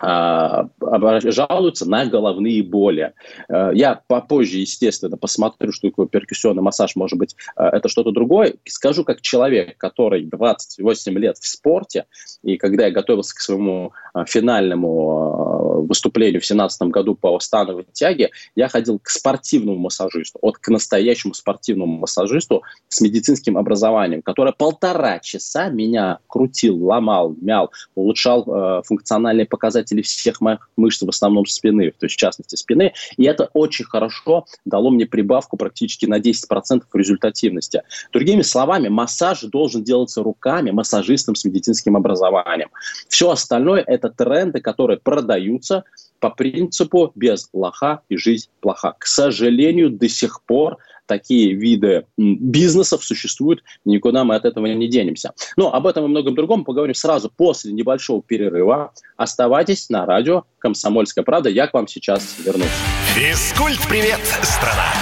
жалуются 0.00 1.88
на 1.88 2.06
головные 2.06 2.62
боли. 2.62 3.12
Э, 3.48 3.70
я 3.74 4.00
попозже, 4.06 4.58
естественно, 4.58 5.16
посмотрю, 5.16 5.72
что 5.72 5.88
такое 5.88 6.06
перкуссионный 6.06 6.62
массаж, 6.62 6.94
может 6.94 7.18
быть, 7.18 7.34
э, 7.56 7.64
это 7.64 7.88
что-то 7.88 8.12
другое. 8.12 8.54
Скажу 8.66 9.04
как 9.04 9.20
человек, 9.20 9.76
который 9.76 10.24
28 10.24 11.18
лет 11.18 11.38
в 11.38 11.46
спорте, 11.46 12.06
и 12.42 12.56
когда 12.56 12.86
я 12.86 12.92
готовился 12.92 13.34
к 13.34 13.40
своему 13.40 13.92
э, 14.14 14.24
финальному 14.26 15.82
выступлению 15.88 16.40
в 16.40 16.46
2017 16.46 16.82
году 16.82 17.14
по 17.14 17.38
становой 17.40 17.86
тяге, 17.92 18.30
я 18.54 18.68
ходил 18.68 18.98
к 19.00 19.08
спортивному 19.08 19.78
массажисту, 19.78 20.38
вот 20.42 20.58
к 20.58 20.68
настоящему 20.68 21.34
спортивному 21.34 21.98
массажисту 21.98 22.62
с 22.88 23.00
медицинским 23.00 23.58
образованием, 23.58 24.22
который 24.22 24.52
полтора 24.52 25.18
часа 25.18 25.70
меня 25.70 26.18
крутил, 26.28 26.84
ломал, 26.84 27.34
мял, 27.40 27.72
улучшал 27.94 28.82
функциональные 28.84 29.46
показатели 29.46 29.87
показатели 29.88 30.02
всех 30.02 30.40
моих 30.40 30.68
мышц, 30.76 31.02
в 31.02 31.08
основном 31.08 31.46
спины, 31.46 31.90
то 31.90 32.06
есть 32.06 32.16
в 32.16 32.18
частности 32.18 32.56
спины. 32.56 32.92
И 33.16 33.24
это 33.24 33.48
очень 33.54 33.84
хорошо 33.84 34.44
дало 34.64 34.90
мне 34.90 35.06
прибавку 35.06 35.56
практически 35.56 36.06
на 36.06 36.18
10% 36.18 36.82
результативности. 36.92 37.82
Другими 38.12 38.42
словами, 38.42 38.88
массаж 38.88 39.42
должен 39.42 39.84
делаться 39.84 40.22
руками, 40.22 40.70
массажистом 40.70 41.34
с 41.34 41.44
медицинским 41.44 41.96
образованием. 41.96 42.68
Все 43.08 43.30
остальное– 43.30 43.82
это 43.86 44.10
тренды, 44.10 44.60
которые 44.60 44.98
продаются 44.98 45.84
по 46.20 46.30
принципу 46.30 47.12
«без 47.14 47.48
лоха 47.52 48.00
и 48.08 48.16
жизнь 48.16 48.48
плоха». 48.60 48.94
К 48.98 49.06
сожалению, 49.06 49.90
до 49.90 50.08
сих 50.08 50.42
пор 50.42 50.78
такие 51.08 51.54
виды 51.54 52.04
бизнесов 52.16 53.04
существуют, 53.04 53.64
никуда 53.84 54.22
мы 54.22 54.36
от 54.36 54.44
этого 54.44 54.66
не 54.66 54.88
денемся. 54.88 55.32
Но 55.56 55.74
об 55.74 55.86
этом 55.86 56.04
и 56.04 56.08
многом 56.08 56.36
другом 56.36 56.64
поговорим 56.64 56.94
сразу 56.94 57.32
после 57.34 57.72
небольшого 57.72 58.22
перерыва. 58.22 58.92
Оставайтесь 59.16 59.88
на 59.90 60.06
радио 60.06 60.44
«Комсомольская 60.58 61.24
правда». 61.24 61.48
Я 61.48 61.66
к 61.66 61.74
вам 61.74 61.88
сейчас 61.88 62.36
вернусь. 62.44 62.68
Физкульт-привет, 63.14 64.20
страна! 64.42 64.92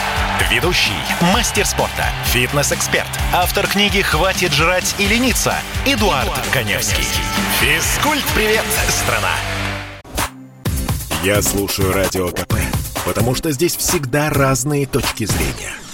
Ведущий, 0.51 0.92
мастер 1.35 1.66
спорта, 1.66 2.05
фитнес-эксперт, 2.27 3.09
автор 3.35 3.66
книги 3.66 4.01
«Хватит 4.01 4.53
жрать 4.53 4.95
и 4.99 5.07
лениться» 5.07 5.55
Эдуард, 5.85 6.25
Эдуард 6.25 6.47
Коневский. 6.53 7.05
Физкульт-привет, 7.61 8.64
страна! 8.88 9.33
Я 11.25 11.42
слушаю 11.42 11.92
Радио 11.92 12.29
КП, 12.29 12.55
потому 13.05 13.35
что 13.35 13.51
здесь 13.51 13.75
всегда 13.77 14.31
разные 14.31 14.87
точки 14.87 15.25
зрения– 15.25 15.75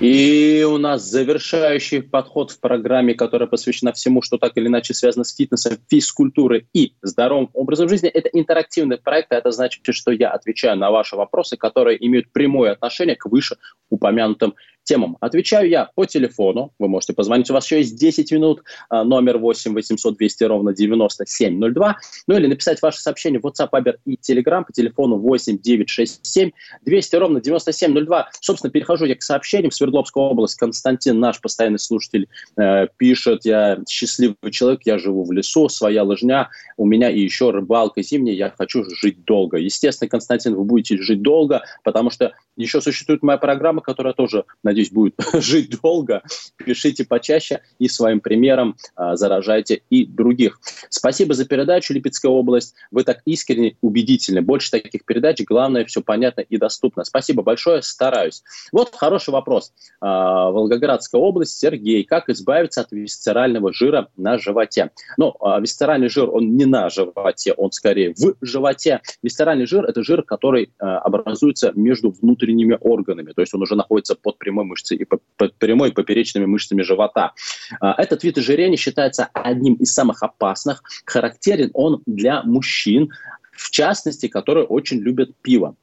И 0.00 0.64
у 0.64 0.78
нас 0.78 1.02
завершающий 1.02 2.02
подход 2.02 2.52
в 2.52 2.60
программе, 2.60 3.14
которая 3.14 3.48
посвящена 3.48 3.92
всему, 3.92 4.22
что 4.22 4.38
так 4.38 4.52
или 4.56 4.68
иначе 4.68 4.94
связано 4.94 5.24
с 5.24 5.34
фитнесом, 5.34 5.76
физкультурой 5.90 6.68
и 6.72 6.92
здоровым 7.02 7.50
образом 7.52 7.88
жизни. 7.88 8.08
Это 8.08 8.28
интерактивный 8.28 8.98
проект, 8.98 9.32
а 9.32 9.36
это 9.36 9.50
значит, 9.50 9.82
что 9.90 10.12
я 10.12 10.30
отвечаю 10.30 10.78
на 10.78 10.92
ваши 10.92 11.16
вопросы, 11.16 11.56
которые 11.56 12.04
имеют 12.06 12.30
прямое 12.30 12.70
отношение 12.70 13.16
к 13.16 13.26
выше 13.26 13.56
упомянутым 13.90 14.54
темам. 14.88 15.18
Отвечаю 15.20 15.68
я 15.68 15.90
по 15.94 16.06
телефону. 16.06 16.72
Вы 16.78 16.88
можете 16.88 17.12
позвонить. 17.12 17.50
У 17.50 17.52
вас 17.52 17.66
еще 17.66 17.78
есть 17.78 17.96
10 17.96 18.32
минут. 18.32 18.62
А, 18.88 19.04
номер 19.04 19.38
8 19.38 19.74
800 19.74 20.16
200 20.16 20.44
ровно 20.44 20.74
9702. 20.74 21.96
Ну 22.26 22.36
или 22.36 22.46
написать 22.46 22.80
ваше 22.80 23.00
сообщение 23.00 23.38
в 23.40 23.44
WhatsApp, 23.44 23.68
Viber 23.70 23.96
и 24.06 24.14
Telegram 24.16 24.64
по 24.64 24.72
телефону 24.72 25.18
8 25.18 25.58
967 25.58 26.50
200 26.84 27.16
ровно 27.16 27.40
9702. 27.40 28.30
Собственно, 28.40 28.70
перехожу 28.70 29.04
я 29.04 29.14
к 29.14 29.22
сообщениям. 29.22 29.70
Свердловская 29.70 30.24
область. 30.24 30.56
Константин, 30.56 31.20
наш 31.20 31.40
постоянный 31.40 31.78
слушатель, 31.78 32.28
э, 32.56 32.86
пишет. 32.96 33.44
Я 33.44 33.78
счастливый 33.86 34.36
человек, 34.50 34.80
я 34.84 34.98
живу 34.98 35.24
в 35.24 35.32
лесу, 35.32 35.68
своя 35.68 36.02
лыжня. 36.02 36.48
У 36.78 36.86
меня 36.86 37.10
и 37.10 37.20
еще 37.20 37.50
рыбалка 37.50 38.02
зимняя. 38.02 38.34
Я 38.34 38.54
хочу 38.56 38.84
жить 38.88 39.24
долго. 39.24 39.58
Естественно, 39.58 40.08
Константин, 40.08 40.54
вы 40.54 40.64
будете 40.64 40.96
жить 40.96 41.20
долго, 41.20 41.62
потому 41.84 42.08
что 42.08 42.32
еще 42.56 42.80
существует 42.80 43.22
моя 43.22 43.38
программа, 43.38 43.82
которая 43.82 44.14
тоже, 44.14 44.44
надеюсь, 44.62 44.77
будет 44.86 45.14
жить 45.34 45.78
долго. 45.82 46.22
Пишите 46.56 47.04
почаще 47.04 47.60
и 47.78 47.88
своим 47.88 48.20
примером 48.20 48.76
а, 48.94 49.16
заражайте 49.16 49.82
и 49.90 50.06
других. 50.06 50.60
Спасибо 50.88 51.34
за 51.34 51.46
передачу, 51.46 51.92
Липецкая 51.92 52.30
область. 52.30 52.74
Вы 52.90 53.04
так 53.04 53.20
искренне, 53.24 53.76
убедительны. 53.80 54.42
Больше 54.42 54.70
таких 54.70 55.04
передач. 55.04 55.42
Главное, 55.44 55.84
все 55.84 56.02
понятно 56.02 56.42
и 56.42 56.56
доступно. 56.56 57.04
Спасибо 57.04 57.42
большое, 57.42 57.82
стараюсь. 57.82 58.42
Вот 58.72 58.94
хороший 58.94 59.30
вопрос. 59.30 59.72
А, 60.00 60.50
Волгоградская 60.50 61.20
область, 61.20 61.58
Сергей. 61.58 62.04
Как 62.04 62.28
избавиться 62.28 62.82
от 62.82 62.92
висцерального 62.92 63.72
жира 63.72 64.08
на 64.16 64.38
животе? 64.38 64.90
Ну, 65.16 65.34
а, 65.40 65.60
висцеральный 65.60 66.08
жир, 66.08 66.30
он 66.30 66.56
не 66.56 66.64
на 66.64 66.88
животе, 66.90 67.52
он 67.52 67.72
скорее 67.72 68.14
в 68.14 68.36
животе. 68.40 69.00
Висцеральный 69.22 69.66
жир– 69.66 69.84
это 69.86 70.02
жир, 70.02 70.22
который 70.22 70.72
образуется 70.78 71.72
между 71.74 72.10
внутренними 72.10 72.76
органами, 72.80 73.32
то 73.32 73.40
есть 73.40 73.54
он 73.54 73.62
уже 73.62 73.74
находится 73.74 74.14
под 74.14 74.38
прямой 74.38 74.64
мышцей 74.68 74.96
и 74.96 75.04
под 75.04 75.54
прямой 75.56 75.92
поперечными 75.92 76.46
мышцами 76.46 76.82
живота. 76.82 77.32
А, 77.80 77.94
этот 78.00 78.24
вид 78.24 78.38
ожирения 78.38 78.76
считается 78.76 79.28
одним 79.32 79.74
из 79.74 79.92
самых 79.92 80.22
опасных. 80.22 80.82
Характерен 81.04 81.70
он 81.74 82.02
для 82.06 82.42
мужчин, 82.42 83.10
в 83.52 83.70
частности, 83.70 84.28
которые 84.28 84.66
очень 84.66 84.98
любят 84.98 85.34
пиво. 85.42 85.76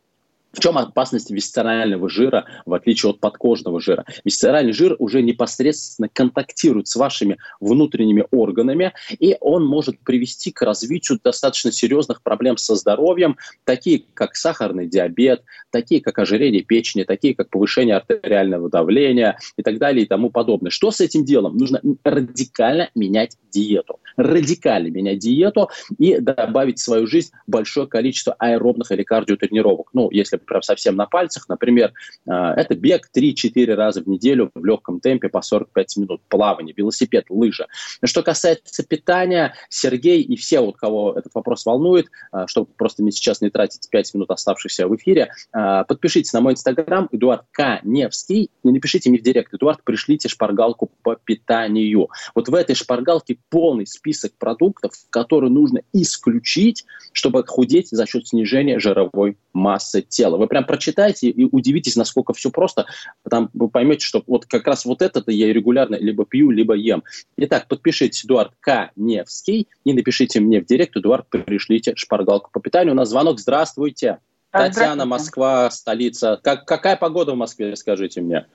В 0.56 0.62
чем 0.62 0.78
опасность 0.78 1.32
висцерального 1.32 2.10
жира, 2.10 2.46
в 2.66 2.74
отличие 2.74 3.10
от 3.10 3.20
подкожного 3.20 3.82
жира? 3.82 4.06
Висцеральный 4.24 4.72
жир 4.72 4.96
уже 5.00 5.22
непосредственно 5.22 6.08
контактирует 6.08 6.88
с 6.88 6.96
вашими 6.96 7.38
внутренними 7.60 8.26
органами, 8.32 8.94
и 9.20 9.36
он 9.42 9.66
может 9.66 10.00
привести 10.00 10.52
к 10.52 10.62
развитию 10.62 11.20
достаточно 11.22 11.74
серьезных 11.74 12.24
проблем 12.24 12.56
со 12.56 12.76
здоровьем, 12.76 13.36
такие 13.66 14.06
как 14.14 14.38
сахарный 14.38 14.88
диабет, 14.88 15.44
такие 15.72 16.00
как 16.00 16.20
ожирение 16.20 16.62
печени, 16.62 17.04
такие 17.04 17.36
как 17.36 17.50
повышение 17.50 17.98
артериального 17.98 18.70
давления 18.70 19.38
и 19.58 19.62
так 19.62 19.78
далее 19.78 20.06
и 20.06 20.08
тому 20.08 20.30
подобное. 20.30 20.72
Что 20.72 20.90
с 20.90 21.02
этим 21.02 21.26
делом? 21.26 21.58
Нужно 21.58 21.82
радикально 22.06 22.90
менять 22.96 23.38
диету. 23.52 24.00
Радикально 24.16 24.88
менять 24.88 25.20
диету 25.20 25.70
и 25.98 26.18
добавить 26.20 26.80
в 26.80 26.84
свою 26.84 27.08
жизнь 27.08 27.32
большое 27.46 27.88
количество 27.88 28.34
аэробных 28.40 28.90
или 28.94 29.04
кардиотренировок. 29.04 29.90
Ну, 29.92 30.10
если 30.12 30.38
прям 30.46 30.62
совсем 30.62 30.96
на 30.96 31.06
пальцах, 31.06 31.48
например, 31.50 31.94
а, 32.28 32.54
это 32.54 32.76
бег 32.76 33.10
3-4 33.16 33.74
раза 33.74 34.02
в 34.02 34.08
неделю 34.08 34.52
в 34.54 34.66
легком 34.66 35.00
темпе 35.00 35.30
по 35.30 35.42
45 35.42 35.98
минут, 35.98 36.22
плавание, 36.28 36.74
велосипед, 36.76 37.26
лыжа. 37.30 37.68
Что 38.04 38.24
касается 38.24 38.84
питания, 38.84 39.56
Сергей 39.70 40.22
и 40.22 40.36
все, 40.36 40.60
у 40.60 40.72
кого 40.72 41.14
этот 41.14 41.34
вопрос 41.34 41.66
волнует, 41.66 42.08
а, 42.32 42.48
чтобы 42.48 42.70
просто 42.78 43.04
мне 43.04 43.12
сейчас 43.12 43.42
не 43.42 43.50
тратить 43.50 43.90
5 43.90 44.14
минут 44.14 44.32
оставшихся 44.32 44.88
в 44.88 44.96
эфире, 44.96 45.32
подпишитесь 45.52 46.34
на 46.34 46.42
мой 46.42 46.54
инстаграм 46.54 47.08
Эдуард 47.12 47.46
К. 47.52 47.80
Невский, 47.84 48.50
не 48.64 48.72
напишите 48.72 49.10
мне 49.10 49.20
в 49.20 49.24
директ, 49.24 49.54
Эдуард, 49.54 49.84
пришлите 49.84 50.30
шпаргалку 50.30 50.92
по 51.04 51.16
питанию. 51.16 52.10
Вот 52.34 52.50
в 52.50 52.56
этой 52.56 52.76
шпаргалке 52.76 53.38
полный 53.50 53.88
список 53.88 54.34
продуктов, 54.38 54.94
которые 55.10 55.52
нужно 55.52 55.82
исключить, 55.94 56.86
чтобы 57.14 57.44
худеть 57.46 57.90
за 57.90 58.06
счет 58.06 58.28
снижения 58.28 58.80
жировой 58.80 59.38
массы 59.56 60.02
тела. 60.02 60.38
Вы 60.38 60.48
прям 60.48 60.66
прочитайте 60.66 61.30
и 61.30 61.50
удивитесь, 61.52 61.96
насколько 61.96 62.34
все 62.34 62.52
просто. 62.52 62.86
Там 63.30 63.50
вы 63.54 63.70
поймете, 63.70 64.06
что 64.06 64.24
вот 64.28 64.46
как 64.46 64.68
раз 64.68 64.86
вот 64.86 65.02
это-то 65.02 65.32
я 65.32 65.52
регулярно 65.52 65.96
либо 65.96 66.26
пью, 66.26 66.52
либо 66.52 66.76
ем. 66.76 67.04
Итак, 67.38 67.68
подпишитесь 67.68 68.26
Эдуард 68.26 68.54
К. 68.60 68.92
Невский 68.96 69.68
и 69.84 69.94
напишите 69.94 70.40
мне 70.40 70.62
в 70.62 70.66
директ, 70.66 70.96
Эдуард, 70.96 71.28
пришлите 71.30 71.94
шпаргалку 71.96 72.52
по 72.52 72.60
питанию. 72.60 72.94
У 72.94 72.98
нас 72.98 73.10
звонок. 73.10 73.40
Здравствуйте. 73.40 74.20
Татьяна, 74.52 75.06
Москва, 75.06 75.70
столица. 75.70 76.40
Как, 76.42 76.66
какая 76.66 76.96
погода 76.96 77.34
в 77.34 77.38
Москве, 77.38 77.76
скажите 77.76 78.22
мне? 78.22 78.46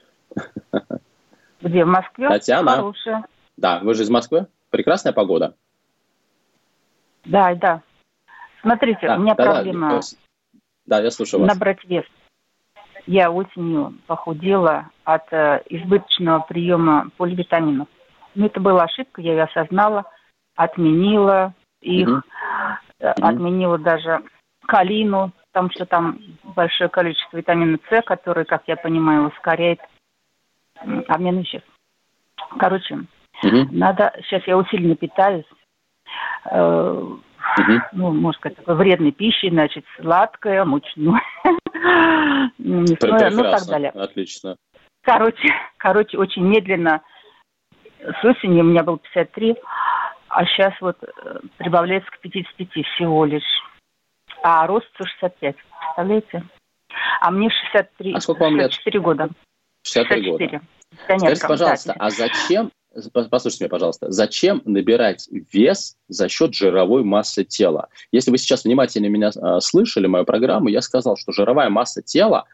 Где, 1.60 1.84
в 1.84 1.88
Москве? 1.88 2.28
Татьяна. 2.28 2.76
Хорошая. 2.76 3.26
Да, 3.56 3.80
вы 3.80 3.94
же 3.94 4.04
из 4.04 4.10
Москвы? 4.10 4.46
Прекрасная 4.70 5.12
погода. 5.12 5.54
Да, 7.24 7.54
да. 7.54 7.82
Смотрите, 8.62 9.00
да, 9.02 9.16
у 9.16 9.20
меня 9.20 9.34
да, 9.34 9.44
проблема. 9.44 9.90
Да, 9.90 10.00
да, 10.86 11.00
я 11.00 11.10
слушаю 11.10 11.42
вас. 11.42 11.52
Набрать 11.52 11.84
вес. 11.84 12.04
Я 13.06 13.30
осенью 13.30 13.94
похудела 14.06 14.90
от 15.04 15.32
э, 15.32 15.62
избыточного 15.68 16.40
приема 16.40 17.10
поливитаминов. 17.16 17.88
Но 18.34 18.46
это 18.46 18.60
была 18.60 18.84
ошибка, 18.84 19.20
я 19.20 19.32
ее 19.32 19.42
осознала, 19.44 20.04
отменила 20.54 21.54
их, 21.80 22.08
угу. 22.08 22.22
отменила 23.00 23.78
даже 23.78 24.22
калину, 24.66 25.32
потому 25.52 25.70
что 25.70 25.86
там 25.86 26.18
большое 26.44 26.88
количество 26.88 27.36
витамина 27.36 27.78
С, 27.90 28.02
который, 28.02 28.44
как 28.44 28.62
я 28.66 28.76
понимаю, 28.76 29.28
ускоряет 29.28 29.80
обмен 31.08 31.38
веществ. 31.40 31.68
Короче, 32.58 32.94
угу. 33.42 33.68
надо, 33.70 34.12
сейчас 34.24 34.46
я 34.46 34.56
усиленно 34.56 34.96
питаюсь, 34.96 35.46
э, 36.50 37.06
угу. 37.58 37.72
ну, 37.92 38.12
можно 38.12 38.38
сказать, 38.38 38.56
такой 38.58 38.76
вредной 38.76 39.12
пищей, 39.12 39.50
значит, 39.50 39.84
сладкое, 39.96 40.64
мучное, 40.64 41.22
мясное, 42.58 43.30
ну, 43.30 43.42
так 43.42 43.66
далее. 43.66 43.90
Отлично. 43.90 44.56
Короче, 45.02 45.48
короче, 45.78 46.18
очень 46.18 46.42
медленно. 46.42 47.02
С 48.00 48.24
осени 48.24 48.60
у 48.60 48.64
меня 48.64 48.82
было 48.82 48.98
53, 48.98 49.56
а 50.28 50.46
сейчас 50.46 50.72
вот 50.80 50.96
э, 51.02 51.40
прибавляется 51.58 52.10
к 52.10 52.20
55 52.20 52.86
всего 52.86 53.24
лишь. 53.24 53.42
А 54.42 54.66
рост 54.66 54.86
165, 54.94 55.56
представляете? 55.56 56.44
А 57.20 57.30
мне 57.30 57.50
63, 57.50 58.14
а 58.14 58.20
сколько 58.20 58.44
вам 58.44 58.56
лет? 58.56 58.72
64 58.72 59.00
года. 59.00 59.28
63 59.86 60.30
года. 60.30 60.60
Скажите, 61.04 61.46
пожалуйста, 61.46 61.94
а 61.98 62.10
зачем, 62.10 62.70
послушайте 63.12 63.64
меня, 63.64 63.70
пожалуйста, 63.70 64.10
зачем 64.10 64.62
набирать 64.64 65.28
вес 65.30 65.96
за 66.08 66.28
счет 66.28 66.54
жировой 66.54 67.04
массы 67.04 67.44
тела? 67.44 67.88
Если 68.12 68.30
вы 68.30 68.38
сейчас 68.38 68.64
внимательно 68.64 69.06
меня 69.06 69.30
э, 69.30 69.60
слышали, 69.60 70.06
мою 70.06 70.24
программу, 70.24 70.68
я 70.68 70.82
сказал, 70.82 71.16
что 71.16 71.32
жировая 71.32 71.70
масса 71.70 72.02
тела, 72.02 72.46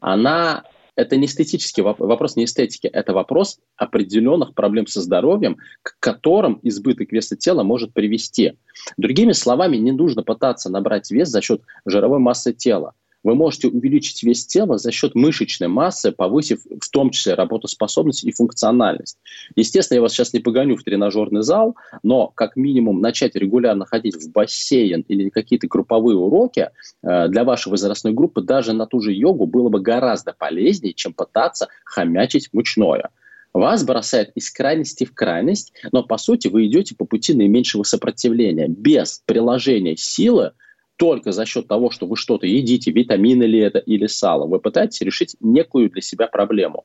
она 0.00 0.64
это 0.96 1.16
не 1.16 1.26
эстетический 1.26 1.82
вопрос, 1.82 2.08
вопрос 2.08 2.36
не 2.36 2.44
эстетики, 2.44 2.86
это 2.86 3.12
вопрос 3.12 3.58
определенных 3.76 4.54
проблем 4.54 4.86
со 4.86 5.00
здоровьем, 5.00 5.56
к 5.82 5.98
которым 5.98 6.60
избыток 6.62 7.10
веса 7.10 7.36
тела 7.36 7.62
может 7.62 7.92
привести. 7.92 8.56
Другими 8.96 9.32
словами, 9.32 9.76
не 9.76 9.92
нужно 9.92 10.22
пытаться 10.22 10.70
набрать 10.70 11.10
вес 11.10 11.28
за 11.28 11.40
счет 11.40 11.62
жировой 11.84 12.20
массы 12.20 12.52
тела 12.52 12.94
вы 13.24 13.34
можете 13.34 13.68
увеличить 13.68 14.22
вес 14.22 14.46
тела 14.46 14.78
за 14.78 14.92
счет 14.92 15.14
мышечной 15.14 15.68
массы, 15.68 16.12
повысив 16.12 16.60
в 16.80 16.90
том 16.90 17.10
числе 17.10 17.34
работоспособность 17.34 18.22
и 18.24 18.32
функциональность. 18.32 19.18
Естественно, 19.56 19.96
я 19.96 20.02
вас 20.02 20.12
сейчас 20.12 20.32
не 20.32 20.40
погоню 20.40 20.76
в 20.76 20.84
тренажерный 20.84 21.42
зал, 21.42 21.74
но 22.02 22.28
как 22.28 22.56
минимум 22.56 23.00
начать 23.00 23.34
регулярно 23.34 23.86
ходить 23.86 24.14
в 24.14 24.30
бассейн 24.30 25.04
или 25.08 25.30
какие-то 25.30 25.66
групповые 25.66 26.16
уроки 26.16 26.70
э, 27.02 27.28
для 27.28 27.44
вашей 27.44 27.70
возрастной 27.70 28.12
группы 28.12 28.42
даже 28.42 28.74
на 28.74 28.86
ту 28.86 29.00
же 29.00 29.12
йогу 29.12 29.46
было 29.46 29.70
бы 29.70 29.80
гораздо 29.80 30.32
полезнее, 30.32 30.92
чем 30.92 31.14
пытаться 31.14 31.68
хомячить 31.84 32.50
мучное 32.52 33.10
вас 33.54 33.84
бросает 33.84 34.32
из 34.34 34.50
крайности 34.50 35.04
в 35.04 35.14
крайность, 35.14 35.72
но 35.92 36.02
по 36.02 36.18
сути 36.18 36.48
вы 36.48 36.66
идете 36.66 36.96
по 36.96 37.04
пути 37.04 37.34
наименьшего 37.34 37.84
сопротивления. 37.84 38.66
Без 38.66 39.22
приложения 39.24 39.96
силы 39.96 40.52
только 40.96 41.32
за 41.32 41.44
счет 41.44 41.66
того, 41.66 41.90
что 41.90 42.06
вы 42.06 42.16
что-то 42.16 42.46
едите, 42.46 42.90
витамины 42.90 43.44
ли 43.44 43.58
это 43.58 43.78
или 43.78 44.06
сало, 44.06 44.46
вы 44.46 44.60
пытаетесь 44.60 45.00
решить 45.00 45.36
некую 45.40 45.90
для 45.90 46.02
себя 46.02 46.26
проблему. 46.26 46.84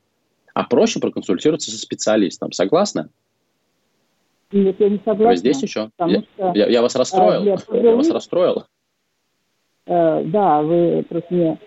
А 0.53 0.63
проще 0.63 0.99
проконсультироваться 0.99 1.71
со 1.71 1.77
специалистом. 1.77 2.51
Согласны? 2.51 3.09
Нет, 4.51 4.77
я 4.79 4.89
не 4.89 4.97
согласна. 4.97 5.27
Вы 5.27 5.35
здесь 5.37 5.61
еще? 5.61 5.91
Я, 5.99 6.21
что, 6.21 6.51
я, 6.55 6.67
я 6.67 6.81
вас 6.81 6.95
расстроил? 6.95 7.43
Я, 7.43 7.57
я 7.71 7.95
вас 7.95 8.09
расстроил? 8.09 8.65
Э, 9.85 10.23
да, 10.25 10.61
вы 10.61 11.05
просто 11.07 11.33
не... 11.33 11.59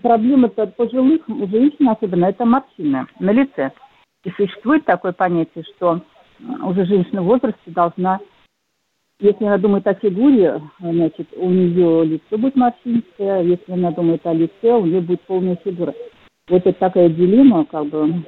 Проблема-то 0.00 0.66
пожилых 0.66 1.22
женщин 1.26 1.88
особенно, 1.88 2.26
это 2.26 2.44
морщины 2.44 3.06
на 3.18 3.30
лице. 3.30 3.72
И 4.24 4.30
существует 4.30 4.84
такое 4.84 5.12
понятие, 5.12 5.64
что 5.76 6.02
уже 6.62 6.84
женщина 6.84 7.22
в 7.22 7.26
возрасте 7.26 7.58
должна 7.66 8.20
если 9.20 9.44
она 9.44 9.58
думает 9.58 9.86
о 9.86 9.94
фигуре, 9.94 10.60
значит, 10.80 11.28
у 11.36 11.48
нее 11.50 12.04
лицо 12.04 12.36
будет 12.36 12.56
морщинистое, 12.56 13.42
если 13.42 13.72
она 13.72 13.90
думает 13.92 14.26
о 14.26 14.32
лице, 14.32 14.72
у 14.72 14.84
нее 14.84 15.00
будет 15.00 15.22
полная 15.22 15.56
фигура. 15.64 15.94
Вот 16.48 16.66
это 16.66 16.78
такая 16.78 17.08
дилемма, 17.08 17.64
как 17.64 17.86
бы. 17.86 18.24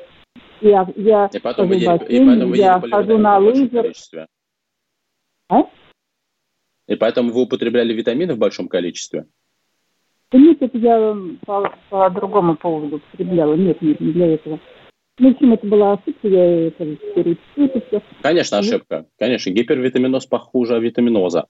Я, 0.60 0.88
я 0.96 1.28
и 1.32 1.38
потом 1.38 1.68
хожу 1.68 1.80
в 1.80 1.84
бассейн, 1.84 2.54
я 2.54 2.80
хожу 2.80 3.18
на 3.18 3.38
лыжах. 3.38 3.86
А? 5.48 5.64
И 6.86 6.94
поэтому 6.94 7.32
вы 7.32 7.42
употребляли 7.42 7.92
витамины 7.92 8.34
в 8.34 8.38
большом 8.38 8.68
количестве? 8.68 9.26
Да 10.30 10.38
нет, 10.38 10.60
это 10.60 10.78
я 10.78 11.16
по, 11.44 11.72
по 11.90 12.10
другому 12.10 12.56
поводу 12.56 12.96
употребляла. 12.96 13.54
Нет, 13.54 13.80
нет, 13.82 14.00
не 14.00 14.12
для 14.12 14.34
этого. 14.34 14.58
Ну, 15.18 15.30
в 15.30 15.32
общем, 15.32 15.52
это 15.54 15.66
была 15.66 15.92
ошибка, 15.94 16.28
я 16.28 16.68
это 16.68 16.84
это 16.84 17.80
все. 17.86 18.02
Конечно, 18.22 18.58
ошибка. 18.58 19.06
Конечно, 19.18 19.50
гипервитаминоз 19.50 20.26
похуже 20.26 20.78
витаминоза. 20.78 21.46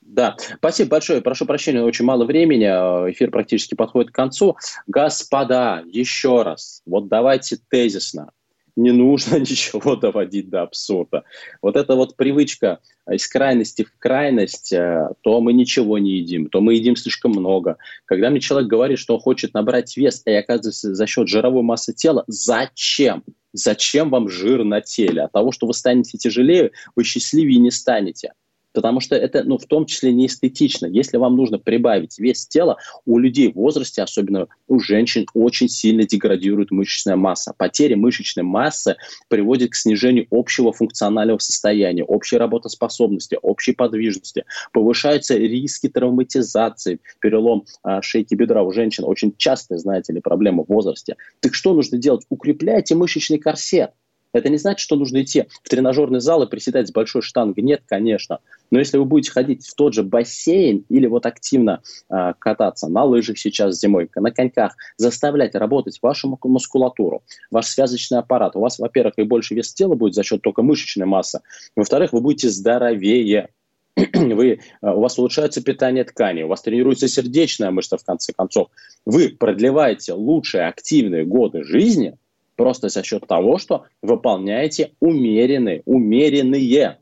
Да, 0.00 0.36
спасибо 0.56 0.90
большое. 0.90 1.22
Прошу 1.22 1.46
прощения, 1.46 1.82
очень 1.82 2.04
мало 2.04 2.24
времени. 2.24 2.66
Эфир 3.12 3.30
практически 3.30 3.74
подходит 3.74 4.10
к 4.10 4.14
концу. 4.14 4.56
Господа, 4.86 5.84
еще 5.86 6.42
раз, 6.42 6.82
вот 6.84 7.08
давайте 7.08 7.56
тезисно 7.70 8.32
не 8.76 8.92
нужно 8.92 9.36
ничего 9.38 9.96
доводить 9.96 10.48
до 10.50 10.62
абсурда. 10.62 11.24
Вот 11.60 11.76
эта 11.76 11.94
вот 11.94 12.16
привычка 12.16 12.80
из 13.10 13.26
крайности 13.26 13.84
в 13.84 13.98
крайность, 13.98 14.72
э, 14.72 15.08
то 15.22 15.40
мы 15.40 15.52
ничего 15.52 15.98
не 15.98 16.18
едим, 16.18 16.48
то 16.48 16.60
мы 16.60 16.74
едим 16.74 16.96
слишком 16.96 17.32
много. 17.32 17.76
Когда 18.04 18.30
мне 18.30 18.40
человек 18.40 18.68
говорит, 18.68 18.98
что 18.98 19.14
он 19.14 19.20
хочет 19.20 19.54
набрать 19.54 19.96
вес, 19.96 20.22
и 20.26 20.32
оказывается 20.32 20.94
за 20.94 21.06
счет 21.06 21.28
жировой 21.28 21.62
массы 21.62 21.92
тела, 21.92 22.24
зачем? 22.26 23.24
Зачем 23.52 24.08
вам 24.08 24.28
жир 24.28 24.64
на 24.64 24.80
теле? 24.80 25.22
От 25.22 25.32
того, 25.32 25.52
что 25.52 25.66
вы 25.66 25.74
станете 25.74 26.16
тяжелее, 26.16 26.70
вы 26.96 27.04
счастливее 27.04 27.58
не 27.58 27.70
станете 27.70 28.32
потому 28.72 29.00
что 29.00 29.16
это, 29.16 29.44
ну, 29.44 29.58
в 29.58 29.66
том 29.66 29.86
числе 29.86 30.12
не 30.12 30.26
эстетично. 30.26 30.86
Если 30.86 31.16
вам 31.16 31.36
нужно 31.36 31.58
прибавить 31.58 32.18
вес 32.18 32.46
тела, 32.46 32.78
у 33.06 33.18
людей 33.18 33.52
в 33.52 33.56
возрасте, 33.56 34.02
особенно 34.02 34.48
у 34.68 34.80
женщин, 34.80 35.26
очень 35.34 35.68
сильно 35.68 36.04
деградирует 36.04 36.70
мышечная 36.70 37.16
масса. 37.16 37.54
Потеря 37.56 37.96
мышечной 37.96 38.44
массы 38.44 38.96
приводит 39.28 39.70
к 39.70 39.74
снижению 39.74 40.26
общего 40.30 40.72
функционального 40.72 41.38
состояния, 41.38 42.04
общей 42.04 42.36
работоспособности, 42.36 43.38
общей 43.40 43.72
подвижности. 43.72 44.44
Повышаются 44.72 45.36
риски 45.36 45.88
травматизации, 45.88 47.00
перелом 47.20 47.64
а, 47.82 48.02
шейки 48.02 48.34
бедра 48.34 48.62
у 48.62 48.72
женщин. 48.72 49.04
Очень 49.04 49.34
частая, 49.36 49.78
знаете 49.78 50.12
ли, 50.12 50.20
проблема 50.20 50.64
в 50.64 50.68
возрасте. 50.68 51.16
Так 51.40 51.54
что 51.54 51.74
нужно 51.74 51.98
делать? 51.98 52.24
Укрепляйте 52.28 52.94
мышечный 52.94 53.38
корсет. 53.38 53.92
Это 54.32 54.48
не 54.48 54.56
значит, 54.56 54.80
что 54.80 54.96
нужно 54.96 55.22
идти 55.22 55.46
в 55.62 55.68
тренажерный 55.68 56.20
зал 56.20 56.42
и 56.42 56.48
приседать 56.48 56.88
с 56.88 56.92
большой 56.92 57.22
штангой. 57.22 57.62
Нет, 57.62 57.82
конечно. 57.86 58.40
Но 58.70 58.78
если 58.78 58.96
вы 58.96 59.04
будете 59.04 59.30
ходить 59.30 59.66
в 59.66 59.74
тот 59.74 59.92
же 59.92 60.02
бассейн 60.02 60.84
или 60.88 61.06
вот 61.06 61.26
активно 61.26 61.82
э, 62.08 62.32
кататься 62.38 62.88
на 62.88 63.04
лыжах 63.04 63.38
сейчас 63.38 63.78
зимой, 63.78 64.08
на 64.14 64.30
коньках, 64.30 64.74
заставлять 64.96 65.54
работать 65.54 65.98
вашу 66.00 66.38
мускулатуру, 66.42 67.22
ваш 67.50 67.66
связочный 67.66 68.18
аппарат, 68.18 68.56
у 68.56 68.60
вас, 68.60 68.78
во-первых, 68.78 69.14
и 69.18 69.22
больше 69.22 69.54
вес 69.54 69.74
тела 69.74 69.94
будет 69.94 70.14
за 70.14 70.22
счет 70.22 70.40
только 70.40 70.62
мышечной 70.62 71.06
массы, 71.06 71.40
во-вторых, 71.76 72.12
вы 72.12 72.20
будете 72.22 72.48
здоровее. 72.48 73.50
вы, 74.14 74.60
у 74.80 75.00
вас 75.00 75.18
улучшается 75.18 75.62
питание 75.62 76.04
тканей, 76.04 76.44
у 76.44 76.48
вас 76.48 76.62
тренируется 76.62 77.08
сердечная 77.08 77.70
мышца, 77.70 77.98
в 77.98 78.04
конце 78.04 78.32
концов. 78.32 78.68
Вы 79.04 79.28
продлеваете 79.28 80.14
лучшие 80.14 80.66
активные 80.66 81.26
годы 81.26 81.62
жизни 81.62 82.16
просто 82.62 82.90
за 82.90 83.02
счет 83.02 83.26
того, 83.26 83.58
что 83.58 83.86
выполняете 84.02 84.92
умеренные, 85.00 85.82
умеренные 85.84 86.98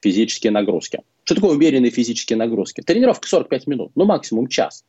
физические 0.00 0.52
нагрузки. 0.52 1.00
Что 1.24 1.34
такое 1.34 1.50
умеренные 1.50 1.90
физические 1.90 2.36
нагрузки? 2.36 2.82
Тренировка 2.82 3.26
45 3.26 3.66
минут, 3.66 3.90
ну 3.96 4.04
максимум 4.04 4.46
час. 4.46 4.84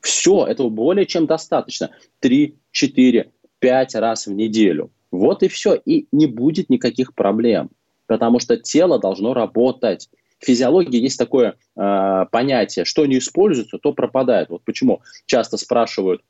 Все, 0.00 0.46
этого 0.46 0.68
более 0.68 1.04
чем 1.04 1.26
достаточно. 1.26 1.90
3, 2.20 2.54
4, 2.70 3.32
5 3.58 3.94
раз 3.96 4.28
в 4.28 4.32
неделю. 4.32 4.92
Вот 5.10 5.42
и 5.42 5.48
все. 5.48 5.74
И 5.74 6.06
не 6.12 6.26
будет 6.26 6.70
никаких 6.70 7.12
проблем. 7.12 7.70
Потому 8.06 8.38
что 8.38 8.56
тело 8.56 9.00
должно 9.00 9.34
работать. 9.34 10.08
В 10.38 10.46
физиологии 10.46 11.00
есть 11.00 11.18
такое 11.18 11.56
э, 11.76 12.26
понятие, 12.30 12.84
что 12.84 13.04
не 13.04 13.18
используется, 13.18 13.78
то 13.78 13.92
пропадает. 13.92 14.48
Вот 14.48 14.62
почему 14.62 15.02
часто 15.26 15.56
спрашивают, 15.56 16.22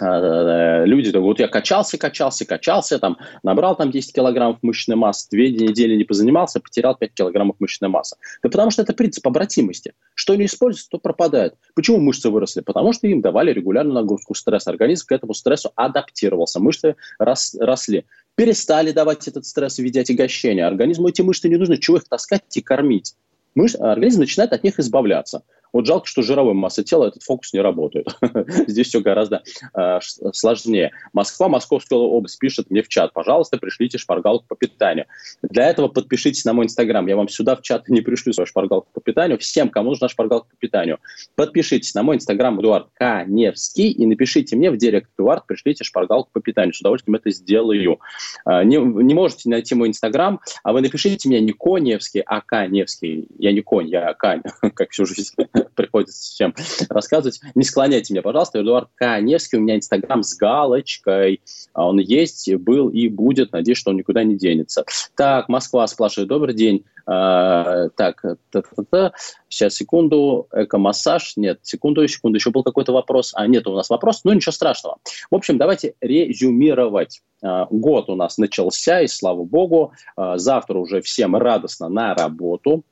Э, 0.00 0.84
люди, 0.86 1.16
вот 1.16 1.38
я 1.38 1.46
качался, 1.46 1.98
качался, 1.98 2.44
качался, 2.44 2.98
там, 2.98 3.16
набрал 3.44 3.76
там 3.76 3.92
10 3.92 4.12
килограммов 4.12 4.58
мышечной 4.62 4.96
массы, 4.96 5.28
две 5.30 5.52
недели 5.52 5.94
не 5.94 6.04
позанимался, 6.04 6.58
потерял 6.58 6.96
5 6.96 7.14
килограммов 7.14 7.56
мышечной 7.60 7.88
массы. 7.88 8.16
Да 8.42 8.48
потому 8.48 8.72
что 8.72 8.82
это 8.82 8.92
принцип 8.92 9.24
обратимости. 9.26 9.92
Что 10.14 10.34
не 10.34 10.46
используется, 10.46 10.90
то 10.90 10.98
пропадает. 10.98 11.54
Почему 11.74 11.98
мышцы 11.98 12.28
выросли? 12.28 12.60
Потому 12.60 12.92
что 12.92 13.06
им 13.06 13.20
давали 13.20 13.52
регулярную 13.52 13.94
нагрузку 13.94 14.34
стресса. 14.34 14.70
Организм 14.70 15.06
к 15.06 15.12
этому 15.12 15.32
стрессу 15.32 15.70
адаптировался, 15.76 16.58
мышцы 16.58 16.96
рос, 17.18 17.54
росли. 17.60 18.04
Перестали 18.34 18.90
давать 18.90 19.28
этот 19.28 19.46
стресс 19.46 19.76
в 19.76 19.78
виде 19.78 20.00
отягощения. 20.00 20.66
Организму 20.66 21.08
эти 21.08 21.22
мышцы 21.22 21.48
не 21.48 21.56
нужны. 21.56 21.76
Чего 21.78 21.98
их 21.98 22.08
таскать 22.08 22.56
и 22.56 22.62
кормить? 22.62 23.14
Мыш... 23.54 23.76
Организм 23.76 24.20
начинает 24.20 24.52
от 24.52 24.64
них 24.64 24.80
избавляться. 24.80 25.42
Вот 25.74 25.86
жалко, 25.86 26.06
что 26.06 26.22
жировой 26.22 26.54
массы 26.54 26.84
тела 26.84 27.08
этот 27.08 27.24
фокус 27.24 27.52
не 27.52 27.60
работает. 27.60 28.06
Здесь 28.68 28.86
все 28.86 29.00
гораздо 29.00 29.42
э, 29.76 29.98
сложнее. 30.32 30.92
Москва, 31.12 31.48
Московская 31.48 31.96
область 31.96 32.38
пишет 32.38 32.70
мне 32.70 32.80
в 32.80 32.88
чат, 32.88 33.12
пожалуйста, 33.12 33.58
пришлите 33.58 33.98
шпаргалку 33.98 34.46
по 34.46 34.54
питанию. 34.54 35.06
Для 35.42 35.68
этого 35.68 35.88
подпишитесь 35.88 36.44
на 36.44 36.52
мой 36.52 36.66
инстаграм. 36.66 37.04
Я 37.08 37.16
вам 37.16 37.28
сюда 37.28 37.56
в 37.56 37.62
чат 37.62 37.88
не 37.88 38.02
пришлю 38.02 38.32
свою 38.32 38.46
шпаргалку 38.46 38.86
по 38.92 39.00
питанию. 39.00 39.36
Всем, 39.36 39.68
кому 39.68 39.90
нужна 39.90 40.08
шпаргалка 40.08 40.46
по 40.48 40.56
питанию, 40.56 41.00
подпишитесь 41.34 41.92
на 41.94 42.04
мой 42.04 42.16
инстаграм 42.16 42.60
Эдуард 42.60 42.86
Каневский 42.94 43.90
и 43.90 44.06
напишите 44.06 44.54
мне 44.54 44.70
в 44.70 44.76
директ, 44.76 45.10
Эдуард, 45.18 45.44
пришлите 45.48 45.82
шпаргалку 45.82 46.30
по 46.32 46.40
питанию. 46.40 46.72
С 46.72 46.80
удовольствием 46.80 47.16
это 47.16 47.32
сделаю. 47.32 47.98
Э, 48.46 48.62
не, 48.62 48.76
не 48.76 49.14
можете 49.14 49.48
найти 49.48 49.74
мой 49.74 49.88
инстаграм, 49.88 50.38
а 50.62 50.72
вы 50.72 50.82
напишите 50.82 51.28
мне 51.28 51.40
не 51.40 51.52
Коневский, 51.52 52.20
а 52.20 52.40
Каневский. 52.42 53.26
Я 53.38 53.50
не 53.50 53.60
конь, 53.60 53.88
я 53.88 54.14
Кань, 54.14 54.42
как 54.74 54.92
всю 54.92 55.04
жизнь. 55.04 55.34
Приходится 55.74 56.36
чем 56.36 56.54
рассказывать. 56.88 57.40
Не 57.54 57.64
склоняйте 57.64 58.12
меня, 58.12 58.22
пожалуйста. 58.22 58.60
Эдуард 58.60 58.88
Каневский, 58.94 59.58
у 59.58 59.62
меня 59.62 59.76
инстаграм 59.76 60.22
с 60.22 60.36
галочкой. 60.36 61.40
А 61.72 61.86
он 61.88 61.98
есть, 61.98 62.52
был 62.54 62.88
и 62.88 63.08
будет. 63.08 63.52
Надеюсь, 63.52 63.78
что 63.78 63.90
он 63.90 63.96
никуда 63.96 64.24
не 64.24 64.36
денется. 64.36 64.84
Так, 65.16 65.48
Москва 65.48 65.86
спрашивает. 65.86 66.28
Добрый 66.28 66.54
день. 66.54 66.84
А, 67.06 67.88
так, 67.90 68.22
та 68.50 68.60
-та 68.60 68.84
-та. 68.90 69.12
сейчас, 69.48 69.74
секунду. 69.74 70.46
Эко-массаж. 70.52 71.36
Нет, 71.36 71.58
секунду, 71.62 72.06
секунду. 72.08 72.36
Еще 72.36 72.50
был 72.50 72.62
какой-то 72.62 72.92
вопрос. 72.92 73.32
А, 73.34 73.46
нет, 73.46 73.66
у 73.66 73.74
нас 73.74 73.90
вопрос. 73.90 74.22
Ну, 74.24 74.32
ничего 74.32 74.52
страшного. 74.52 74.98
В 75.30 75.34
общем, 75.34 75.58
давайте 75.58 75.94
резюмировать. 76.00 77.20
А, 77.42 77.66
год 77.70 78.08
у 78.08 78.16
нас 78.16 78.38
начался, 78.38 79.02
и 79.02 79.06
слава 79.06 79.44
богу, 79.44 79.92
а, 80.16 80.38
завтра 80.38 80.78
уже 80.78 81.02
всем 81.02 81.36
радостно 81.36 81.88
на 81.88 82.14
работу. 82.14 82.84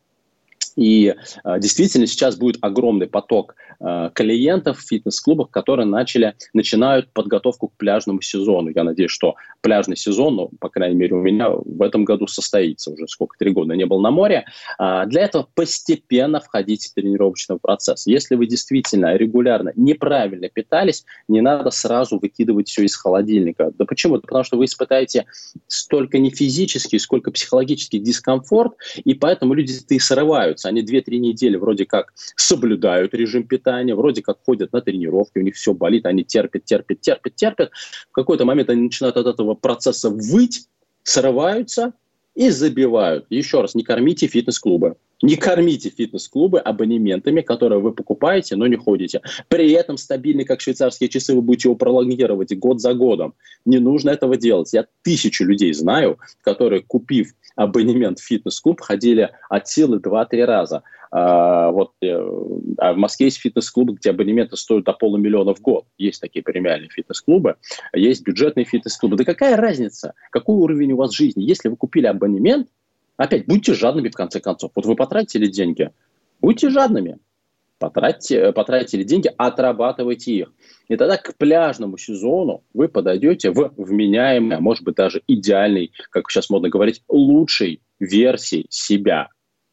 И 0.77 1.15
э, 1.45 1.61
действительно 1.61 2.07
сейчас 2.07 2.37
будет 2.37 2.59
огромный 2.61 3.07
поток 3.07 3.55
э, 3.81 4.11
клиентов 4.15 4.79
в 4.79 4.87
фитнес-клубах, 4.87 5.51
которые 5.51 5.87
начали, 5.87 6.35
начинают 6.53 7.13
подготовку 7.13 7.69
к 7.69 7.77
пляжному 7.77 8.21
сезону. 8.23 8.71
Я 8.75 8.85
надеюсь, 8.85 9.11
что 9.11 9.35
пляжный 9.61 9.97
сезон, 9.97 10.37
ну, 10.37 10.51
по 10.61 10.69
крайней 10.69 10.97
мере, 10.97 11.15
у 11.15 11.21
меня 11.21 11.51
в 11.51 11.83
этом 11.83 12.05
году 12.05 12.27
состоится. 12.27 12.91
Уже 12.91 13.07
сколько, 13.07 13.37
три 13.39 13.51
года 13.51 13.75
не 13.75 13.85
был 13.85 14.01
на 14.01 14.11
море. 14.11 14.45
А 14.79 15.07
для 15.07 15.23
этого 15.23 15.49
постепенно 15.55 16.41
входить 16.41 16.87
в 16.87 16.95
тренировочный 16.95 17.59
процесс. 17.59 18.07
Если 18.07 18.35
вы 18.35 18.47
действительно 18.47 19.17
регулярно 19.17 19.73
неправильно 19.77 20.49
питались, 20.49 21.05
не 21.29 21.41
надо 21.41 21.71
сразу 21.71 22.19
выкидывать 22.19 22.69
все 22.69 22.85
из 22.85 22.97
холодильника. 22.97 23.73
Да 23.79 23.85
почему? 23.85 24.21
Потому 24.21 24.45
что 24.45 24.57
вы 24.57 24.65
испытаете 24.65 25.27
столько 25.67 26.19
не 26.19 26.31
физический, 26.31 26.99
сколько 26.99 27.31
психологический 27.31 27.99
дискомфорт, 27.99 28.73
и 29.05 29.15
поэтому 29.15 29.55
люди-то 29.55 29.95
и 29.95 29.99
срываются 29.99 30.62
занимаются. 30.63 30.69
Они 30.69 30.83
2-3 30.83 31.19
недели 31.19 31.57
вроде 31.57 31.85
как 31.85 32.13
соблюдают 32.37 33.15
режим 33.15 33.47
питания, 33.47 33.95
вроде 33.95 34.23
как 34.23 34.39
ходят 34.45 34.73
на 34.73 34.81
тренировки, 34.81 35.39
у 35.39 35.43
них 35.43 35.55
все 35.55 35.73
болит, 35.75 36.07
они 36.07 36.25
терпят, 36.25 36.65
терпят, 36.65 37.01
терпят, 37.01 37.35
терпят. 37.35 37.71
В 38.11 38.13
какой-то 38.13 38.45
момент 38.45 38.71
они 38.71 38.83
начинают 38.83 39.17
от 39.17 39.27
этого 39.27 39.55
процесса 39.55 40.11
выть, 40.11 40.69
срываются 41.03 41.93
и 42.35 42.51
забивают. 42.51 43.27
Еще 43.31 43.61
раз, 43.61 43.75
не 43.75 43.83
кормите 43.83 44.27
фитнес-клубы. 44.27 44.97
Не 45.23 45.37
кормите 45.37 45.89
фитнес-клубы 45.89 46.59
абонементами, 46.59 47.41
которые 47.41 47.81
вы 47.81 47.93
покупаете, 47.93 48.57
но 48.57 48.67
не 48.67 48.77
ходите. 48.77 49.23
При 49.49 49.71
этом 49.71 49.97
стабильный, 49.97 50.45
как 50.45 50.61
швейцарские 50.61 51.09
часы, 51.09 51.35
вы 51.35 51.43
будете 51.43 51.69
его 51.69 51.77
пролонгировать 51.77 52.57
год 52.59 52.81
за 52.81 52.93
годом. 52.95 53.35
Не 53.65 53.79
нужно 53.79 54.11
этого 54.11 54.37
делать. 54.37 54.73
Я 54.73 54.87
тысячу 55.03 55.45
людей 55.45 55.73
знаю, 55.73 56.19
которые, 56.43 56.83
купив 56.83 57.35
абонемент 57.55 58.19
в 58.19 58.25
фитнес-клуб, 58.25 58.81
ходили 58.81 59.31
от 59.49 59.69
силы 59.69 59.99
2-3 59.99 60.45
раза. 60.45 60.83
А, 61.15 61.71
вот, 61.71 61.93
э, 62.03 62.09
а 62.79 62.95
в 62.95 62.97
Москве 62.97 63.27
есть 63.27 63.39
фитнес-клубы, 63.39 63.93
где 63.95 64.11
абонементы 64.11 64.57
стоят 64.57 64.85
до 64.85 64.95
полумиллиона 64.95 65.55
в 65.55 65.61
год. 65.61 65.85
Есть 65.99 66.23
такие 66.23 66.43
премиальные 66.43 66.89
фитнес-клубы, 66.89 67.57
есть 67.95 68.23
бюджетные 68.23 68.65
фитнес-клубы. 68.65 69.17
Да 69.17 69.25
какая 69.25 69.57
разница, 69.57 70.15
какой 70.31 70.57
уровень 70.57 70.93
у 70.93 70.97
вас 70.97 71.13
жизни? 71.13 71.43
Если 71.43 71.69
вы 71.69 71.77
купили 71.77 72.07
абонемент, 72.07 72.69
опять, 73.17 73.47
будьте 73.47 73.75
жадными 73.75 74.09
в 74.09 74.15
конце 74.15 74.41
концов. 74.41 74.73
Вот 74.75 74.87
вы 74.87 74.97
потратили 74.97 75.47
деньги, 75.47 75.91
будьте 76.41 76.71
жадными. 76.71 77.19
Потратьте, 77.79 78.53
потратили 78.53 79.03
деньги, 79.03 79.29
отрабатывайте 79.37 80.33
их. 80.33 80.53
И 80.87 80.97
тогда 80.97 81.17
к 81.17 81.35
пляжному 81.37 81.99
сезону 81.99 82.63
вы 82.73 82.87
подойдете 82.87 83.51
в 83.51 83.73
вменяемый, 83.77 84.57
а 84.57 84.61
может 84.61 84.85
быть 84.85 84.95
даже 84.95 85.21
идеальный, 85.27 85.91
как 86.11 86.31
сейчас 86.31 86.49
модно 86.49 86.69
говорить, 86.69 87.03
лучшей 87.09 87.83
версии 87.99 88.67
себя. 88.69 89.31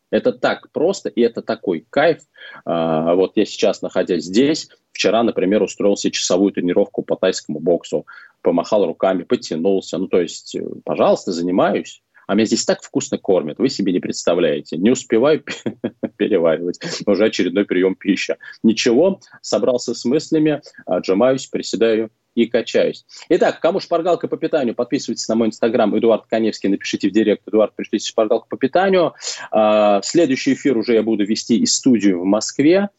Это 0.09 0.31
так 0.31 0.71
просто, 0.71 1.09
и 1.09 1.21
это 1.21 1.43
такой 1.43 1.85
кайф. 1.87 2.23
А, 2.65 3.13
вот 3.13 3.33
я 3.35 3.45
сейчас, 3.45 3.83
находясь 3.83 4.23
здесь, 4.23 4.69
вчера, 4.91 5.21
например, 5.21 5.61
устроил 5.61 5.95
себе 5.95 6.11
часовую 6.11 6.51
тренировку 6.51 7.03
по 7.03 7.15
тайскому 7.15 7.59
боксу, 7.59 8.07
помахал 8.41 8.87
руками, 8.87 9.21
потянулся. 9.21 9.99
Ну, 9.99 10.07
то 10.07 10.19
есть, 10.19 10.55
э, 10.55 10.63
пожалуйста, 10.83 11.31
занимаюсь 11.31 12.01
а 12.29 12.35
меня 12.35 12.45
здесь 12.45 12.63
так 12.63 12.83
вкусно 12.83 13.17
кормят, 13.17 13.57
вы 13.57 13.69
себе 13.69 13.91
не 13.91 13.99
представляете. 13.99 14.77
Не 14.77 14.91
успеваю 14.91 15.43
переваривать, 16.17 16.79
уже 17.07 17.25
очередной 17.25 17.65
прием 17.65 17.95
пищи. 17.95 18.37
Ничего, 18.61 19.19
собрался 19.41 19.95
с 19.95 20.05
мыслями, 20.05 20.61
отжимаюсь, 20.85 21.47
приседаю 21.47 22.11
и 22.35 22.45
качаюсь. 22.45 23.03
Итак, 23.29 23.59
кому 23.59 23.79
шпаргалка 23.79 24.27
по 24.27 24.37
питанию, 24.37 24.75
подписывайтесь 24.75 25.27
на 25.27 25.33
мой 25.33 25.47
инстаграм 25.47 25.97
Эдуард 25.97 26.27
Коневский, 26.27 26.69
напишите 26.69 27.09
в 27.09 27.11
директ 27.13 27.47
Эдуард, 27.47 27.75
пришлите 27.75 28.07
шпаргалку 28.07 28.47
по 28.47 28.57
питанию. 28.57 29.15
А, 29.49 29.99
следующий 30.03 30.53
эфир 30.53 30.77
уже 30.77 30.93
я 30.93 31.01
буду 31.01 31.25
вести 31.25 31.57
из 31.57 31.73
студии 31.73 32.11
в 32.11 32.25
Москве. 32.25 32.89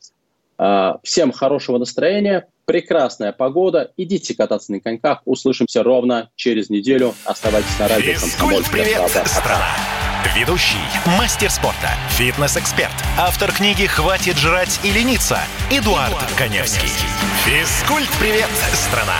А, 0.62 0.98
всем 1.02 1.32
хорошего 1.32 1.78
настроения, 1.78 2.46
прекрасная 2.66 3.32
погода. 3.32 3.92
Идите 3.96 4.34
кататься 4.34 4.72
на 4.72 4.80
коньках. 4.80 5.22
Услышимся 5.24 5.82
ровно 5.82 6.28
через 6.36 6.68
неделю. 6.68 7.14
Оставайтесь 7.24 7.78
на 7.78 7.88
радио. 7.88 8.12
Физкульт, 8.12 8.70
привет, 8.70 9.08
страна! 9.24 9.70
Ведущий, 10.36 10.76
мастер 11.18 11.48
спорта, 11.50 11.88
фитнес-эксперт, 12.10 12.92
автор 13.18 13.50
книги 13.52 13.86
«Хватит 13.86 14.36
жрать 14.36 14.78
и 14.84 14.90
лениться» 14.90 15.38
Эдуард, 15.70 16.10
Эдуард 16.10 16.32
Коневский. 16.36 16.80
Коневский. 16.82 17.08
Физкульт, 17.46 18.10
привет, 18.20 18.50
страна! 18.74 19.16